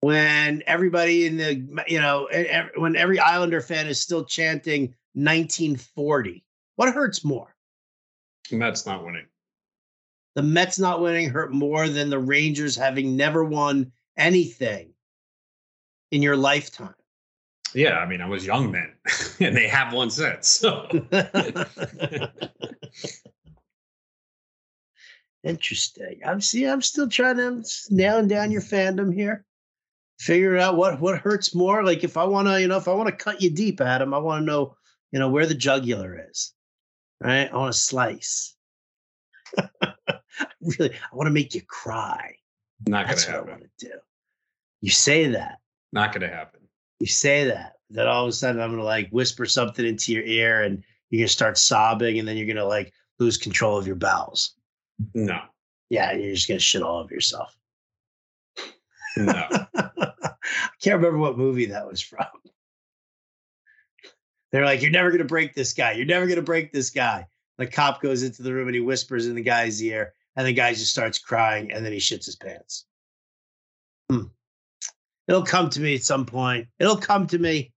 when 0.00 0.62
everybody 0.66 1.26
in 1.26 1.36
the 1.36 1.84
you 1.86 2.00
know 2.00 2.28
when 2.76 2.96
every 2.96 3.18
Islander 3.18 3.60
fan 3.60 3.86
is 3.86 4.00
still 4.00 4.24
chanting 4.24 4.94
1940. 5.14 6.44
What 6.76 6.94
hurts 6.94 7.24
more? 7.24 7.54
The 8.50 8.56
Mets 8.56 8.86
not 8.86 9.04
winning 9.04 9.26
the 10.34 10.42
Mets 10.42 10.78
not 10.78 11.00
winning 11.00 11.28
hurt 11.28 11.52
more 11.52 11.88
than 11.88 12.10
the 12.10 12.18
Rangers 12.18 12.76
having 12.76 13.16
never 13.16 13.44
won 13.44 13.92
anything 14.16 14.94
in 16.10 16.22
your 16.22 16.36
lifetime. 16.36 16.94
Yeah, 17.74 17.98
I 17.98 18.06
mean, 18.06 18.20
I 18.20 18.28
was 18.28 18.44
young 18.46 18.72
then, 18.72 18.92
and 19.40 19.56
they 19.56 19.68
have 19.68 19.92
one 19.92 20.10
since. 20.10 20.48
So. 20.48 20.88
Interesting. 25.42 26.20
I'm 26.26 26.40
see. 26.40 26.66
I'm 26.66 26.82
still 26.82 27.08
trying 27.08 27.36
to 27.36 27.62
nailing 27.90 28.28
down 28.28 28.50
your 28.50 28.60
fandom 28.60 29.14
here. 29.14 29.46
Figure 30.20 30.58
out 30.58 30.76
what 30.76 31.00
what 31.00 31.18
hurts 31.18 31.54
more. 31.54 31.82
Like 31.82 32.04
if 32.04 32.18
I 32.18 32.24
want 32.24 32.46
to, 32.46 32.60
you 32.60 32.68
know, 32.68 32.76
if 32.76 32.88
I 32.88 32.92
want 32.92 33.08
to 33.08 33.16
cut 33.16 33.40
you 33.40 33.48
deep, 33.48 33.80
Adam, 33.80 34.12
I 34.12 34.18
want 34.18 34.42
to 34.42 34.44
know, 34.44 34.76
you 35.12 35.18
know, 35.18 35.30
where 35.30 35.46
the 35.46 35.54
jugular 35.54 36.26
is. 36.28 36.52
Right. 37.22 37.50
I 37.50 37.56
want 37.56 37.72
to 37.72 37.78
slice. 37.78 38.54
really, 40.60 40.92
I 40.92 41.16
want 41.16 41.26
to 41.26 41.32
make 41.32 41.54
you 41.54 41.62
cry. 41.66 42.34
Not 42.86 43.06
That's 43.06 43.24
gonna 43.24 43.38
what 43.38 43.48
happen. 43.48 43.62
I 43.62 43.62
want 43.62 43.78
to 43.78 43.86
do. 43.86 43.94
You 44.82 44.90
say 44.90 45.26
that. 45.28 45.56
Not 45.94 46.12
gonna 46.12 46.28
happen. 46.28 46.60
You 46.98 47.06
say 47.06 47.44
that. 47.44 47.76
Then 47.88 48.06
all 48.06 48.24
of 48.24 48.28
a 48.28 48.32
sudden 48.32 48.60
I'm 48.60 48.72
gonna 48.72 48.84
like 48.84 49.08
whisper 49.08 49.46
something 49.46 49.86
into 49.86 50.12
your 50.12 50.24
ear 50.24 50.64
and 50.64 50.84
you're 51.08 51.20
gonna 51.20 51.28
start 51.28 51.56
sobbing 51.56 52.18
and 52.18 52.28
then 52.28 52.36
you're 52.36 52.46
gonna 52.46 52.66
like 52.66 52.92
lose 53.18 53.38
control 53.38 53.78
of 53.78 53.86
your 53.86 53.96
bowels. 53.96 54.54
No. 55.14 55.40
Yeah, 55.88 56.12
you're 56.12 56.34
just 56.34 56.46
gonna 56.46 56.60
shit 56.60 56.82
all 56.82 56.98
over 56.98 57.14
yourself. 57.14 57.56
No. 59.16 59.46
I 59.76 60.82
can't 60.82 60.96
remember 60.96 61.18
what 61.18 61.38
movie 61.38 61.66
that 61.66 61.86
was 61.86 62.00
from. 62.00 62.26
They're 64.52 64.64
like, 64.64 64.82
you're 64.82 64.90
never 64.90 65.10
gonna 65.10 65.24
break 65.24 65.54
this 65.54 65.72
guy. 65.72 65.92
You're 65.92 66.06
never 66.06 66.26
gonna 66.26 66.42
break 66.42 66.72
this 66.72 66.90
guy. 66.90 67.26
The 67.58 67.66
cop 67.66 68.00
goes 68.00 68.22
into 68.22 68.42
the 68.42 68.52
room 68.52 68.68
and 68.68 68.74
he 68.74 68.80
whispers 68.80 69.26
in 69.26 69.34
the 69.34 69.42
guy's 69.42 69.82
ear, 69.82 70.14
and 70.36 70.46
the 70.46 70.52
guy 70.52 70.72
just 70.72 70.90
starts 70.90 71.18
crying, 71.18 71.72
and 71.72 71.84
then 71.84 71.92
he 71.92 71.98
shits 71.98 72.26
his 72.26 72.36
pants. 72.36 72.86
Hmm. 74.10 74.24
It'll 75.28 75.44
come 75.44 75.70
to 75.70 75.80
me 75.80 75.94
at 75.94 76.02
some 76.02 76.26
point. 76.26 76.66
It'll 76.78 76.96
come 76.96 77.26
to 77.28 77.38
me. 77.38 77.72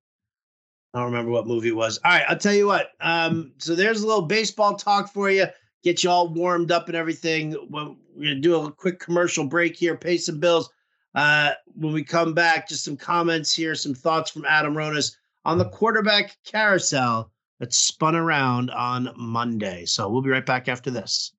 I 0.93 0.99
don't 0.99 1.11
remember 1.11 1.31
what 1.31 1.47
movie 1.47 1.69
it 1.69 1.75
was. 1.75 1.99
All 2.03 2.11
right, 2.11 2.25
I'll 2.27 2.37
tell 2.37 2.53
you 2.53 2.67
what. 2.67 2.89
Um, 3.01 3.53
so 3.57 3.75
there's 3.75 4.01
a 4.01 4.07
little 4.07 4.23
baseball 4.23 4.75
talk 4.75 5.11
for 5.11 5.29
you. 5.29 5.45
Get 5.83 6.03
you 6.03 6.09
all 6.09 6.29
warmed 6.29 6.71
up 6.71 6.87
and 6.87 6.95
everything. 6.95 7.55
We're 7.69 7.95
gonna 8.15 8.35
do 8.35 8.55
a 8.55 8.71
quick 8.71 8.99
commercial 8.99 9.45
break 9.45 9.75
here, 9.75 9.97
pay 9.97 10.17
some 10.17 10.39
bills. 10.39 10.69
Uh, 11.15 11.51
when 11.75 11.93
we 11.93 12.03
come 12.03 12.33
back, 12.33 12.67
just 12.67 12.83
some 12.83 12.97
comments 12.97 13.55
here, 13.55 13.75
some 13.75 13.93
thoughts 13.93 14.31
from 14.31 14.45
Adam 14.45 14.73
Ronis 14.73 15.15
on 15.45 15.57
the 15.57 15.69
quarterback 15.69 16.37
carousel 16.43 17.31
that 17.59 17.73
spun 17.73 18.15
around 18.15 18.71
on 18.71 19.13
Monday. 19.15 19.85
So 19.85 20.09
we'll 20.09 20.21
be 20.21 20.29
right 20.29 20.45
back 20.45 20.67
after 20.67 20.89
this. 20.89 21.33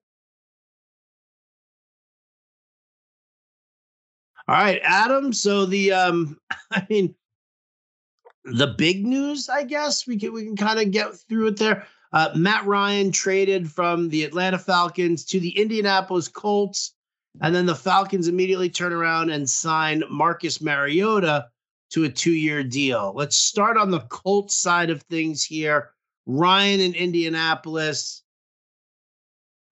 All 4.47 4.55
right, 4.55 4.81
Adam. 4.83 5.33
So 5.33 5.65
the 5.67 5.93
um, 5.93 6.39
I 6.71 6.87
mean, 6.89 7.15
the 8.45 8.69
big 8.79 9.07
news, 9.07 9.49
I 9.49 9.65
guess 9.65 10.07
we 10.07 10.19
can 10.19 10.33
we 10.33 10.45
can 10.45 10.57
kind 10.57 10.79
of 10.79 10.91
get 10.91 11.15
through 11.15 11.49
it 11.49 11.57
there. 11.57 11.87
Uh, 12.13 12.31
Matt 12.37 12.65
Ryan 12.65 13.11
traded 13.11 13.69
from 13.71 14.09
the 14.09 14.23
Atlanta 14.23 14.59
Falcons 14.59 15.25
to 15.27 15.41
the 15.41 15.59
Indianapolis 15.59 16.29
Colts, 16.29 16.94
and 17.41 17.55
then 17.55 17.67
the 17.67 17.75
Falcons 17.75 18.29
immediately 18.29 18.71
turn 18.71 18.93
around 18.93 19.31
and 19.31 19.49
sign 19.49 20.05
Marcus 20.09 20.61
Mariota 20.61 21.49
to 21.91 22.05
a 22.05 22.09
two-year 22.09 22.63
deal. 22.63 23.13
Let's 23.15 23.37
start 23.37 23.77
on 23.77 23.91
the 23.91 24.01
Colts 24.01 24.57
side 24.57 24.91
of 24.91 25.03
things 25.03 25.45
here. 25.45 25.91
Ryan 26.27 26.81
in 26.81 26.95
Indianapolis 26.95 28.23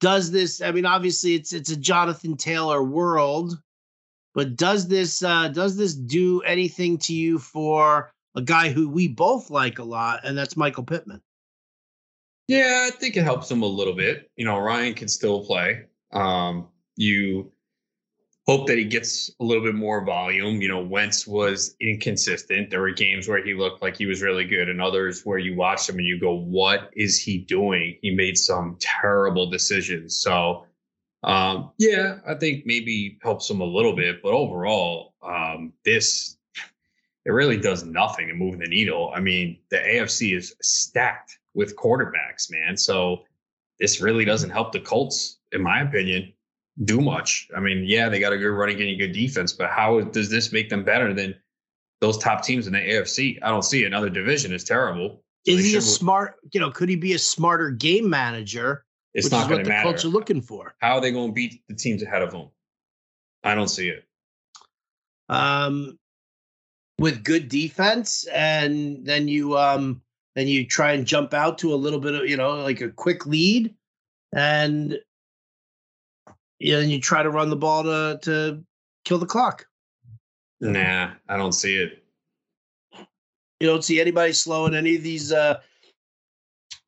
does 0.00 0.30
this. 0.30 0.60
I 0.60 0.72
mean, 0.72 0.84
obviously, 0.86 1.34
it's 1.34 1.52
it's 1.52 1.70
a 1.70 1.76
Jonathan 1.76 2.36
Taylor 2.36 2.82
world, 2.82 3.58
but 4.34 4.56
does 4.56 4.88
this 4.88 5.22
uh, 5.22 5.48
does 5.48 5.76
this 5.76 5.94
do 5.94 6.42
anything 6.42 6.98
to 6.98 7.14
you 7.14 7.38
for 7.38 8.12
a 8.34 8.42
guy 8.42 8.70
who 8.70 8.88
we 8.88 9.08
both 9.08 9.50
like 9.50 9.78
a 9.78 9.84
lot, 9.84 10.20
and 10.24 10.36
that's 10.36 10.56
Michael 10.56 10.84
Pittman? 10.84 11.22
Yeah, 12.48 12.88
I 12.88 12.90
think 12.90 13.16
it 13.16 13.22
helps 13.22 13.50
him 13.50 13.62
a 13.62 13.66
little 13.66 13.94
bit. 13.94 14.30
You 14.36 14.44
know, 14.44 14.58
Ryan 14.58 14.94
can 14.94 15.08
still 15.08 15.44
play. 15.46 15.84
Um, 16.12 16.68
you 16.96 17.51
hope 18.52 18.66
that 18.66 18.76
he 18.76 18.84
gets 18.84 19.30
a 19.40 19.44
little 19.44 19.62
bit 19.62 19.74
more 19.74 20.04
volume. 20.04 20.60
You 20.60 20.68
know, 20.68 20.82
Wentz 20.82 21.26
was 21.26 21.74
inconsistent. 21.80 22.68
There 22.68 22.82
were 22.82 22.90
games 22.90 23.26
where 23.26 23.42
he 23.42 23.54
looked 23.54 23.80
like 23.80 23.96
he 23.96 24.04
was 24.04 24.20
really 24.20 24.44
good, 24.44 24.68
and 24.68 24.80
others 24.80 25.24
where 25.24 25.38
you 25.38 25.56
watch 25.56 25.88
him 25.88 25.96
and 25.96 26.06
you 26.06 26.20
go, 26.20 26.34
"What 26.34 26.90
is 26.94 27.18
he 27.18 27.38
doing?" 27.38 27.96
He 28.02 28.10
made 28.10 28.36
some 28.36 28.76
terrible 28.78 29.48
decisions. 29.48 30.16
So, 30.16 30.66
um, 31.22 31.72
yeah, 31.78 32.18
I 32.26 32.34
think 32.34 32.66
maybe 32.66 33.18
helps 33.22 33.48
him 33.48 33.62
a 33.62 33.64
little 33.64 33.96
bit, 33.96 34.22
but 34.22 34.32
overall, 34.34 35.14
um, 35.22 35.72
this 35.86 36.36
it 37.24 37.30
really 37.30 37.56
does 37.56 37.84
nothing 37.84 38.28
to 38.28 38.34
move 38.34 38.58
the 38.58 38.66
needle. 38.66 39.12
I 39.14 39.20
mean, 39.20 39.60
the 39.70 39.78
AFC 39.78 40.36
is 40.36 40.54
stacked 40.60 41.38
with 41.54 41.76
quarterbacks, 41.76 42.50
man. 42.50 42.76
So 42.76 43.22
this 43.80 44.02
really 44.02 44.24
doesn't 44.26 44.50
help 44.50 44.72
the 44.72 44.80
Colts, 44.80 45.38
in 45.52 45.62
my 45.62 45.80
opinion 45.80 46.34
do 46.84 47.00
much. 47.00 47.48
I 47.56 47.60
mean, 47.60 47.84
yeah, 47.86 48.08
they 48.08 48.20
got 48.20 48.32
a 48.32 48.38
good 48.38 48.50
running 48.50 48.78
game, 48.78 48.98
good 48.98 49.12
defense, 49.12 49.52
but 49.52 49.70
how 49.70 50.00
does 50.00 50.30
this 50.30 50.52
make 50.52 50.68
them 50.68 50.84
better 50.84 51.12
than 51.12 51.34
those 52.00 52.18
top 52.18 52.42
teams 52.42 52.66
in 52.66 52.72
the 52.72 52.78
AFC? 52.78 53.38
I 53.42 53.50
don't 53.50 53.64
see 53.64 53.84
another 53.84 54.08
division 54.08 54.52
is 54.52 54.64
terrible. 54.64 55.22
So 55.46 55.52
is 55.52 55.64
he 55.64 55.76
a 55.76 55.80
smart? 55.80 56.36
You 56.52 56.60
know, 56.60 56.70
could 56.70 56.88
he 56.88 56.96
be 56.96 57.14
a 57.14 57.18
smarter 57.18 57.70
game 57.70 58.08
manager? 58.08 58.84
It's 59.14 59.30
not 59.30 59.48
going 59.48 59.62
to 59.62 59.68
matter. 59.68 59.82
Colts 59.82 60.04
are 60.04 60.08
looking 60.08 60.40
for. 60.40 60.74
How 60.78 60.96
are 60.96 61.00
they 61.00 61.10
going 61.10 61.28
to 61.28 61.34
beat 61.34 61.62
the 61.68 61.74
teams 61.74 62.02
ahead 62.02 62.22
of 62.22 62.30
them? 62.30 62.48
I 63.44 63.54
don't 63.54 63.68
see 63.68 63.88
it. 63.88 64.04
Um, 65.28 65.98
with 66.98 67.24
good 67.24 67.48
defense, 67.48 68.24
and 68.32 69.04
then 69.04 69.28
you 69.28 69.58
um, 69.58 70.00
then 70.34 70.46
you 70.48 70.66
try 70.66 70.92
and 70.92 71.06
jump 71.06 71.34
out 71.34 71.58
to 71.58 71.74
a 71.74 71.76
little 71.76 71.98
bit 71.98 72.14
of 72.14 72.28
you 72.28 72.36
know 72.36 72.62
like 72.62 72.80
a 72.80 72.90
quick 72.90 73.26
lead, 73.26 73.74
and 74.34 74.98
yeah, 76.62 76.78
and 76.78 76.90
you 76.90 77.00
try 77.00 77.22
to 77.22 77.30
run 77.30 77.50
the 77.50 77.56
ball 77.56 77.82
to 77.82 78.18
to 78.22 78.64
kill 79.04 79.18
the 79.18 79.26
clock. 79.26 79.66
Nah, 80.60 81.10
I 81.28 81.36
don't 81.36 81.52
see 81.52 81.76
it. 81.76 82.04
You 83.60 83.68
don't 83.68 83.84
see 83.84 84.00
anybody 84.00 84.32
slowing 84.32 84.74
any 84.74 84.96
of 84.96 85.02
these 85.02 85.32
uh, 85.32 85.60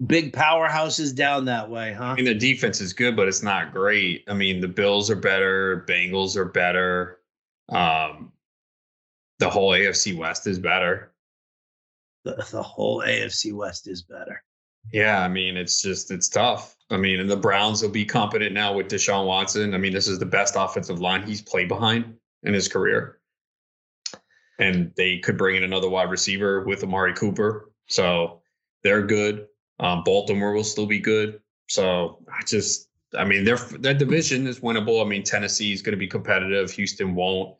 big 0.06 0.32
powerhouses 0.32 1.14
down 1.14 1.44
that 1.46 1.68
way, 1.68 1.92
huh? 1.92 2.04
I 2.04 2.14
mean, 2.14 2.24
the 2.24 2.34
defense 2.34 2.80
is 2.80 2.92
good, 2.92 3.16
but 3.16 3.28
it's 3.28 3.42
not 3.42 3.72
great. 3.72 4.24
I 4.28 4.34
mean, 4.34 4.60
the 4.60 4.68
Bills 4.68 5.10
are 5.10 5.16
better, 5.16 5.84
Bengals 5.88 6.36
are 6.36 6.44
better. 6.44 7.20
Um, 7.68 8.32
the 9.38 9.50
whole 9.50 9.70
AFC 9.70 10.16
West 10.16 10.46
is 10.46 10.58
better. 10.58 11.12
The, 12.24 12.44
the 12.50 12.62
whole 12.62 13.02
AFC 13.02 13.52
West 13.52 13.88
is 13.88 14.02
better. 14.02 14.42
Yeah, 14.92 15.20
I 15.22 15.28
mean, 15.28 15.56
it's 15.56 15.82
just 15.82 16.10
it's 16.10 16.28
tough. 16.28 16.76
I 16.90 16.96
mean, 16.96 17.20
and 17.20 17.30
the 17.30 17.36
Browns 17.36 17.82
will 17.82 17.90
be 17.90 18.04
competent 18.04 18.52
now 18.52 18.74
with 18.74 18.88
Deshaun 18.88 19.26
Watson. 19.26 19.74
I 19.74 19.78
mean, 19.78 19.92
this 19.92 20.06
is 20.06 20.18
the 20.18 20.26
best 20.26 20.54
offensive 20.56 21.00
line 21.00 21.22
he's 21.22 21.42
played 21.42 21.68
behind 21.68 22.14
in 22.42 22.54
his 22.54 22.68
career. 22.68 23.18
And 24.58 24.92
they 24.96 25.18
could 25.18 25.36
bring 25.36 25.56
in 25.56 25.64
another 25.64 25.88
wide 25.88 26.10
receiver 26.10 26.64
with 26.64 26.84
Amari 26.84 27.14
Cooper. 27.14 27.72
So 27.88 28.42
they're 28.82 29.06
good. 29.06 29.46
Um, 29.80 30.04
Baltimore 30.04 30.52
will 30.52 30.62
still 30.62 30.86
be 30.86 31.00
good. 31.00 31.40
So 31.68 32.24
I 32.28 32.44
just, 32.46 32.88
I 33.18 33.24
mean, 33.24 33.44
their 33.44 33.56
their 33.56 33.94
division 33.94 34.46
is 34.46 34.60
winnable. 34.60 35.04
I 35.04 35.08
mean, 35.08 35.24
Tennessee 35.24 35.72
is 35.72 35.82
going 35.82 35.94
to 35.94 35.98
be 35.98 36.06
competitive. 36.06 36.70
Houston 36.72 37.14
won't. 37.14 37.56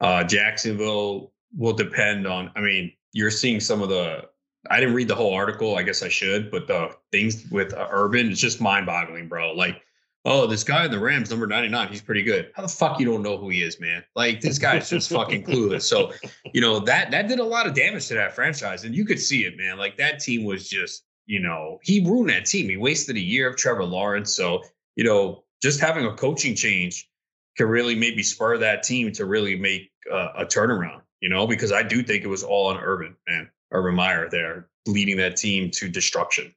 Uh, 0.00 0.24
Jacksonville 0.24 1.32
will 1.54 1.74
depend 1.74 2.26
on. 2.26 2.50
I 2.56 2.60
mean, 2.60 2.92
you're 3.12 3.30
seeing 3.30 3.60
some 3.60 3.82
of 3.82 3.88
the. 3.88 4.28
I 4.68 4.80
didn't 4.80 4.94
read 4.94 5.08
the 5.08 5.14
whole 5.14 5.32
article. 5.32 5.76
I 5.76 5.82
guess 5.82 6.02
I 6.02 6.08
should, 6.08 6.50
but 6.50 6.66
the 6.66 6.94
things 7.12 7.46
with 7.50 7.72
uh, 7.72 7.88
Urban, 7.90 8.30
it's 8.30 8.40
just 8.40 8.60
mind-boggling, 8.60 9.28
bro. 9.28 9.52
Like, 9.52 9.82
oh, 10.24 10.46
this 10.46 10.64
guy 10.64 10.84
in 10.84 10.90
the 10.90 10.98
Rams, 10.98 11.30
number 11.30 11.46
99, 11.46 11.88
he's 11.88 12.02
pretty 12.02 12.22
good. 12.22 12.50
How 12.54 12.62
the 12.62 12.68
fuck 12.68 13.00
you 13.00 13.06
don't 13.06 13.22
know 13.22 13.38
who 13.38 13.48
he 13.48 13.62
is, 13.62 13.80
man? 13.80 14.04
Like, 14.14 14.40
this 14.40 14.58
guy's 14.58 14.90
just 14.90 15.10
fucking 15.10 15.44
clueless. 15.44 15.82
So, 15.82 16.12
you 16.52 16.60
know 16.60 16.80
that 16.80 17.10
that 17.10 17.28
did 17.28 17.38
a 17.38 17.44
lot 17.44 17.66
of 17.66 17.74
damage 17.74 18.08
to 18.08 18.14
that 18.14 18.34
franchise, 18.34 18.84
and 18.84 18.94
you 18.94 19.04
could 19.04 19.20
see 19.20 19.44
it, 19.44 19.56
man. 19.56 19.78
Like 19.78 19.96
that 19.96 20.20
team 20.20 20.44
was 20.44 20.68
just, 20.68 21.04
you 21.26 21.40
know, 21.40 21.78
he 21.82 22.04
ruined 22.04 22.30
that 22.30 22.46
team. 22.46 22.68
He 22.68 22.76
wasted 22.76 23.16
a 23.16 23.20
year 23.20 23.48
of 23.48 23.56
Trevor 23.56 23.84
Lawrence. 23.84 24.34
So, 24.34 24.62
you 24.96 25.04
know, 25.04 25.44
just 25.62 25.80
having 25.80 26.04
a 26.04 26.14
coaching 26.14 26.54
change 26.54 27.08
can 27.56 27.68
really 27.68 27.94
maybe 27.94 28.22
spur 28.22 28.58
that 28.58 28.82
team 28.82 29.12
to 29.12 29.24
really 29.24 29.56
make 29.56 29.90
uh, 30.10 30.28
a 30.36 30.44
turnaround, 30.44 31.02
you 31.20 31.28
know, 31.28 31.46
because 31.46 31.72
I 31.72 31.82
do 31.82 32.02
think 32.02 32.24
it 32.24 32.28
was 32.28 32.42
all 32.42 32.68
on 32.68 32.78
Urban, 32.78 33.16
man, 33.28 33.50
Urban 33.72 33.94
Meyer 33.94 34.28
there 34.28 34.68
leading 34.86 35.16
that 35.18 35.36
team 35.36 35.70
to 35.72 35.88
destruction. 35.88 36.54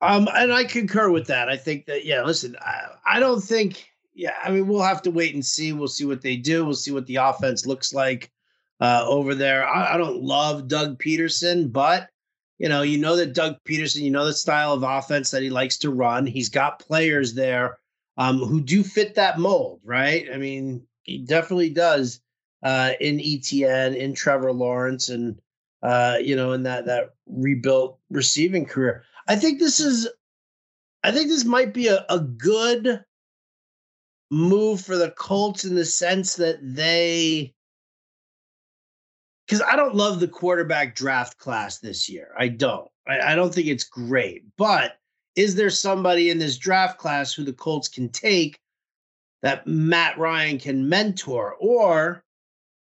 Um, 0.00 0.28
and 0.34 0.52
I 0.52 0.64
concur 0.64 1.10
with 1.10 1.26
that. 1.28 1.48
I 1.48 1.56
think 1.56 1.86
that, 1.86 2.04
yeah, 2.04 2.22
listen, 2.22 2.56
I, 2.60 2.88
I 3.06 3.20
don't 3.20 3.40
think, 3.40 3.88
yeah, 4.14 4.34
I 4.42 4.50
mean, 4.50 4.68
we'll 4.68 4.82
have 4.82 5.02
to 5.02 5.10
wait 5.10 5.34
and 5.34 5.44
see. 5.44 5.72
We'll 5.72 5.88
see 5.88 6.04
what 6.04 6.20
they 6.20 6.36
do. 6.36 6.64
We'll 6.64 6.74
see 6.74 6.92
what 6.92 7.06
the 7.06 7.16
offense 7.16 7.66
looks 7.66 7.94
like 7.94 8.30
uh, 8.80 9.04
over 9.06 9.34
there. 9.34 9.66
I, 9.66 9.94
I 9.94 9.96
don't 9.96 10.22
love 10.22 10.68
Doug 10.68 10.98
Pederson, 10.98 11.72
but 11.72 12.08
you 12.58 12.68
know, 12.68 12.82
you 12.82 12.98
know 12.98 13.16
that 13.16 13.34
Doug 13.34 13.56
Pederson, 13.64 14.02
you 14.02 14.10
know 14.10 14.26
the 14.26 14.32
style 14.32 14.74
of 14.74 14.82
offense 14.82 15.30
that 15.30 15.42
he 15.42 15.50
likes 15.50 15.78
to 15.78 15.90
run. 15.90 16.26
He's 16.26 16.50
got 16.50 16.78
players 16.78 17.34
there 17.34 17.78
um, 18.16 18.38
who 18.38 18.60
do 18.60 18.84
fit 18.84 19.16
that 19.16 19.38
mold, 19.38 19.80
right? 19.84 20.26
I 20.32 20.36
mean, 20.36 20.86
he 21.02 21.18
definitely 21.18 21.70
does 21.70 22.20
uh, 22.64 22.92
in 23.00 23.20
Etienne, 23.20 23.94
in 23.94 24.14
Trevor 24.14 24.52
Lawrence, 24.52 25.08
and 25.08 25.40
uh, 25.82 26.16
you 26.20 26.34
know, 26.34 26.52
in 26.52 26.64
that 26.64 26.86
that 26.86 27.14
rebuilt 27.26 27.98
receiving 28.10 28.66
career. 28.66 29.04
I 29.28 29.36
think 29.36 29.60
this 29.60 29.80
is, 29.80 30.08
I 31.02 31.12
think 31.12 31.28
this 31.28 31.44
might 31.44 31.72
be 31.72 31.88
a, 31.88 32.04
a 32.08 32.18
good 32.18 33.04
move 34.30 34.80
for 34.80 34.96
the 34.96 35.10
Colts 35.10 35.64
in 35.64 35.74
the 35.74 35.84
sense 35.84 36.36
that 36.36 36.58
they 36.62 37.54
because 39.46 39.62
I 39.62 39.76
don't 39.76 39.94
love 39.94 40.20
the 40.20 40.28
quarterback 40.28 40.94
draft 40.94 41.38
class 41.38 41.78
this 41.78 42.08
year. 42.08 42.28
I 42.38 42.48
don't. 42.48 42.88
I, 43.06 43.20
I, 43.20 43.34
don't 43.34 43.54
think 43.54 43.66
it's 43.66 43.84
great. 43.84 44.42
But 44.56 44.96
is 45.36 45.54
there 45.54 45.68
somebody 45.68 46.30
in 46.30 46.38
this 46.38 46.56
draft 46.56 46.98
class 46.98 47.34
who 47.34 47.44
the 47.44 47.52
Colts 47.52 47.88
can 47.88 48.08
take 48.08 48.58
that 49.42 49.66
Matt 49.66 50.18
Ryan 50.18 50.58
can 50.58 50.88
mentor? 50.88 51.56
Or, 51.60 52.23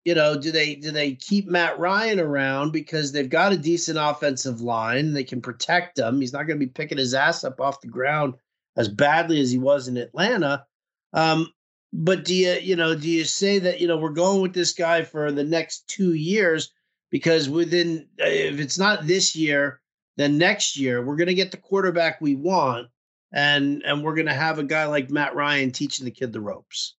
you 0.05 0.15
know, 0.15 0.37
do 0.37 0.51
they 0.51 0.75
do 0.75 0.91
they 0.91 1.15
keep 1.15 1.47
Matt 1.47 1.79
Ryan 1.79 2.19
around 2.19 2.71
because 2.71 3.11
they've 3.11 3.29
got 3.29 3.53
a 3.53 3.57
decent 3.57 3.97
offensive 3.99 4.61
line? 4.61 5.13
They 5.13 5.23
can 5.23 5.41
protect 5.41 5.97
him. 5.97 6.19
He's 6.19 6.33
not 6.33 6.43
going 6.43 6.59
to 6.59 6.65
be 6.65 6.71
picking 6.71 6.97
his 6.97 7.13
ass 7.13 7.43
up 7.43 7.61
off 7.61 7.81
the 7.81 7.87
ground 7.87 8.35
as 8.75 8.89
badly 8.89 9.39
as 9.39 9.51
he 9.51 9.57
was 9.57 9.87
in 9.87 9.97
Atlanta. 9.97 10.65
Um, 11.13 11.47
but 11.93 12.25
do 12.25 12.33
you 12.33 12.53
you 12.53 12.75
know 12.75 12.95
do 12.95 13.07
you 13.07 13.23
say 13.23 13.59
that 13.59 13.79
you 13.79 13.87
know 13.87 13.97
we're 13.97 14.09
going 14.09 14.41
with 14.41 14.53
this 14.53 14.73
guy 14.73 15.03
for 15.03 15.31
the 15.31 15.43
next 15.43 15.87
two 15.87 16.13
years 16.13 16.71
because 17.11 17.47
within 17.47 18.07
uh, 18.19 18.25
if 18.25 18.59
it's 18.59 18.79
not 18.79 19.05
this 19.05 19.35
year 19.35 19.79
then 20.17 20.39
next 20.39 20.75
year 20.75 21.05
we're 21.05 21.15
going 21.15 21.27
to 21.27 21.35
get 21.35 21.51
the 21.51 21.57
quarterback 21.57 22.19
we 22.19 22.33
want 22.33 22.87
and 23.31 23.83
and 23.83 24.03
we're 24.03 24.15
going 24.15 24.25
to 24.25 24.33
have 24.33 24.57
a 24.57 24.63
guy 24.63 24.85
like 24.85 25.11
matt 25.11 25.35
ryan 25.35 25.71
teaching 25.71 26.03
the 26.03 26.11
kid 26.11 26.33
the 26.33 26.41
ropes 26.41 26.95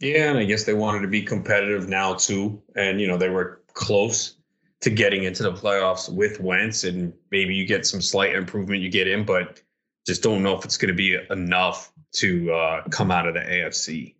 yeah 0.00 0.30
and 0.30 0.38
i 0.38 0.44
guess 0.44 0.64
they 0.64 0.74
wanted 0.74 1.00
to 1.00 1.08
be 1.08 1.22
competitive 1.22 1.88
now 1.88 2.14
too 2.14 2.60
and 2.76 3.00
you 3.00 3.06
know 3.06 3.16
they 3.16 3.28
were 3.28 3.62
close 3.74 4.36
to 4.80 4.90
getting 4.90 5.24
into 5.24 5.42
the 5.42 5.52
playoffs 5.52 6.08
with 6.08 6.38
Wentz 6.38 6.84
and 6.84 7.12
maybe 7.32 7.52
you 7.52 7.66
get 7.66 7.84
some 7.84 8.00
slight 8.00 8.34
improvement 8.34 8.80
you 8.80 8.88
get 8.88 9.08
in 9.08 9.24
but 9.24 9.60
just 10.08 10.22
don't 10.22 10.42
know 10.42 10.56
if 10.56 10.64
it's 10.64 10.78
going 10.78 10.88
to 10.88 10.94
be 10.94 11.18
enough 11.30 11.92
to 12.12 12.50
uh, 12.50 12.82
come 12.88 13.10
out 13.10 13.28
of 13.28 13.34
the 13.34 13.40
AFC. 13.40 14.14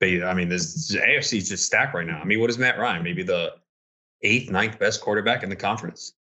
They, 0.00 0.22
I 0.22 0.32
mean, 0.32 0.48
this 0.48 0.88
the 0.88 0.98
AFC 0.98 1.38
is 1.38 1.50
just 1.50 1.66
stacked 1.66 1.94
right 1.94 2.06
now. 2.06 2.18
I 2.18 2.24
mean, 2.24 2.40
what 2.40 2.48
is 2.48 2.56
Matt 2.56 2.78
Ryan? 2.78 3.02
Maybe 3.02 3.22
the 3.22 3.52
eighth, 4.22 4.50
ninth 4.50 4.78
best 4.78 5.02
quarterback 5.02 5.42
in 5.42 5.50
the 5.50 5.56
conference. 5.56 6.14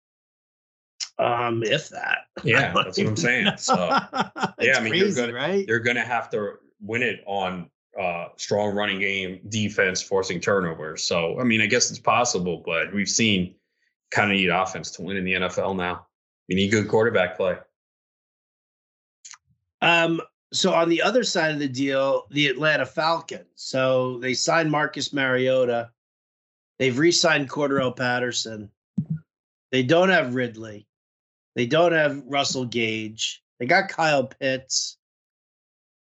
Um, 1.19 1.61
if 1.63 1.89
that. 1.89 2.21
Yeah, 2.43 2.73
that's 2.75 2.97
what 2.97 3.07
I'm 3.07 3.15
saying. 3.15 3.51
So, 3.57 3.75
yeah, 4.59 4.77
I 4.77 4.79
mean, 4.79 4.89
crazy, 4.89 4.97
you're 4.97 5.13
gonna 5.13 5.33
right? 5.33 5.67
you're 5.67 5.79
gonna 5.79 6.03
have 6.03 6.31
to 6.31 6.53
win 6.81 7.03
it 7.03 7.21
on 7.27 7.69
uh, 7.99 8.29
strong 8.35 8.75
running 8.75 8.99
game, 8.99 9.39
defense, 9.49 10.01
forcing 10.01 10.39
turnovers. 10.39 11.03
So, 11.03 11.39
I 11.39 11.43
mean, 11.43 11.61
I 11.61 11.65
guess 11.65 11.89
it's 11.89 11.99
possible, 11.99 12.61
but 12.65 12.93
we've 12.93 13.09
seen 13.09 13.55
kind 14.11 14.31
of 14.31 14.37
need 14.37 14.49
offense 14.49 14.91
to 14.91 15.01
win 15.01 15.17
in 15.17 15.25
the 15.25 15.33
NFL 15.33 15.75
now. 15.75 16.05
You 16.47 16.55
need 16.55 16.69
good 16.69 16.87
quarterback 16.87 17.37
play. 17.37 17.57
Um, 19.81 20.21
so 20.53 20.73
on 20.73 20.89
the 20.89 21.01
other 21.01 21.23
side 21.23 21.51
of 21.51 21.59
the 21.59 21.67
deal, 21.67 22.27
the 22.31 22.47
Atlanta 22.47 22.85
Falcons. 22.85 23.45
So 23.55 24.19
they 24.19 24.33
signed 24.33 24.71
Marcus 24.71 25.11
Mariota. 25.11 25.91
They've 26.79 26.97
re-signed 26.97 27.49
Cordarrelle 27.49 27.95
Patterson. 27.95 28.69
They 29.71 29.83
don't 29.83 30.09
have 30.09 30.35
Ridley. 30.35 30.87
They 31.55 31.65
don't 31.65 31.91
have 31.91 32.23
Russell 32.25 32.65
Gage. 32.65 33.43
They 33.59 33.65
got 33.65 33.89
Kyle 33.89 34.25
Pitts. 34.25 34.96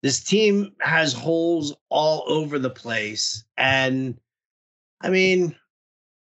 This 0.03 0.23
team 0.23 0.73
has 0.81 1.13
holes 1.13 1.75
all 1.91 2.25
over 2.27 2.59
the 2.59 2.71
place. 2.71 3.45
And 3.57 4.19
I 5.01 5.11
mean, 5.11 5.55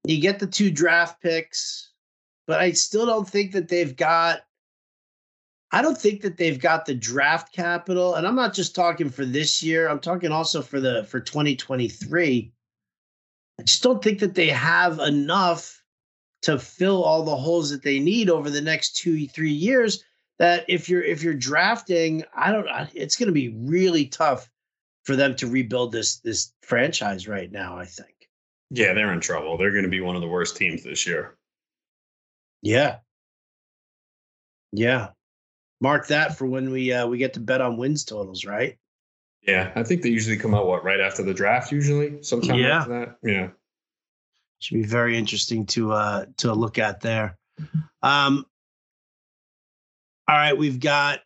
you 0.05 0.21
get 0.21 0.39
the 0.39 0.47
two 0.47 0.71
draft 0.71 1.23
picks, 1.23 1.93
but 2.47 2.61
I 2.61 2.73
still 2.73 3.07
don't 3.07 3.29
think 3.29 3.53
that 3.53 3.69
they've 3.69 3.95
got 3.95 4.41
I 5.73 5.83
don't 5.83 5.99
think 5.99 6.23
that 6.23 6.37
they've 6.37 6.59
got 6.59 6.85
the 6.85 6.95
draft 6.95 7.53
capital, 7.53 8.17
and 8.17 8.27
I'm 8.27 8.35
not 8.35 8.55
just 8.55 8.75
talking 8.75 9.09
for 9.09 9.25
this 9.25 9.63
year. 9.63 9.89
I'm 9.89 10.01
talking 10.01 10.33
also 10.33 10.63
for 10.63 10.81
the 10.81 11.05
for 11.05 11.21
2023. 11.21 12.53
I 13.59 13.63
just 13.63 13.83
don't 13.83 14.03
think 14.03 14.19
that 14.19 14.35
they 14.35 14.49
have 14.49 14.99
enough 14.99 15.81
to 16.43 16.59
fill 16.59 17.05
all 17.05 17.23
the 17.23 17.37
holes 17.37 17.71
that 17.71 17.83
they 17.83 18.01
need 18.01 18.31
over 18.31 18.51
the 18.51 18.61
next 18.61 18.97
two 18.97 19.29
three 19.29 19.53
years. 19.53 20.03
That 20.41 20.65
if 20.67 20.89
you're 20.89 21.03
if 21.03 21.23
you're 21.23 21.35
drafting, 21.35 22.25
I 22.35 22.51
don't. 22.51 22.67
It's 22.93 23.15
going 23.15 23.29
to 23.29 23.33
be 23.33 23.55
really 23.57 24.07
tough 24.07 24.51
for 25.05 25.15
them 25.15 25.37
to 25.37 25.47
rebuild 25.47 25.93
this 25.93 26.17
this 26.17 26.53
franchise 26.63 27.29
right 27.29 27.53
now. 27.53 27.79
I 27.79 27.85
think. 27.85 28.29
Yeah, 28.71 28.93
they're 28.93 29.13
in 29.13 29.21
trouble. 29.21 29.57
They're 29.57 29.71
going 29.71 29.85
to 29.85 29.91
be 29.91 30.01
one 30.01 30.17
of 30.17 30.23
the 30.23 30.29
worst 30.29 30.57
teams 30.57 30.83
this 30.83 31.07
year. 31.07 31.37
Yeah. 32.63 32.99
Yeah 34.73 35.11
mark 35.81 36.07
that 36.09 36.37
for 36.37 36.47
when 36.47 36.71
we 36.71 36.93
uh, 36.93 37.07
we 37.07 37.19
get 37.19 37.35
to 37.35 37.41
bet 37.41 37.61
on 37.61 37.77
wins 37.77 38.05
totals, 38.05 38.45
right? 38.45 38.77
Yeah, 39.43 39.73
I 39.75 39.83
think 39.83 40.03
they 40.03 40.11
usually 40.11 40.37
come 40.37 40.55
out 40.55 40.67
what 40.67 40.85
right 40.85 41.01
after 41.01 41.23
the 41.23 41.35
draft, 41.35 41.73
usually 41.73 42.23
sometime 42.23 42.59
yeah. 42.59 42.79
after 42.79 42.91
that. 42.91 43.17
Yeah, 43.23 43.49
should 44.61 44.75
be 44.75 44.85
very 44.85 45.17
interesting 45.17 45.67
to 45.67 45.93
uh 45.93 46.27
to 46.39 46.53
look 46.53 46.79
at 46.79 47.01
there. 47.01 47.37
Um, 48.03 48.47
all 50.31 50.37
right, 50.37 50.57
we've 50.57 50.79
got. 50.79 51.21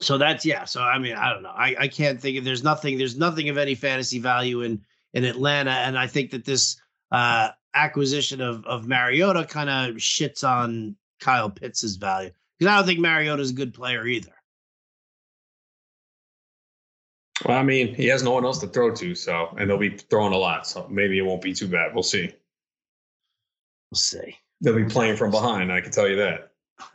So 0.00 0.18
that's 0.18 0.44
yeah. 0.44 0.64
So 0.64 0.82
I 0.82 0.98
mean, 0.98 1.14
I 1.14 1.32
don't 1.32 1.44
know. 1.44 1.54
I 1.54 1.76
I 1.78 1.88
can't 1.88 2.20
think 2.20 2.36
of. 2.38 2.44
There's 2.44 2.64
nothing. 2.64 2.98
There's 2.98 3.16
nothing 3.16 3.50
of 3.50 3.56
any 3.56 3.76
fantasy 3.76 4.18
value 4.18 4.62
in 4.62 4.80
in 5.12 5.22
Atlanta, 5.22 5.70
and 5.70 5.96
I 5.96 6.08
think 6.08 6.32
that 6.32 6.44
this 6.44 6.76
uh 7.12 7.50
acquisition 7.72 8.40
of 8.40 8.66
of 8.66 8.88
Mariota 8.88 9.44
kind 9.44 9.70
of 9.70 9.94
shits 9.96 10.42
on 10.42 10.96
Kyle 11.20 11.48
Pitts's 11.48 11.94
value 11.94 12.32
because 12.58 12.72
I 12.72 12.76
don't 12.78 12.86
think 12.86 12.98
Mariota's 12.98 13.50
a 13.50 13.54
good 13.54 13.72
player 13.72 14.04
either. 14.04 14.32
Well, 17.44 17.56
I 17.56 17.62
mean, 17.62 17.94
he 17.94 18.06
has 18.08 18.24
no 18.24 18.32
one 18.32 18.44
else 18.44 18.58
to 18.58 18.66
throw 18.66 18.92
to, 18.92 19.14
so 19.14 19.54
and 19.56 19.70
they'll 19.70 19.78
be 19.78 19.96
throwing 19.96 20.32
a 20.32 20.36
lot, 20.36 20.66
so 20.66 20.88
maybe 20.90 21.16
it 21.16 21.22
won't 21.22 21.42
be 21.42 21.54
too 21.54 21.68
bad. 21.68 21.94
We'll 21.94 22.02
see. 22.02 22.32
We'll 23.92 23.98
see. 23.98 24.36
They'll 24.62 24.74
be 24.74 24.84
playing 24.84 25.16
from 25.16 25.30
behind. 25.30 25.70
I 25.70 25.80
can 25.80 25.92
tell 25.92 26.08
you 26.08 26.16
that. 26.16 26.53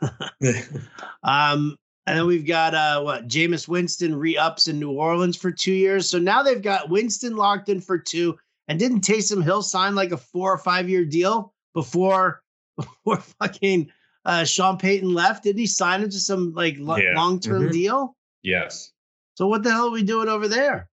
um, 1.22 1.76
and 2.06 2.18
then 2.18 2.26
we've 2.26 2.46
got 2.46 2.74
uh 2.74 3.00
what 3.02 3.28
Jameis 3.28 3.68
Winston 3.68 4.14
re-ups 4.16 4.68
in 4.68 4.78
New 4.80 4.90
Orleans 4.92 5.36
for 5.36 5.50
two 5.50 5.72
years. 5.72 6.08
So 6.08 6.18
now 6.18 6.42
they've 6.42 6.62
got 6.62 6.88
Winston 6.90 7.36
locked 7.36 7.68
in 7.68 7.80
for 7.80 7.98
two. 7.98 8.38
And 8.68 8.78
didn't 8.78 9.00
Taysom 9.00 9.42
Hill 9.42 9.62
sign 9.62 9.94
like 9.96 10.12
a 10.12 10.16
four 10.16 10.52
or 10.52 10.58
five 10.58 10.88
year 10.88 11.04
deal 11.04 11.52
before 11.74 12.42
before 12.76 13.16
fucking 13.40 13.90
uh, 14.24 14.44
Sean 14.44 14.76
Payton 14.78 15.12
left. 15.12 15.42
Didn't 15.44 15.58
he 15.60 15.66
sign 15.66 16.02
into 16.02 16.18
some 16.18 16.52
like 16.54 16.76
lo- 16.78 16.96
Yeah. 16.96 17.14
long 17.16 17.40
term 17.40 17.68
Mhm. 17.68 17.72
deal? 17.72 18.16
Yes. 18.42 18.92
So 19.34 19.46
what 19.46 19.62
the 19.62 19.70
hell 19.70 19.88
are 19.88 19.90
we 19.92 20.02
doing 20.02 20.28
over 20.28 20.46
there? 20.48 20.88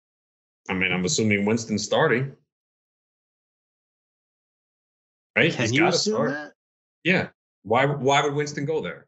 I 0.68 0.74
mean, 0.74 0.92
I'm 0.92 1.04
assuming 1.04 1.44
Winston's 1.44 1.84
starting. 1.84 2.32
Right? 5.36 5.52
Can 5.52 5.62
He's 5.62 5.72
you 5.72 5.86
assume 5.86 6.14
start. 6.14 6.30
that? 6.30 6.52
Yeah. 7.02 7.28
Why 7.64 7.86
why 7.86 8.22
would 8.22 8.34
Winston 8.34 8.64
go 8.64 8.80
there? 8.80 9.06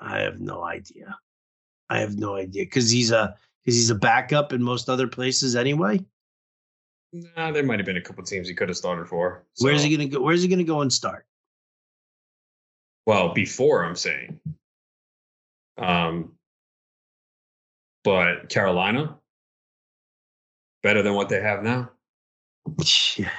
I 0.00 0.18
have 0.20 0.40
no 0.40 0.62
idea. 0.62 1.16
I 1.88 2.00
have 2.00 2.18
no 2.18 2.36
idea 2.36 2.64
because 2.64 2.90
he's 2.90 3.10
a 3.10 3.34
because 3.64 3.76
he's 3.76 3.90
a 3.90 3.94
backup 3.94 4.52
in 4.52 4.62
most 4.62 4.88
other 4.88 5.06
places 5.06 5.56
anyway. 5.56 6.04
Nah, 7.12 7.52
there 7.52 7.62
might 7.62 7.78
have 7.78 7.86
been 7.86 7.96
a 7.96 8.02
couple 8.02 8.24
teams 8.24 8.48
he 8.48 8.54
could 8.54 8.68
have 8.68 8.76
started 8.76 9.08
for. 9.08 9.44
Where's 9.60 9.82
he 9.82 9.96
gonna 9.96 10.08
go? 10.08 10.20
Where's 10.20 10.42
he 10.42 10.48
gonna 10.48 10.64
go 10.64 10.80
and 10.80 10.92
start? 10.92 11.24
Well, 13.06 13.32
before 13.32 13.84
I'm 13.84 13.96
saying. 13.96 14.40
Um 15.78 16.32
but 18.02 18.48
Carolina 18.50 19.16
better 20.82 21.02
than 21.02 21.14
what 21.14 21.28
they 21.28 21.40
have 21.40 21.62
now. 21.62 21.90
Yeah. 23.16 23.30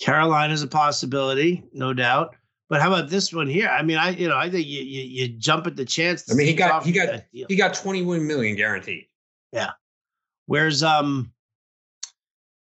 Carolina's 0.00 0.62
a 0.62 0.68
possibility, 0.68 1.64
no 1.72 1.92
doubt. 1.92 2.36
But 2.68 2.80
how 2.82 2.88
about 2.92 3.08
this 3.08 3.32
one 3.32 3.48
here? 3.48 3.68
I 3.68 3.82
mean, 3.82 3.96
I 3.96 4.10
you 4.10 4.28
know 4.28 4.36
I 4.36 4.50
think 4.50 4.66
you 4.66 4.82
you, 4.82 5.02
you 5.02 5.28
jump 5.38 5.66
at 5.66 5.76
the 5.76 5.84
chance. 5.84 6.30
I 6.30 6.34
mean, 6.34 6.46
he 6.46 6.54
got- 6.54 6.84
he 6.84 6.92
got- 6.92 7.24
He 7.32 7.56
got 7.56 7.74
21 7.74 8.26
million 8.26 8.56
guaranteed. 8.56 9.06
Yeah. 9.52 9.70
Where's 10.46 10.82
um, 10.82 11.32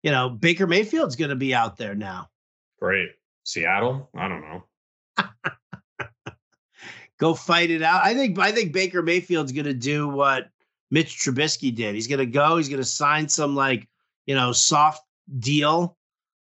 you 0.03 0.11
know, 0.11 0.29
Baker 0.29 0.67
Mayfield's 0.67 1.15
going 1.15 1.29
to 1.29 1.35
be 1.35 1.55
out 1.55 1.77
there 1.77 1.95
now. 1.95 2.29
Great. 2.79 3.09
Seattle? 3.43 4.09
I 4.15 4.27
don't 4.27 4.41
know. 4.41 4.63
Go 7.17 7.33
fight 7.33 7.71
it 7.71 7.81
out. 7.81 8.03
I 8.03 8.13
think 8.13 8.37
I 8.37 8.51
think 8.51 8.73
Baker 8.73 9.01
Mayfield's 9.01 9.53
going 9.53 9.65
to 9.65 9.73
do 9.73 10.07
what 10.09 10.49
Mitch 10.91 11.15
Trubisky 11.17 11.73
did. 11.73 11.95
He's 11.95 12.07
going 12.07 12.19
to 12.19 12.25
go. 12.25 12.57
He's 12.57 12.67
going 12.69 12.81
to 12.81 12.85
sign 12.87 13.29
some 13.29 13.55
like 13.55 13.87
you 14.25 14.35
know 14.35 14.51
soft 14.51 15.01
deal 15.39 15.97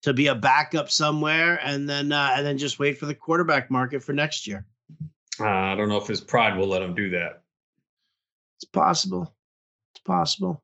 to 0.06 0.14
be 0.14 0.28
a 0.28 0.34
backup 0.36 0.88
somewhere, 0.88 1.58
and 1.64 1.88
then 1.88 2.12
uh, 2.12 2.34
and 2.36 2.46
then 2.46 2.58
just 2.58 2.78
wait 2.78 2.96
for 2.96 3.06
the 3.06 3.14
quarterback 3.14 3.72
market 3.72 4.04
for 4.04 4.12
next 4.12 4.46
year. 4.46 4.64
Uh, 5.40 5.48
I 5.48 5.74
don't 5.74 5.88
know 5.88 5.96
if 5.96 6.06
his 6.06 6.20
pride 6.20 6.56
will 6.56 6.68
let 6.68 6.80
him 6.80 6.94
do 6.94 7.10
that. 7.10 7.42
It's 8.56 8.70
possible. 8.70 9.34
It's 9.92 10.02
possible. 10.04 10.62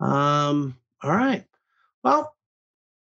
Um. 0.00 0.76
All 1.04 1.12
right. 1.12 1.44
Well, 2.02 2.34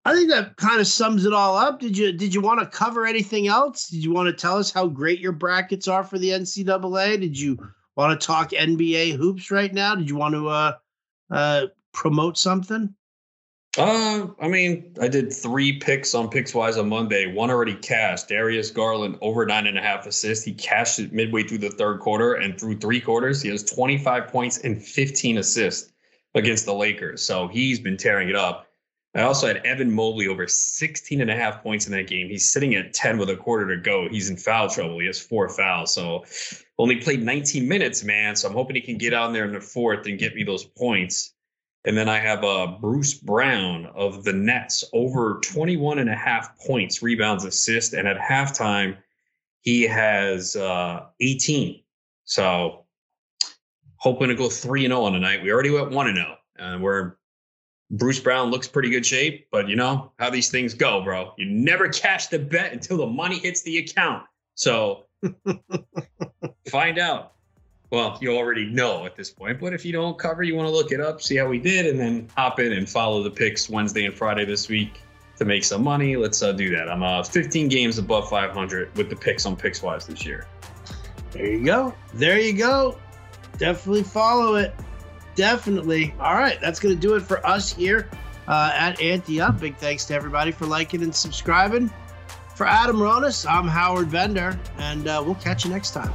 I 0.05 0.13
think 0.13 0.29
that 0.29 0.57
kind 0.59 0.79
of 0.79 0.87
sums 0.87 1.25
it 1.25 1.33
all 1.33 1.57
up. 1.57 1.81
Did 1.81 1.97
you 1.97 2.13
Did 2.13 2.35
you 2.35 2.43
want 2.43 2.61
to 2.61 2.67
cover 2.67 3.07
anything 3.07 3.49
else? 3.49 3.89
Did 3.89 4.05
you 4.05 4.13
want 4.13 4.27
to 4.27 4.35
tell 4.35 4.59
us 4.59 4.71
how 4.71 4.89
great 4.89 5.21
your 5.21 5.33
brackets 5.33 5.89
are 5.89 6.05
for 6.05 6.19
the 6.19 6.31
NCAA? 6.31 7.19
Did 7.19 7.41
you 7.41 7.57
want 7.97 8.21
to 8.21 8.27
talk 8.27 8.51
NBA 8.51 9.17
hoops 9.17 9.51
right 9.51 9.73
now? 9.73 9.95
Did 9.95 10.11
you 10.11 10.17
want 10.17 10.35
to 10.35 10.49
uh 10.49 10.73
uh 11.31 11.67
promote 11.95 12.37
something? 12.37 12.95
Uh, 13.77 14.27
I 14.41 14.49
mean, 14.49 14.95
I 15.01 15.09
did 15.09 15.33
three 15.33 15.79
picks 15.79 16.15
on 16.15 16.31
Pickswise 16.31 16.79
on 16.79 16.89
Monday. 16.89 17.33
One 17.33 17.51
already 17.51 17.75
cashed. 17.75 18.29
Darius 18.29 18.71
Garland 18.71 19.19
over 19.21 19.45
nine 19.47 19.67
and 19.67 19.79
a 19.79 19.83
half 19.83 20.07
assists. 20.07 20.45
He 20.45 20.55
cashed 20.55 20.99
it 20.99 21.13
midway 21.13 21.43
through 21.43 21.59
the 21.59 21.71
third 21.71 22.01
quarter, 22.01 22.35
and 22.35 22.59
through 22.59 22.79
three 22.79 23.01
quarters, 23.01 23.43
he 23.43 23.51
has 23.51 23.63
25 23.63 24.29
points 24.29 24.59
and 24.59 24.83
15 24.83 25.39
assists 25.39 25.93
against 26.35 26.65
the 26.65 26.75
Lakers. 26.75 27.23
So 27.23 27.47
he's 27.49 27.79
been 27.79 27.97
tearing 27.97 28.29
it 28.29 28.37
up. 28.37 28.67
I 29.15 29.23
also 29.23 29.47
had 29.47 29.59
Evan 29.59 29.91
Mobley 29.91 30.29
over 30.29 30.47
16 30.47 31.21
and 31.21 31.31
a 31.31 31.37
half 31.37 31.63
points 31.63 31.87
in 31.87 31.93
that 31.93 32.07
game. 32.07 32.29
He's 32.29 32.51
sitting 32.51 32.75
at 32.75 32.93
10 32.93 33.19
with 33.19 33.31
a 33.31 33.37
quarter 33.37 33.75
to 33.75 33.81
go. 33.81 34.09
He's 34.09 34.31
in 34.31 34.37
foul 34.37 34.69
trouble. 34.69 34.99
He 34.99 35.07
has 35.07 35.21
four 35.21 35.49
fouls. 35.49 35.95
So 35.95 36.25
only 36.79 36.97
played 36.97 37.23
19 37.23 37.67
minutes, 37.67 38.05
man. 38.05 38.37
So 38.37 38.49
I'm 38.49 38.55
hoping 38.55 38.77
he 38.77 38.83
can 38.83 38.99
get 38.99 39.15
out 39.15 39.33
there 39.33 39.45
in 39.45 39.53
the 39.53 39.61
fourth 39.61 40.07
and 40.07 40.19
get 40.19 40.35
me 40.35 40.45
those 40.45 40.65
points. 40.65 41.35
And 41.85 41.97
then 41.97 42.09
I 42.09 42.19
have 42.19 42.45
uh, 42.45 42.67
Bruce 42.81 43.15
Brown 43.15 43.87
of 43.95 44.25
the 44.25 44.33
Nets 44.33 44.85
over 44.93 45.41
21 45.43 45.99
and 45.99 46.11
a 46.11 46.15
half 46.15 46.59
points, 46.59 47.03
rebounds, 47.03 47.45
assist. 47.45 47.95
And 47.95 48.07
at 48.07 48.19
halftime, 48.19 48.97
he 49.63 49.83
has 49.83 50.57
uh, 50.57 51.07
18. 51.21 51.83
So 52.25 52.85
hoping 53.97 54.29
to 54.29 54.35
go 54.35 54.49
3 54.49 54.85
and 54.85 54.93
0 54.93 55.03
on 55.05 55.13
the 55.13 55.19
night. 55.19 55.43
We 55.43 55.53
already 55.53 55.71
went 55.71 55.91
1 55.91 56.07
and 56.09 56.17
0. 56.17 56.37
And 56.59 56.83
we're 56.83 57.17
Bruce 57.91 58.21
Brown 58.21 58.51
looks 58.51 58.69
pretty 58.69 58.91
good 58.91 59.07
shape, 59.07 59.49
but 59.51 59.69
you 59.69 59.77
know 59.77 60.13
how 60.19 60.29
these 60.29 60.51
things 60.51 60.75
go, 60.75 61.03
bro. 61.03 61.33
You 61.39 61.47
never 61.47 61.89
cash 61.89 62.27
the 62.27 62.39
bet 62.39 62.73
until 62.73 62.99
the 62.99 63.07
money 63.07 63.39
hits 63.39 63.63
the 63.63 63.79
account. 63.79 64.25
So 64.55 65.07
find 66.71 66.99
out. 66.99 67.33
Well, 67.91 68.19
you 68.21 68.37
already 68.37 68.67
know 68.67 69.07
at 69.07 69.17
this 69.17 69.31
point, 69.31 69.61
but 69.61 69.73
if 69.73 69.85
you 69.85 69.93
don't 69.93 70.19
cover, 70.19 70.43
you 70.43 70.55
want 70.55 70.69
to 70.69 70.73
look 70.73 70.93
it 70.93 71.01
up, 71.01 71.23
see 71.23 71.37
how 71.37 71.47
we 71.47 71.59
did, 71.59 71.87
and 71.87 71.99
then 71.99 72.29
hop 72.37 72.61
in 72.61 72.73
and 72.73 72.89
follow 72.89 73.23
the 73.23 73.31
picks 73.31 73.71
Wednesday 73.71 74.05
and 74.05 74.15
Friday 74.15 74.45
this 74.45 74.69
week 74.69 75.01
to 75.39 75.47
make 75.47 75.65
some 75.65 75.83
money. 75.83 76.15
Let's 76.17 76.43
uh, 76.43 76.53
do 76.53 76.75
that. 76.77 76.91
I'm 76.91 77.03
uh, 77.03 77.23
15 77.23 77.69
games 77.69 77.97
above 77.97 78.29
500 78.29 78.95
with 78.97 79.09
the 79.09 79.17
picks 79.17 79.47
on 79.47 79.57
Pickswise 79.57 80.07
this 80.07 80.27
year. 80.27 80.47
There 81.31 81.47
you 81.47 81.65
go. 81.65 81.95
There 82.13 82.39
you 82.39 82.53
go. 82.53 82.99
Definitely 83.57 84.03
follow 84.03 84.57
it. 84.57 84.75
Definitely. 85.35 86.15
All 86.21 86.35
right. 86.35 86.61
That's 86.61 86.81
going 86.81 86.95
to 86.95 87.01
do 87.01 87.15
it 87.15 87.21
for 87.21 87.45
us 87.47 87.73
here 87.73 88.11
uh, 88.49 88.73
at 88.75 89.01
Ante 89.01 89.41
Up. 89.41 89.61
Big 89.61 89.77
thanks 89.77 90.05
to 90.07 90.15
everybody 90.15 90.51
for 90.51 90.67
liking 90.67 91.03
and 91.03 91.15
subscribing. 91.15 91.91
For 92.55 92.67
Adam 92.67 92.97
Ronis, 92.97 93.49
I'm 93.49 93.69
Howard 93.69 94.11
Bender, 94.11 94.59
and 94.79 95.07
uh, 95.07 95.23
we'll 95.25 95.37
catch 95.37 95.65
you 95.65 95.71
next 95.71 95.93
time. 95.93 96.13